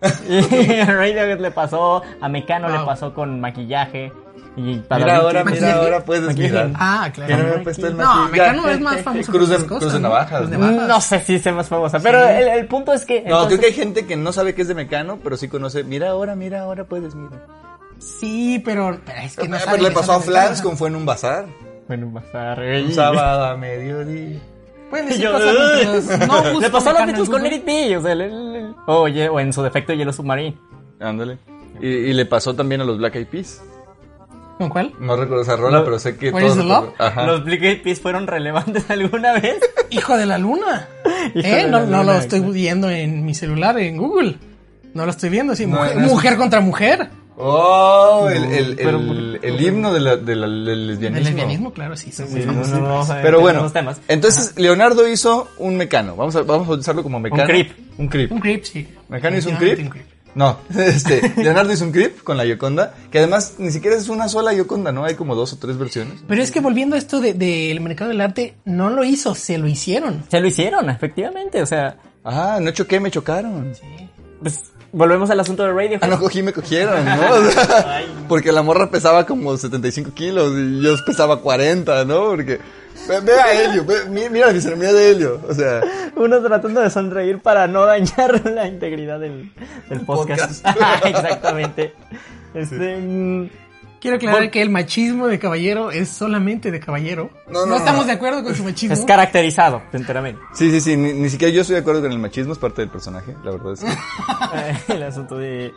Y 0.29 0.81
a 0.81 0.87
Radiohead 0.87 1.39
le 1.41 1.51
pasó, 1.51 2.03
a 2.21 2.29
Mecano 2.29 2.69
le 2.69 2.85
pasó 2.85 3.15
con 3.15 3.41
maquillaje. 3.41 4.13
Y 4.57 4.79
para 4.81 5.05
Mira 5.05 5.17
ahora, 5.17 5.43
Maquillaje. 5.45 5.73
mira 5.73 5.83
ahora 5.85 6.05
puedes 6.05 6.25
Maquillaje. 6.27 6.53
mirar. 6.53 6.71
Ah, 6.75 7.11
Que 7.13 7.21
no 7.23 7.27
claro. 7.27 7.43
me 7.57 7.65
puesto 7.65 7.87
el 7.89 7.97
No. 7.97 8.29
Mecano 8.29 8.69
es 8.69 8.81
más 8.81 9.03
famoso 9.03 9.33
Cruz 9.33 9.49
de, 9.49 9.57
cosas, 9.57 9.79
cruz 9.79 9.93
de 9.95 9.99
¿no? 10.01 10.09
navajas. 10.09 10.39
Cruz 10.41 10.51
de 10.51 10.59
¿no? 10.59 10.67
navajas. 10.67 10.89
No 10.89 11.01
sé 11.01 11.21
si 11.21 11.39
sea 11.41 11.53
más 11.55 11.69
famosa, 11.69 11.99
pero 12.01 12.23
el, 12.29 12.49
el 12.49 12.67
punto 12.67 12.93
es 12.93 13.05
que... 13.05 13.23
No, 13.23 13.43
entonces- 13.43 13.49
creo 13.49 13.61
que 13.61 13.67
hay 13.67 13.73
gente 13.73 14.07
que 14.07 14.17
no 14.17 14.33
sabe 14.33 14.55
que 14.55 14.63
es 14.63 14.69
de 14.69 14.75
Mecano, 14.75 15.19
pero 15.25 15.37
sí 15.37 15.49
conoce. 15.49 15.83
Mira 15.85 16.11
ahora, 16.11 16.37
mira 16.37 16.61
ahora, 16.61 16.85
puedes, 16.85 17.15
mira. 17.15 17.41
Sí, 17.99 18.61
pero, 18.65 18.99
pero 19.05 19.19
es 19.23 19.37
que 19.37 19.49
no 19.49 19.57
Eh, 19.57 19.61
saben 19.61 19.73
pero 19.75 19.83
le 19.85 19.89
que 19.89 19.95
pasó 19.97 20.13
a 20.13 20.21
Flans 20.21 20.61
como 20.63 20.77
fue 20.77 20.89
en 20.89 20.97
un 20.97 21.07
bazar. 21.07 21.47
Bueno, 21.89 22.07
un 22.09 22.15
bazar. 22.15 22.61
Un 22.61 22.93
sábado 22.93 23.47
a 23.47 23.57
mediodía. 23.57 24.39
Pueden 24.95 25.07
Y 25.09 25.11
decir 25.11 25.25
yo, 25.25 25.33
cosas 25.33 25.55
"Ugh". 25.55 26.07
mientras 26.07 26.29
no 26.29 26.61
Le 26.61 26.71
pasó 26.71 26.91
a 26.91 26.93
los 26.93 27.07
Beatles 27.07 27.29
con. 27.31 27.43
Let 27.43 27.55
It 27.57 27.65
Be, 27.65 27.97
o 27.97 28.03
sea, 28.03 28.15
le- 28.15 28.29
le- 28.31 28.75
Oye, 28.87 29.29
o 29.29 29.41
en 29.41 29.53
su 29.53 29.61
defecto 29.63 29.93
Hielo 29.93 30.13
Submarine. 30.13 30.57
Ándale. 31.01 31.39
Y, 31.81 31.89
y 31.89 32.13
le 32.13 32.25
pasó 32.27 32.55
también 32.55 32.81
a 32.81 32.85
los 32.85 32.99
Black 32.99 33.17
Eyed 33.17 33.27
Peas. 33.27 33.61
¿Con 34.59 34.69
cuál? 34.69 34.93
No 35.01 35.17
recuerdo 35.17 35.43
esa 35.43 35.57
rola, 35.57 35.79
Lo- 35.79 35.85
pero 35.85 35.99
sé 35.99 36.17
que 36.17 36.31
todos 36.31 36.57
love? 36.59 36.91
Ajá. 36.99 37.27
¿Los 37.27 37.45
Black 37.45 37.61
Eyed 37.63 37.83
Peas 37.83 37.99
fueron 37.99 38.29
relevantes 38.29 38.85
alguna 38.89 39.33
vez? 39.33 39.59
Hijo 39.91 40.17
de 40.17 40.27
la 40.27 40.39
luna. 40.39 40.87
¿Eh? 41.35 41.43
de 41.43 41.63
No, 41.65 41.81
la 41.81 41.87
no 41.87 41.99
luna, 41.99 42.03
lo 42.05 42.13
estoy 42.21 42.39
viendo 42.41 42.89
en 42.89 43.25
mi 43.25 43.35
celular, 43.35 43.77
en 43.81 43.97
Google. 43.97 44.39
No 44.95 45.05
lo 45.05 45.11
estoy 45.11 45.29
viendo, 45.31 45.57
sí. 45.57 45.67
No, 45.67 45.79
mujer, 45.79 45.97
no 45.97 46.05
es- 46.07 46.11
mujer 46.13 46.37
contra 46.37 46.61
mujer. 46.61 47.09
Oh, 47.37 48.29
el, 48.33 48.45
el, 48.45 48.77
Pero- 48.77 48.99
el, 48.99 49.41
el 49.43 49.61
himno 49.61 49.93
de 49.93 50.01
la- 50.01 50.17
de 50.17 50.37
la- 50.37 50.47
del 50.47 50.69
El 50.69 50.87
lesbianismo. 50.89 51.25
lesbianismo, 51.29 51.73
claro, 51.73 51.97
sí. 51.97 52.13
son 52.13 52.31
muy 52.31 52.41
Sí, 52.41 52.47
no, 52.47 52.53
famosos. 52.53 52.81
no, 52.81 53.05
no, 53.15 53.23
Pero 53.23 53.41
bueno, 53.41 53.71
temas. 53.73 54.01
entonces 54.09 54.55
Leonardo 54.59 55.09
hizo 55.09 55.49
un 55.59 55.77
mecano. 55.77 56.17
Vamos 56.17 56.37
a, 56.37 56.43
vamos 56.43 56.69
a 56.69 56.73
utilizarlo 56.73 57.03
como 57.03 57.19
mecano. 57.21 57.45
creep. 57.45 57.73
Un 57.99 58.09
creep. 58.09 58.33
Un 58.33 58.41
creep, 58.41 58.65
sí. 58.65 58.89
¿Mecano 59.09 59.37
hizo 59.37 59.51
un 59.51 59.57
creep? 59.57 59.93
No, 60.35 60.59
este, 60.77 61.33
Leonardo 61.37 61.73
hizo 61.73 61.85
un 61.85 61.93
creep 61.93 62.23
con 62.25 62.37
la 62.37 62.45
Yoconda, 62.45 62.93
que 63.13 63.19
además 63.19 63.55
ni 63.59 63.71
siquiera 63.71 63.97
es 63.97 64.09
una 64.09 64.29
sola 64.29 64.53
Yoconda, 64.53 64.91
¿no? 64.91 65.05
Hay 65.05 65.15
como 65.15 65.35
dos 65.37 65.53
o 65.53 65.59
tres 65.59 65.77
versiones. 65.79 66.25
Pero 66.27 66.43
es 66.43 66.51
que 66.51 66.59
volviendo 66.61 66.97
a 66.97 66.99
esto 66.99 67.21
del 67.21 67.39
de, 67.39 67.69
del 67.69 67.81
mercado 67.81 68.09
del 68.11 68.21
arte, 68.21 68.55
no 68.65 68.91
lo 68.91 69.05
hizo, 69.05 69.35
se 69.37 69.59
lo 69.59 69.69
hicieron. 69.69 70.25
Se 70.29 70.41
lo 70.41 70.49
hicieron, 70.49 70.91
efectivamente, 70.91 71.63
o 71.63 71.67
sea, 71.67 71.97
Ah, 72.25 72.59
no 72.61 72.71
choqué, 72.73 72.99
me 73.01 73.11
chocaron. 73.13 73.73
pues 74.41 74.73
volvemos 74.95 75.29
al 75.31 75.41
asunto 75.41 75.65
de 75.65 75.73
Radio. 75.73 75.99
Ah, 76.01 76.07
no 76.07 76.19
cogí, 76.19 76.43
me 76.43 76.53
cogieron, 76.53 77.05
¿no? 77.05 77.13
O 77.35 77.51
sea, 77.51 78.03
porque 78.29 78.53
la 78.53 78.63
morra 78.63 78.91
pesaba 78.91 79.27
como 79.27 79.57
75 79.57 80.13
kilos 80.15 80.53
y 80.57 80.81
yo 80.83 80.95
pesaba 81.05 81.41
40, 81.41 82.05
¿no? 82.05 82.31
Porque... 82.31 82.59
Ve, 83.09 83.21
ve 83.21 83.33
a 83.39 83.53
Helio, 83.53 83.85
ve- 83.85 84.07
mi- 84.09 84.31
mira 84.31 84.47
la 84.47 84.53
fisonomía 84.55 84.93
de 84.93 85.11
Helio, 85.11 85.41
o 85.47 85.53
sea... 85.53 85.83
Uno 86.17 86.41
tratando 86.41 86.81
de 86.81 86.89
sonreír 86.89 87.39
para 87.41 87.67
no 87.67 87.85
dañar 87.85 88.41
la 88.49 88.67
integridad 88.67 89.19
del, 89.21 89.53
del 89.91 90.01
podcast. 90.03 90.65
Exactamente. 91.05 91.93
Este, 92.55 92.97
mm, 92.97 93.49
Quiero 94.05 94.19
aclarar 94.19 94.51
que 94.51 94.61
el 94.61 94.69
machismo 94.69 95.29
de 95.29 95.39
caballero 95.39 95.91
es 95.91 96.11
solamente 96.11 96.71
de 96.71 96.79
caballero. 96.79 97.31
No, 97.49 97.61
No, 97.61 97.67
no, 97.67 97.77
estamos 97.77 98.03
no. 98.03 98.07
de 98.09 98.13
acuerdo 98.13 98.45
con 98.45 98.55
su 98.55 98.63
machismo. 98.63 98.93
es 98.93 99.01
caracterizado, 99.07 99.81
enteramente. 99.95 100.43
Sí, 100.53 100.71
sí, 100.71 100.79
sí, 100.83 100.95
ni, 100.95 101.15
ni 101.15 101.31
siquiera 101.31 101.55
yo 101.55 101.63
estoy 101.63 101.77
de 101.77 101.81
acuerdo 101.81 102.03
con 102.03 102.13
el 102.13 102.19
machismo, 102.19 102.53
es 102.53 102.59
parte 102.59 102.83
del 102.83 102.91
personaje, 102.91 103.35
la 103.43 103.53
verdad 103.53 103.73
es 103.73 103.81
que... 103.81 104.93
El 104.95 105.03
asunto 105.05 105.39
de 105.39 105.73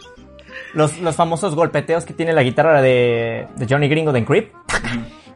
los, 0.73 0.99
los 0.99 1.15
famosos 1.15 1.55
golpeteos 1.55 2.03
que 2.03 2.13
tiene 2.13 2.33
la 2.33 2.43
guitarra 2.43 2.81
de, 2.81 3.47
de 3.55 3.65
Johnny 3.69 3.87
Gringo 3.87 4.11
de 4.11 4.25
Creep. 4.25 4.51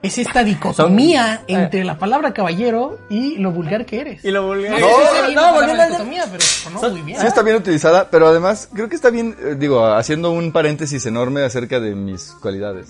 Es 0.03 0.17
esta 0.17 0.43
dicotomía 0.43 1.43
entre 1.47 1.83
la 1.83 1.99
palabra 1.99 2.33
caballero 2.33 2.97
y 3.09 3.37
lo 3.37 3.51
vulgar 3.51 3.85
que 3.85 3.99
eres. 4.01 4.25
Y 4.25 4.31
lo 4.31 4.47
vulgar. 4.47 4.79
No, 4.79 4.87
No, 4.87 4.97
bien 5.27 5.35
no, 5.35 5.53
volviendo 5.53 5.83
al- 5.83 5.89
dicotomía, 5.89 6.25
pero 6.31 6.41
sonó 6.43 6.79
Son- 6.79 6.91
muy 6.93 7.01
bien. 7.03 7.19
Sí 7.21 7.27
está 7.27 7.43
bien 7.43 7.57
utilizada, 7.57 8.09
pero 8.09 8.27
además 8.27 8.67
creo 8.73 8.89
que 8.89 8.95
está 8.95 9.11
bien, 9.11 9.35
eh, 9.39 9.55
digo, 9.59 9.85
haciendo 9.85 10.31
un 10.31 10.51
paréntesis 10.51 11.05
enorme 11.05 11.43
acerca 11.43 11.79
de 11.79 11.93
mis 11.93 12.31
cualidades. 12.41 12.89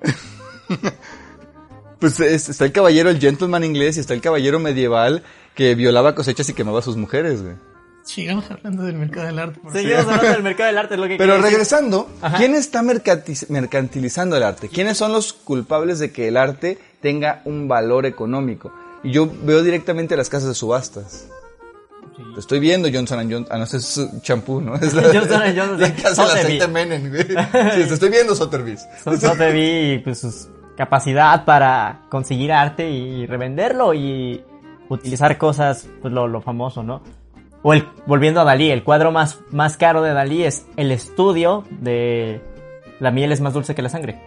pues 1.98 2.18
es- 2.20 2.48
está 2.48 2.64
el 2.64 2.72
caballero, 2.72 3.10
el 3.10 3.20
gentleman 3.20 3.64
inglés, 3.64 3.96
y 3.96 4.00
está 4.00 4.14
el 4.14 4.20
caballero 4.20 4.58
medieval 4.58 5.22
que 5.54 5.74
violaba 5.74 6.14
cosechas 6.14 6.48
y 6.48 6.54
quemaba 6.54 6.78
a 6.78 6.82
sus 6.82 6.96
mujeres, 6.96 7.42
güey. 7.42 7.54
Sigamos 8.04 8.50
hablando 8.50 8.82
del 8.82 8.96
mercado 8.96 9.26
del 9.26 9.38
arte. 9.38 9.60
Seguimos 9.72 10.00
hablando 10.06 10.28
del 10.32 10.42
mercado 10.42 10.66
del 10.68 10.78
arte, 10.78 10.94
es 10.94 11.00
lo 11.00 11.06
que 11.08 11.16
Pero 11.16 11.34
decir. 11.34 11.50
regresando. 11.50 12.08
¿quién 12.36 12.54
está 12.54 12.82
mercanti- 12.82 13.48
mercantilizando 13.48 14.36
el 14.36 14.42
arte? 14.42 14.68
¿Quiénes 14.68 14.98
son 14.98 15.12
los 15.12 15.32
culpables 15.32 15.98
de 16.00 16.10
que 16.10 16.28
el 16.28 16.36
arte 16.36 16.78
tenga 17.00 17.42
un 17.44 17.68
valor 17.68 18.04
económico? 18.06 18.72
Y 19.04 19.12
yo 19.12 19.28
veo 19.44 19.62
directamente 19.62 20.16
las 20.16 20.28
casas 20.28 20.48
de 20.48 20.54
subastas. 20.54 21.28
Lo 22.18 22.38
estoy 22.38 22.60
viendo 22.60 22.88
Johnson 22.92 23.18
Johnson. 23.30 23.46
Ah, 23.50 23.58
no, 23.58 23.64
ese 23.64 23.76
es 23.78 24.00
champú, 24.22 24.60
¿no? 24.60 24.74
Es 24.74 24.92
la, 24.94 25.02
Johnson 25.04 25.42
Johnson, 25.56 25.80
la 25.80 25.86
sí. 25.86 25.92
casa 25.94 26.08
del 26.08 26.14
Sotheby. 26.30 26.38
aceite 26.58 26.68
Menem, 26.68 27.08
güey. 27.08 27.22
Sí, 27.26 27.88
te 27.88 27.94
estoy 27.94 28.10
viendo 28.10 28.34
Sotheby's. 28.34 28.84
So- 29.02 29.16
Sotheby 29.16 29.92
y 29.94 29.98
pues 30.00 30.20
su 30.20 30.48
capacidad 30.76 31.44
para 31.44 32.02
conseguir 32.10 32.52
arte 32.52 32.90
y 32.90 33.26
revenderlo 33.26 33.94
y 33.94 34.42
utilizar 34.88 35.38
cosas, 35.38 35.86
pues 36.00 36.12
lo, 36.12 36.26
lo 36.28 36.40
famoso, 36.42 36.82
¿no? 36.82 37.02
O 37.62 37.72
el, 37.72 37.86
volviendo 38.06 38.40
a 38.40 38.44
Dalí, 38.44 38.70
el 38.70 38.82
cuadro 38.82 39.12
más, 39.12 39.40
más 39.50 39.76
caro 39.76 40.02
de 40.02 40.12
Dalí 40.12 40.42
es 40.44 40.66
el 40.76 40.90
estudio 40.90 41.64
de 41.70 42.40
La 43.00 43.10
miel 43.10 43.30
es 43.32 43.40
más 43.40 43.54
dulce 43.54 43.74
que 43.74 43.82
la 43.82 43.88
sangre. 43.88 44.20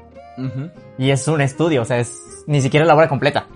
Y 0.97 1.11
es 1.11 1.27
un 1.27 1.41
estudio, 1.41 1.81
o 1.81 1.85
sea, 1.85 1.97
es 1.99 2.43
ni 2.47 2.61
siquiera 2.61 2.85
la 2.85 2.95
obra 2.95 3.07
completa. 3.09 3.47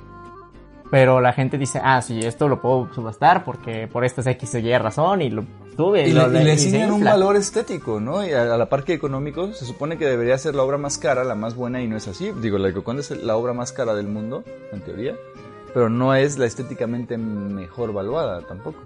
Pero 0.92 1.22
la 1.22 1.34
gente 1.34 1.58
dice, 1.60 1.80
ah, 1.84 2.02
sí, 2.02 2.20
esto 2.20 2.48
lo 2.48 2.62
puedo 2.62 2.92
subastar 2.94 3.44
porque 3.46 3.88
por 3.88 4.04
estas 4.04 4.26
X 4.26 4.56
o 4.56 4.58
Y 4.58 4.76
razón 4.78 5.22
y 5.22 5.30
lo 5.30 5.44
sube. 5.78 6.08
Y, 6.08 6.14
lo- 6.14 6.28
le, 6.28 6.42
y 6.42 6.44
le 6.46 6.52
asignan 6.54 6.92
un 6.92 7.04
valor 7.12 7.36
estético, 7.36 8.00
¿no? 8.00 8.26
Y 8.26 8.32
a, 8.34 8.54
a 8.56 8.58
la 8.58 8.68
par 8.70 8.84
que 8.84 8.94
económico, 8.94 9.54
se 9.54 9.66
supone 9.66 9.98
que 10.00 10.06
debería 10.08 10.38
ser 10.40 10.56
la 10.56 10.64
obra 10.64 10.78
más 10.80 10.98
cara, 10.98 11.24
la 11.24 11.36
más 11.36 11.56
buena, 11.56 11.80
y 11.82 11.88
no 11.88 11.96
es 11.96 12.08
así. 12.08 12.32
Digo, 12.42 12.58
la 12.58 12.72
Gioconda 12.72 13.02
es 13.02 13.12
la 13.12 13.36
obra 13.38 13.54
más 13.54 13.72
cara 13.72 13.94
del 13.94 14.08
mundo, 14.08 14.44
en 14.74 14.82
teoría, 14.82 15.16
pero 15.76 15.90
no 15.90 16.16
es 16.16 16.40
la 16.40 16.48
estéticamente 16.48 17.18
mejor 17.20 17.94
valuada 17.94 18.42
tampoco. 18.48 18.80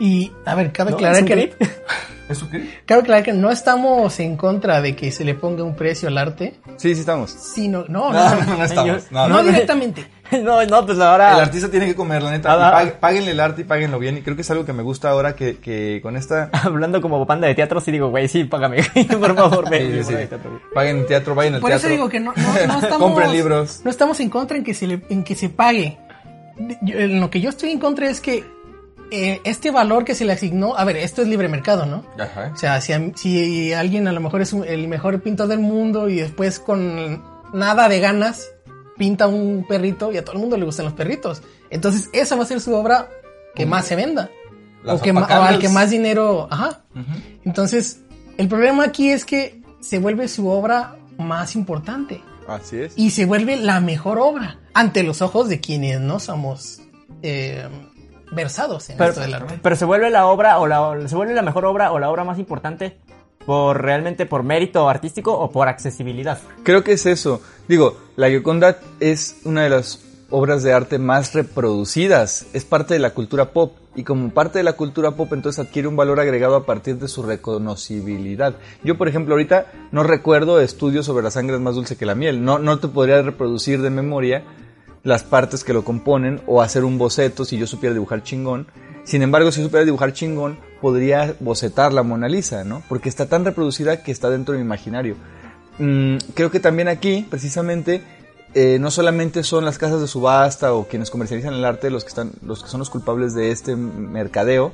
Y, 0.00 0.32
a 0.44 0.54
ver, 0.54 0.72
cabe 0.72 0.90
¿No? 0.90 0.96
aclarar 0.96 1.16
¿Es 1.16 1.22
un 1.22 1.28
que... 1.28 2.58
qué? 2.58 2.80
Cabe 2.86 3.02
aclarar 3.02 3.22
que 3.24 3.32
no 3.32 3.50
estamos 3.50 4.18
en 4.20 4.36
contra 4.36 4.80
de 4.80 4.96
que 4.96 5.12
se 5.12 5.24
le 5.24 5.34
ponga 5.34 5.62
un 5.62 5.76
precio 5.76 6.08
al 6.08 6.18
arte, 6.18 6.54
Sí, 6.76 6.94
sí 6.94 7.00
estamos. 7.00 7.30
sino... 7.30 7.84
No, 7.88 8.12
no, 8.12 8.30
No, 8.30 8.34
no, 8.34 8.44
no, 8.46 8.56
no 8.58 8.64
estamos. 8.64 9.10
No, 9.10 9.28
no 9.28 9.36
no. 9.36 9.42
directamente. 9.44 10.06
no, 10.42 10.64
no, 10.64 10.86
pues 10.86 10.98
ahora... 10.98 11.34
El 11.34 11.40
artista 11.42 11.70
tiene 11.70 11.86
que 11.86 11.94
comer, 11.94 12.22
la 12.22 12.30
neta. 12.30 12.52
Ah, 12.76 12.82
y 12.82 12.88
ah. 12.88 12.94
páguenle 12.98 13.32
el 13.32 13.40
arte 13.40 13.60
y 13.60 13.64
páguenlo 13.64 13.98
bien. 13.98 14.16
Y 14.18 14.22
creo 14.22 14.34
que 14.34 14.42
es 14.42 14.50
algo 14.50 14.64
que 14.64 14.72
me 14.72 14.82
gusta 14.82 15.10
ahora 15.10 15.36
que, 15.36 15.58
que 15.58 16.00
con 16.02 16.16
esta... 16.16 16.50
Hablando 16.52 17.00
como 17.00 17.24
banda 17.24 17.46
de 17.46 17.54
teatro, 17.54 17.80
sí 17.80 17.92
digo, 17.92 18.08
güey, 18.08 18.26
sí, 18.26 18.44
págame, 18.44 18.82
por 19.20 19.34
favor, 19.36 19.64
Sí, 19.66 19.70
ven. 19.70 20.04
sí, 20.04 20.14
sí. 20.14 20.36
Paguen 20.74 20.98
el 21.00 21.06
teatro, 21.06 21.34
vayan 21.34 21.54
al 21.56 21.60
Por 21.60 21.70
eso 21.70 21.80
teatro. 21.82 21.94
digo 21.94 22.08
que 22.08 22.20
no, 22.20 22.32
no, 22.34 22.42
no 22.66 22.74
estamos... 22.80 22.98
Compren 22.98 23.32
libros. 23.32 23.80
No 23.84 23.90
estamos 23.90 24.18
en 24.20 24.30
contra 24.30 24.56
en 24.56 24.64
que 24.64 24.74
se, 24.74 24.86
le, 24.86 25.02
en 25.10 25.22
que 25.24 25.34
se 25.36 25.50
pague. 25.50 25.98
Yo- 26.82 26.98
en 26.98 27.20
lo 27.20 27.30
que 27.30 27.40
yo 27.40 27.50
estoy 27.50 27.70
en 27.70 27.78
contra 27.78 28.08
es 28.08 28.20
que 28.20 28.44
eh, 29.14 29.40
este 29.44 29.70
valor 29.70 30.04
que 30.04 30.14
se 30.14 30.24
le 30.24 30.32
asignó... 30.32 30.76
A 30.76 30.84
ver, 30.84 30.96
esto 30.96 31.22
es 31.22 31.28
libre 31.28 31.48
mercado, 31.48 31.86
¿no? 31.86 32.04
Ajá. 32.18 32.50
O 32.52 32.56
sea, 32.56 32.80
si, 32.80 32.92
a- 32.92 33.12
si 33.16 33.72
alguien 33.72 34.08
a 34.08 34.12
lo 34.12 34.20
mejor 34.20 34.42
es 34.42 34.52
un- 34.52 34.64
el 34.64 34.88
mejor 34.88 35.20
pintor 35.22 35.48
del 35.48 35.60
mundo 35.60 36.08
y 36.08 36.16
después 36.16 36.58
con 36.60 37.22
nada 37.52 37.88
de 37.88 38.00
ganas 38.00 38.48
pinta 38.96 39.26
un 39.26 39.64
perrito 39.68 40.12
y 40.12 40.16
a 40.18 40.24
todo 40.24 40.34
el 40.34 40.40
mundo 40.40 40.56
le 40.56 40.64
gustan 40.64 40.84
los 40.86 40.94
perritos. 40.94 41.42
Entonces 41.70 42.08
esa 42.12 42.36
va 42.36 42.42
a 42.44 42.46
ser 42.46 42.60
su 42.60 42.74
obra 42.74 43.08
que 43.54 43.66
más 43.66 43.86
se 43.86 43.96
venda. 43.96 44.30
O, 44.86 45.00
que 45.00 45.12
ma- 45.12 45.20
o 45.20 45.24
zapacanas. 45.24 45.48
al 45.54 45.58
que 45.60 45.68
más 45.68 45.90
dinero... 45.90 46.46
Ajá. 46.50 46.82
Entonces, 47.44 48.00
el 48.36 48.48
problema 48.48 48.84
aquí 48.84 49.10
es 49.10 49.24
que 49.24 49.62
se 49.80 49.98
vuelve 49.98 50.28
su 50.28 50.48
obra 50.48 50.96
más 51.18 51.54
importante 51.56 52.20
Así 52.48 52.78
es. 52.78 52.92
y 52.96 53.10
se 53.10 53.24
vuelve 53.26 53.56
la 53.56 53.80
mejor 53.80 54.18
obra 54.18 54.58
ante 54.74 55.02
los 55.02 55.22
ojos 55.22 55.48
de 55.48 55.60
quienes 55.60 56.00
no 56.00 56.18
somos 56.20 56.80
eh, 57.22 57.66
versados 58.34 58.90
en 58.90 58.98
Pero, 58.98 59.10
esto 59.10 59.22
del 59.22 59.34
arte. 59.34 59.58
pero 59.62 59.76
se 59.76 59.84
vuelve 59.84 60.10
la 60.10 60.26
obra, 60.26 60.58
o 60.58 60.66
la, 60.66 61.08
se 61.08 61.14
vuelve 61.16 61.34
la 61.34 61.42
mejor 61.42 61.64
obra, 61.64 61.92
o 61.92 61.98
la 61.98 62.10
obra 62.10 62.24
más 62.24 62.38
importante, 62.38 62.98
por 63.46 63.82
realmente 63.82 64.26
por 64.26 64.42
mérito 64.42 64.88
artístico 64.88 65.32
o 65.38 65.50
por 65.50 65.68
accesibilidad. 65.68 66.38
Creo 66.62 66.82
que 66.82 66.92
es 66.92 67.06
eso. 67.06 67.40
Digo, 67.68 67.96
la 68.16 68.28
Gioconda 68.28 68.78
es 69.00 69.36
una 69.44 69.62
de 69.64 69.70
las 69.70 70.00
obras 70.30 70.62
de 70.62 70.72
arte 70.72 70.98
más 70.98 71.34
reproducidas. 71.34 72.46
Es 72.54 72.64
parte 72.64 72.94
de 72.94 73.00
la 73.00 73.10
cultura 73.10 73.52
pop. 73.52 73.76
Y 73.96 74.02
como 74.02 74.30
parte 74.30 74.58
de 74.58 74.64
la 74.64 74.72
cultura 74.72 75.12
pop, 75.12 75.32
entonces 75.32 75.64
adquiere 75.64 75.86
un 75.86 75.94
valor 75.94 76.18
agregado 76.18 76.56
a 76.56 76.66
partir 76.66 76.98
de 76.98 77.06
su 77.06 77.22
reconocibilidad. 77.22 78.54
Yo, 78.82 78.96
por 78.98 79.08
ejemplo, 79.08 79.34
ahorita 79.34 79.66
no 79.92 80.02
recuerdo 80.02 80.58
estudios 80.60 81.06
sobre 81.06 81.22
la 81.22 81.30
sangre 81.30 81.56
es 81.56 81.62
más 81.62 81.74
dulce 81.74 81.96
que 81.96 82.06
la 82.06 82.14
miel. 82.14 82.44
No, 82.44 82.58
no 82.58 82.78
te 82.78 82.88
podría 82.88 83.22
reproducir 83.22 83.82
de 83.82 83.90
memoria 83.90 84.42
las 85.04 85.22
partes 85.22 85.62
que 85.62 85.74
lo 85.74 85.84
componen 85.84 86.40
o 86.46 86.62
hacer 86.62 86.84
un 86.84 86.98
boceto 86.98 87.44
si 87.44 87.58
yo 87.58 87.66
supiera 87.66 87.92
dibujar 87.92 88.22
chingón. 88.22 88.66
Sin 89.04 89.22
embargo, 89.22 89.52
si 89.52 89.60
yo 89.60 89.66
supiera 89.66 89.84
dibujar 89.84 90.14
chingón, 90.14 90.58
podría 90.80 91.36
bocetar 91.40 91.92
la 91.92 92.02
Mona 92.02 92.26
Lisa, 92.26 92.64
¿no? 92.64 92.82
Porque 92.88 93.10
está 93.10 93.26
tan 93.26 93.44
reproducida 93.44 94.02
que 94.02 94.10
está 94.10 94.30
dentro 94.30 94.52
de 94.52 94.58
mi 94.58 94.64
imaginario. 94.64 95.16
Mm, 95.78 96.16
creo 96.34 96.50
que 96.50 96.58
también 96.58 96.88
aquí, 96.88 97.26
precisamente, 97.28 98.02
eh, 98.54 98.78
no 98.80 98.90
solamente 98.90 99.42
son 99.42 99.66
las 99.66 99.76
casas 99.76 100.00
de 100.00 100.06
subasta 100.06 100.72
o 100.72 100.88
quienes 100.88 101.10
comercializan 101.10 101.52
el 101.52 101.64
arte 101.64 101.90
los 101.90 102.04
que, 102.04 102.08
están, 102.08 102.32
los 102.42 102.62
que 102.62 102.70
son 102.70 102.78
los 102.78 102.88
culpables 102.88 103.34
de 103.34 103.50
este 103.50 103.76
mercadeo, 103.76 104.72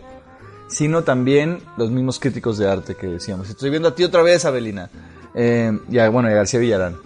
sino 0.69 1.03
también 1.03 1.59
los 1.77 1.91
mismos 1.91 2.21
críticos 2.21 2.57
de 2.57 2.71
arte 2.71 2.95
que 2.95 3.09
decíamos. 3.09 3.51
Estoy 3.51 3.71
viendo 3.71 3.89
a 3.89 3.95
ti 3.97 4.05
otra 4.05 4.23
vez, 4.23 4.45
Abelina. 4.45 4.91
Eh, 5.35 5.77
ya, 5.89 6.09
bueno, 6.09 6.29
y 6.29 6.33
a 6.33 6.37
García 6.37 6.61
Villarán. 6.61 6.97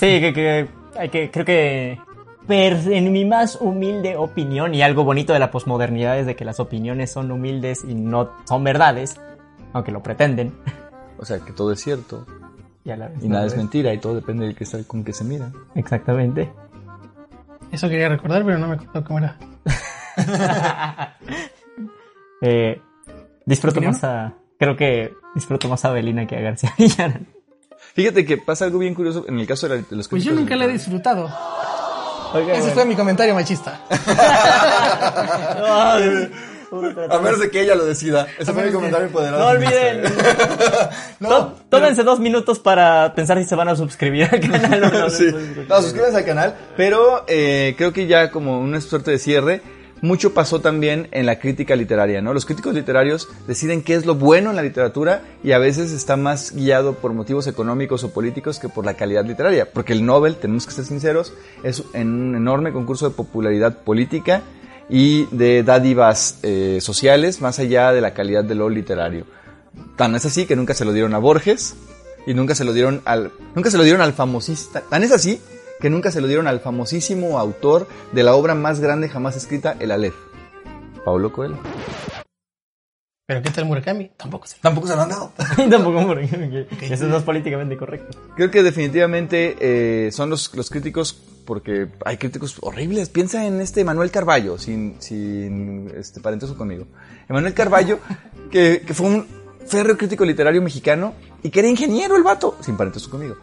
Sí, 0.00 0.20
que, 0.20 0.32
que, 0.32 0.68
que 1.10 1.30
creo 1.30 1.44
que 1.44 1.98
per- 2.46 2.92
en 2.92 3.12
mi 3.12 3.24
más 3.24 3.56
humilde 3.60 4.16
opinión, 4.16 4.74
y 4.74 4.82
algo 4.82 5.04
bonito 5.04 5.32
de 5.32 5.38
la 5.38 5.50
posmodernidad 5.50 6.18
es 6.18 6.26
de 6.26 6.36
que 6.36 6.44
las 6.44 6.60
opiniones 6.60 7.10
son 7.12 7.30
humildes 7.30 7.80
y 7.88 7.94
no 7.94 8.30
son 8.46 8.64
verdades, 8.64 9.20
aunque 9.72 9.92
lo 9.92 10.02
pretenden. 10.02 10.52
O 11.18 11.24
sea, 11.24 11.38
que 11.38 11.52
todo 11.52 11.72
es 11.72 11.80
cierto 11.80 12.26
Y, 12.84 12.90
a 12.90 12.96
la 12.96 13.08
vez 13.08 13.22
y 13.22 13.28
no 13.28 13.34
nada 13.34 13.46
es 13.46 13.56
mentira 13.56 13.92
y 13.94 13.98
todo 13.98 14.14
depende 14.16 14.44
del 14.46 14.54
que 14.56 14.64
está, 14.64 14.82
con 14.84 15.04
que 15.04 15.12
se 15.12 15.22
mira. 15.24 15.50
Exactamente. 15.76 16.50
Eso 17.70 17.88
quería 17.88 18.08
recordar, 18.08 18.44
pero 18.44 18.58
no 18.58 18.66
me 18.68 18.74
acuerdo 18.74 19.04
cómo 19.04 19.18
era. 19.18 19.36
Eh, 22.44 22.80
disfruto 23.46 23.74
¿Opinión? 23.78 23.92
más 23.92 24.02
a. 24.04 24.34
Creo 24.58 24.76
que 24.76 25.12
disfruto 25.34 25.68
más 25.68 25.84
a 25.84 25.90
Belina 25.92 26.26
que 26.26 26.36
a 26.36 26.40
García 26.40 26.74
Villarán. 26.78 27.26
Fíjate 27.94 28.24
que 28.24 28.36
pasa 28.38 28.64
algo 28.64 28.78
bien 28.78 28.94
curioso 28.94 29.24
en 29.28 29.38
el 29.38 29.46
caso 29.46 29.68
de, 29.68 29.76
la- 29.76 29.82
de 29.88 29.96
los 29.96 30.08
Pues 30.08 30.24
yo 30.24 30.32
nunca 30.32 30.56
la 30.56 30.64
he 30.64 30.68
disfrutado. 30.68 31.28
Oiga, 32.34 32.52
Ese 32.52 32.60
bueno. 32.60 32.74
fue 32.74 32.84
mi 32.86 32.94
comentario 32.96 33.34
machista. 33.34 33.80
Ay, 35.64 36.30
A 37.10 37.18
menos 37.18 37.38
de 37.40 37.50
que 37.50 37.60
ella 37.60 37.74
lo 37.74 37.84
decida. 37.84 38.26
Ese 38.38 38.52
fue 38.52 38.64
mi 38.64 38.72
comentario 38.72 39.06
empoderado. 39.06 39.38
No 39.42 39.48
olviden. 39.50 40.02
Tómense 41.68 42.02
dos 42.02 42.18
minutos 42.20 42.58
para 42.58 43.14
pensar 43.14 43.38
si 43.38 43.44
se 43.44 43.54
van 43.54 43.68
a 43.68 43.76
suscribir 43.76 44.28
al 44.32 44.40
canal 44.40 44.84
o 44.84 44.88
no. 44.90 45.10
Sí. 45.10 45.26
No, 45.68 45.82
suscríbanse 45.82 46.16
al 46.18 46.24
canal. 46.24 46.54
Pero 46.76 47.24
eh, 47.28 47.74
creo 47.76 47.92
que 47.92 48.06
ya 48.06 48.30
como 48.30 48.58
una 48.60 48.80
suerte 48.80 49.10
de 49.10 49.18
cierre, 49.18 49.60
mucho 50.02 50.34
pasó 50.34 50.60
también 50.60 51.06
en 51.12 51.26
la 51.26 51.38
crítica 51.38 51.76
literaria, 51.76 52.20
¿no? 52.20 52.34
Los 52.34 52.44
críticos 52.44 52.74
literarios 52.74 53.28
deciden 53.46 53.82
qué 53.82 53.94
es 53.94 54.04
lo 54.04 54.16
bueno 54.16 54.50
en 54.50 54.56
la 54.56 54.62
literatura 54.62 55.22
y 55.44 55.52
a 55.52 55.58
veces 55.58 55.92
está 55.92 56.16
más 56.16 56.52
guiado 56.54 56.94
por 56.94 57.14
motivos 57.14 57.46
económicos 57.46 58.02
o 58.02 58.12
políticos 58.12 58.58
que 58.58 58.68
por 58.68 58.84
la 58.84 58.94
calidad 58.94 59.24
literaria. 59.24 59.72
Porque 59.72 59.92
el 59.92 60.04
Nobel, 60.04 60.36
tenemos 60.36 60.66
que 60.66 60.72
ser 60.72 60.84
sinceros, 60.84 61.32
es 61.62 61.84
un 61.94 62.34
enorme 62.34 62.72
concurso 62.72 63.08
de 63.08 63.14
popularidad 63.14 63.78
política 63.78 64.42
y 64.88 65.26
de 65.26 65.62
dádivas 65.62 66.40
eh, 66.42 66.78
sociales 66.80 67.40
más 67.40 67.60
allá 67.60 67.92
de 67.92 68.00
la 68.00 68.12
calidad 68.12 68.42
de 68.42 68.56
lo 68.56 68.68
literario. 68.68 69.24
Tan 69.96 70.16
es 70.16 70.26
así 70.26 70.46
que 70.46 70.56
nunca 70.56 70.74
se 70.74 70.84
lo 70.84 70.92
dieron 70.92 71.14
a 71.14 71.18
Borges 71.18 71.76
y 72.26 72.34
nunca 72.34 72.56
se 72.56 72.64
lo 72.64 72.72
dieron 72.72 73.02
al 73.04 73.30
nunca 73.54 73.70
se 73.70 73.78
lo 73.78 73.84
dieron 73.84 74.02
al 74.02 74.14
famosista. 74.14 74.80
Tan 74.80 75.04
es 75.04 75.12
así 75.12 75.40
que 75.82 75.90
nunca 75.90 76.12
se 76.12 76.20
lo 76.20 76.28
dieron 76.28 76.46
al 76.46 76.60
famosísimo 76.60 77.40
autor 77.40 77.88
de 78.12 78.22
la 78.22 78.36
obra 78.36 78.54
más 78.54 78.78
grande 78.78 79.08
jamás 79.08 79.36
escrita, 79.36 79.74
El 79.80 79.90
Aleph. 79.90 80.14
Paulo 81.04 81.32
Coelho. 81.32 81.58
Pero 83.26 83.42
¿qué 83.42 83.50
tal 83.50 83.64
Murakami? 83.64 84.12
Tampoco 84.16 84.46
sé. 84.46 84.58
Tampoco 84.60 84.86
se 84.86 84.94
lo 84.94 85.02
han 85.02 85.08
dado. 85.08 85.32
Tampoco, 85.70 86.06
porque 86.06 86.68
eso 86.82 87.06
no 87.08 87.16
es 87.16 87.24
políticamente 87.24 87.76
correcto. 87.76 88.16
Creo 88.36 88.48
que 88.52 88.62
definitivamente 88.62 89.56
eh, 89.58 90.12
son 90.12 90.30
los, 90.30 90.54
los 90.54 90.70
críticos, 90.70 91.20
porque 91.44 91.88
hay 92.04 92.16
críticos 92.16 92.56
horribles. 92.60 93.08
Piensa 93.08 93.44
en 93.44 93.60
este 93.60 93.82
Manuel 93.82 94.12
Carballo, 94.12 94.58
sin, 94.58 94.94
sin 95.00 95.92
este 95.96 96.20
parentesco 96.20 96.56
conmigo. 96.56 96.86
Emanuel 97.28 97.54
Carballo, 97.54 97.98
que, 98.52 98.82
que 98.86 98.94
fue 98.94 99.08
un 99.08 99.26
férreo 99.66 99.96
crítico 99.98 100.24
literario 100.24 100.62
mexicano 100.62 101.14
y 101.42 101.50
que 101.50 101.58
era 101.58 101.68
ingeniero 101.68 102.14
el 102.14 102.22
vato, 102.22 102.56
sin 102.60 102.76
parentesco 102.76 103.10
conmigo. 103.10 103.36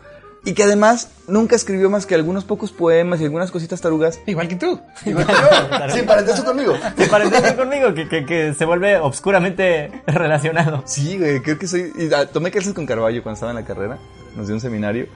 Y 0.45 0.53
que 0.53 0.63
además 0.63 1.09
nunca 1.27 1.55
escribió 1.55 1.89
más 1.89 2.05
que 2.05 2.15
algunos 2.15 2.45
pocos 2.45 2.71
poemas 2.71 3.19
y 3.19 3.25
algunas 3.25 3.51
cositas 3.51 3.81
tarugas. 3.81 4.19
Igual 4.25 4.47
que 4.47 4.55
tú. 4.55 4.79
Igual 5.05 5.27
que 5.27 5.33
yo, 5.33 5.89
sin 5.93 6.05
parentesco 6.05 6.45
conmigo. 6.45 6.73
Se 6.97 7.07
parece 7.07 7.55
conmigo, 7.55 7.93
que, 7.93 8.07
que, 8.07 8.25
que 8.25 8.53
se 8.53 8.63
vuelve 8.65 8.97
obscuramente 8.97 9.91
relacionado. 10.07 10.83
Sí, 10.85 11.17
güey, 11.17 11.41
creo 11.41 11.59
que 11.59 11.67
soy. 11.67 11.91
y, 11.97 12.13
ah, 12.13 12.25
tomé 12.25 12.51
clases 12.51 12.73
con 12.73 12.85
Carballo 12.85 13.21
cuando 13.21 13.33
estaba 13.35 13.51
en 13.51 13.57
la 13.57 13.65
carrera. 13.65 13.97
Nos 14.35 14.47
dio 14.47 14.55
un 14.55 14.61
seminario. 14.61 15.07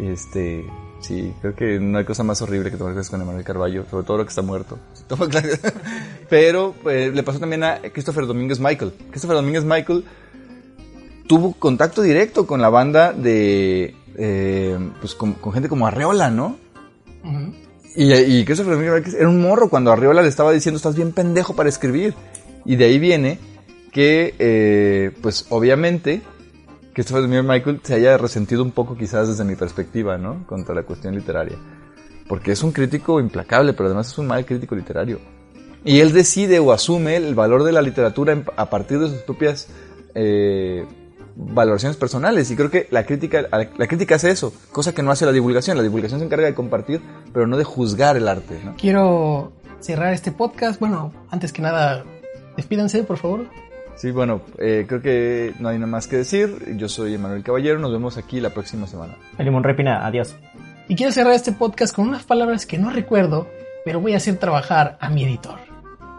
Este. 0.00 0.64
Sí, 1.00 1.32
creo 1.40 1.54
que 1.54 1.80
no 1.80 1.96
hay 1.98 2.04
cosa 2.04 2.22
más 2.22 2.42
horrible 2.42 2.70
que 2.70 2.76
tomar 2.76 2.92
clases 2.92 3.10
con 3.10 3.22
Emanuel 3.22 3.42
Carballo, 3.44 3.86
sobre 3.90 4.04
todo 4.06 4.18
lo 4.18 4.24
que 4.24 4.28
está 4.28 4.42
muerto. 4.42 4.78
Clases- 5.08 5.60
Pero 6.28 6.74
eh, 6.88 7.10
le 7.12 7.22
pasó 7.22 7.38
también 7.40 7.64
a 7.64 7.80
Christopher 7.92 8.26
Domínguez 8.26 8.60
Michael. 8.60 8.92
Christopher 9.10 9.36
Domínguez 9.36 9.64
Michael 9.64 10.04
tuvo 11.30 11.52
contacto 11.52 12.02
directo 12.02 12.44
con 12.44 12.60
la 12.60 12.70
banda 12.70 13.12
de, 13.12 13.94
eh, 14.16 14.76
pues 14.98 15.14
con, 15.14 15.34
con 15.34 15.52
gente 15.52 15.68
como 15.68 15.86
Arreola, 15.86 16.28
¿no? 16.28 16.56
Ujú. 17.22 17.54
Y, 17.94 18.12
y 18.12 18.44
Christopher 18.44 18.76
Michael 18.76 19.14
era 19.16 19.28
un 19.28 19.40
morro 19.40 19.68
cuando 19.68 19.92
Arriola 19.92 20.22
le 20.22 20.28
estaba 20.28 20.50
diciendo 20.50 20.78
estás 20.78 20.96
bien 20.96 21.12
pendejo 21.12 21.54
para 21.54 21.68
escribir. 21.68 22.14
Y 22.64 22.74
de 22.74 22.86
ahí 22.86 22.98
viene 22.98 23.38
que, 23.92 24.34
eh, 24.40 25.12
pues 25.22 25.46
obviamente, 25.50 26.20
Christopher 26.94 27.22
Domínguez 27.22 27.44
Michael 27.44 27.80
se 27.84 27.94
haya 27.94 28.18
resentido 28.18 28.64
un 28.64 28.72
poco 28.72 28.96
quizás 28.96 29.28
desde 29.28 29.44
mi 29.44 29.54
perspectiva, 29.54 30.18
¿no? 30.18 30.44
Contra 30.48 30.74
la 30.74 30.82
cuestión 30.82 31.14
literaria. 31.14 31.58
Porque 32.26 32.50
es 32.50 32.64
un 32.64 32.72
crítico 32.72 33.20
implacable, 33.20 33.72
pero 33.72 33.86
además 33.86 34.08
es 34.08 34.18
un 34.18 34.26
mal 34.26 34.44
crítico 34.44 34.74
literario. 34.74 35.20
Y 35.84 36.00
él 36.00 36.12
decide 36.12 36.58
o 36.58 36.72
asume 36.72 37.14
el 37.14 37.36
valor 37.36 37.62
de 37.62 37.70
la 37.70 37.82
literatura 37.82 38.42
a 38.56 38.68
partir 38.68 38.98
de 38.98 39.10
sus 39.10 39.18
propias 39.18 39.68
eh, 40.16 40.84
valoraciones 41.36 41.96
personales. 41.96 42.50
Y 42.50 42.56
creo 42.56 42.70
que 42.70 42.86
la 42.90 43.04
crítica, 43.04 43.46
la 43.50 43.86
crítica 43.86 44.16
hace 44.16 44.30
eso, 44.30 44.52
cosa 44.72 44.94
que 44.94 45.02
no 45.02 45.10
hace 45.10 45.26
la 45.26 45.32
divulgación. 45.32 45.76
La 45.76 45.82
divulgación 45.82 46.20
se 46.20 46.26
encarga 46.26 46.46
de 46.46 46.54
compartir, 46.54 47.00
pero 47.32 47.46
no 47.46 47.56
de 47.56 47.64
juzgar 47.64 48.16
el 48.16 48.28
arte. 48.28 48.60
¿no? 48.64 48.74
Quiero 48.76 49.52
cerrar 49.80 50.12
este 50.12 50.32
podcast. 50.32 50.80
Bueno, 50.80 51.12
antes 51.30 51.52
que 51.52 51.62
nada, 51.62 52.04
despídanse, 52.56 53.02
por 53.04 53.18
favor. 53.18 53.46
Sí, 53.96 54.12
bueno, 54.12 54.40
eh, 54.58 54.86
creo 54.88 55.02
que 55.02 55.52
no 55.58 55.68
hay 55.68 55.78
nada 55.78 55.90
más 55.90 56.06
que 56.06 56.16
decir. 56.16 56.76
Yo 56.76 56.88
soy 56.88 57.14
Emanuel 57.14 57.42
Caballero, 57.42 57.78
nos 57.78 57.92
vemos 57.92 58.16
aquí 58.16 58.40
la 58.40 58.50
próxima 58.50 58.86
semana. 58.86 59.16
El 59.36 59.44
limón 59.44 59.62
repina, 59.62 60.06
adiós. 60.06 60.36
Y 60.88 60.96
quiero 60.96 61.12
cerrar 61.12 61.34
este 61.34 61.52
podcast 61.52 61.94
con 61.94 62.08
unas 62.08 62.24
palabras 62.24 62.66
que 62.66 62.78
no 62.78 62.90
recuerdo, 62.90 63.46
pero 63.84 64.00
voy 64.00 64.14
a 64.14 64.16
hacer 64.16 64.36
trabajar 64.36 64.96
a 65.00 65.10
mi 65.10 65.24
editor. 65.24 65.58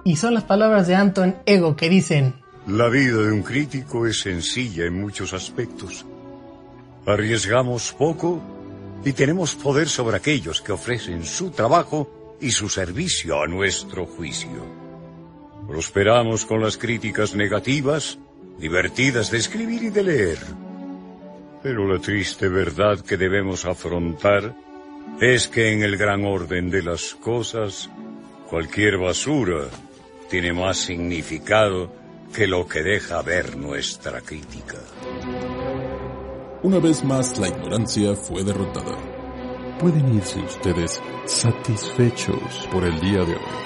Y 0.03 0.15
son 0.15 0.33
las 0.33 0.43
palabras 0.43 0.87
de 0.87 0.95
Anton 0.95 1.35
Ego 1.45 1.75
que 1.75 1.89
dicen, 1.89 2.35
La 2.67 2.89
vida 2.89 3.17
de 3.17 3.31
un 3.31 3.41
crítico 3.41 4.05
es 4.05 4.19
sencilla 4.19 4.85
en 4.85 5.01
muchos 5.01 5.33
aspectos. 5.33 6.05
Arriesgamos 7.07 7.91
poco 7.91 8.39
y 9.03 9.13
tenemos 9.13 9.55
poder 9.55 9.89
sobre 9.89 10.17
aquellos 10.17 10.61
que 10.61 10.71
ofrecen 10.71 11.25
su 11.25 11.49
trabajo 11.49 12.37
y 12.39 12.51
su 12.51 12.69
servicio 12.69 13.41
a 13.41 13.47
nuestro 13.47 14.05
juicio. 14.05 14.63
Prosperamos 15.67 16.45
con 16.45 16.61
las 16.61 16.77
críticas 16.77 17.33
negativas, 17.33 18.19
divertidas 18.59 19.31
de 19.31 19.39
escribir 19.39 19.81
y 19.81 19.89
de 19.89 20.03
leer. 20.03 20.39
Pero 21.63 21.91
la 21.91 21.99
triste 21.99 22.47
verdad 22.47 22.99
que 22.99 23.17
debemos 23.17 23.65
afrontar 23.65 24.55
es 25.19 25.47
que 25.47 25.73
en 25.73 25.81
el 25.81 25.97
gran 25.97 26.25
orden 26.25 26.69
de 26.69 26.83
las 26.83 27.15
cosas, 27.15 27.89
cualquier 28.47 28.97
basura 28.97 29.65
tiene 30.29 30.53
más 30.53 30.77
significado 30.77 32.00
que 32.33 32.47
lo 32.47 32.65
que 32.65 32.81
deja 32.81 33.21
ver 33.21 33.57
nuestra 33.57 34.21
crítica. 34.21 34.77
Una 36.63 36.79
vez 36.79 37.03
más 37.03 37.37
la 37.37 37.49
ignorancia 37.49 38.15
fue 38.15 38.43
derrotada. 38.43 38.97
Pueden 39.79 40.15
irse 40.15 40.39
ustedes 40.39 41.01
satisfechos 41.25 42.67
por 42.71 42.85
el 42.85 42.99
día 43.01 43.19
de 43.25 43.35
hoy. 43.35 43.61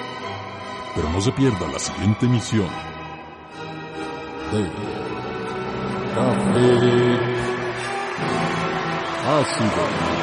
Pero 0.96 1.10
no 1.10 1.22
se 1.22 1.32
pierda 1.34 1.68
la 1.68 1.80
siguiente 1.80 2.26
emisión 2.26 2.70
de 4.52 4.70
Café 6.16 7.36
Ácido. 9.28 10.15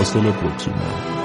Hasta 0.00 0.22
la 0.22 0.32
próxima. 0.32 1.17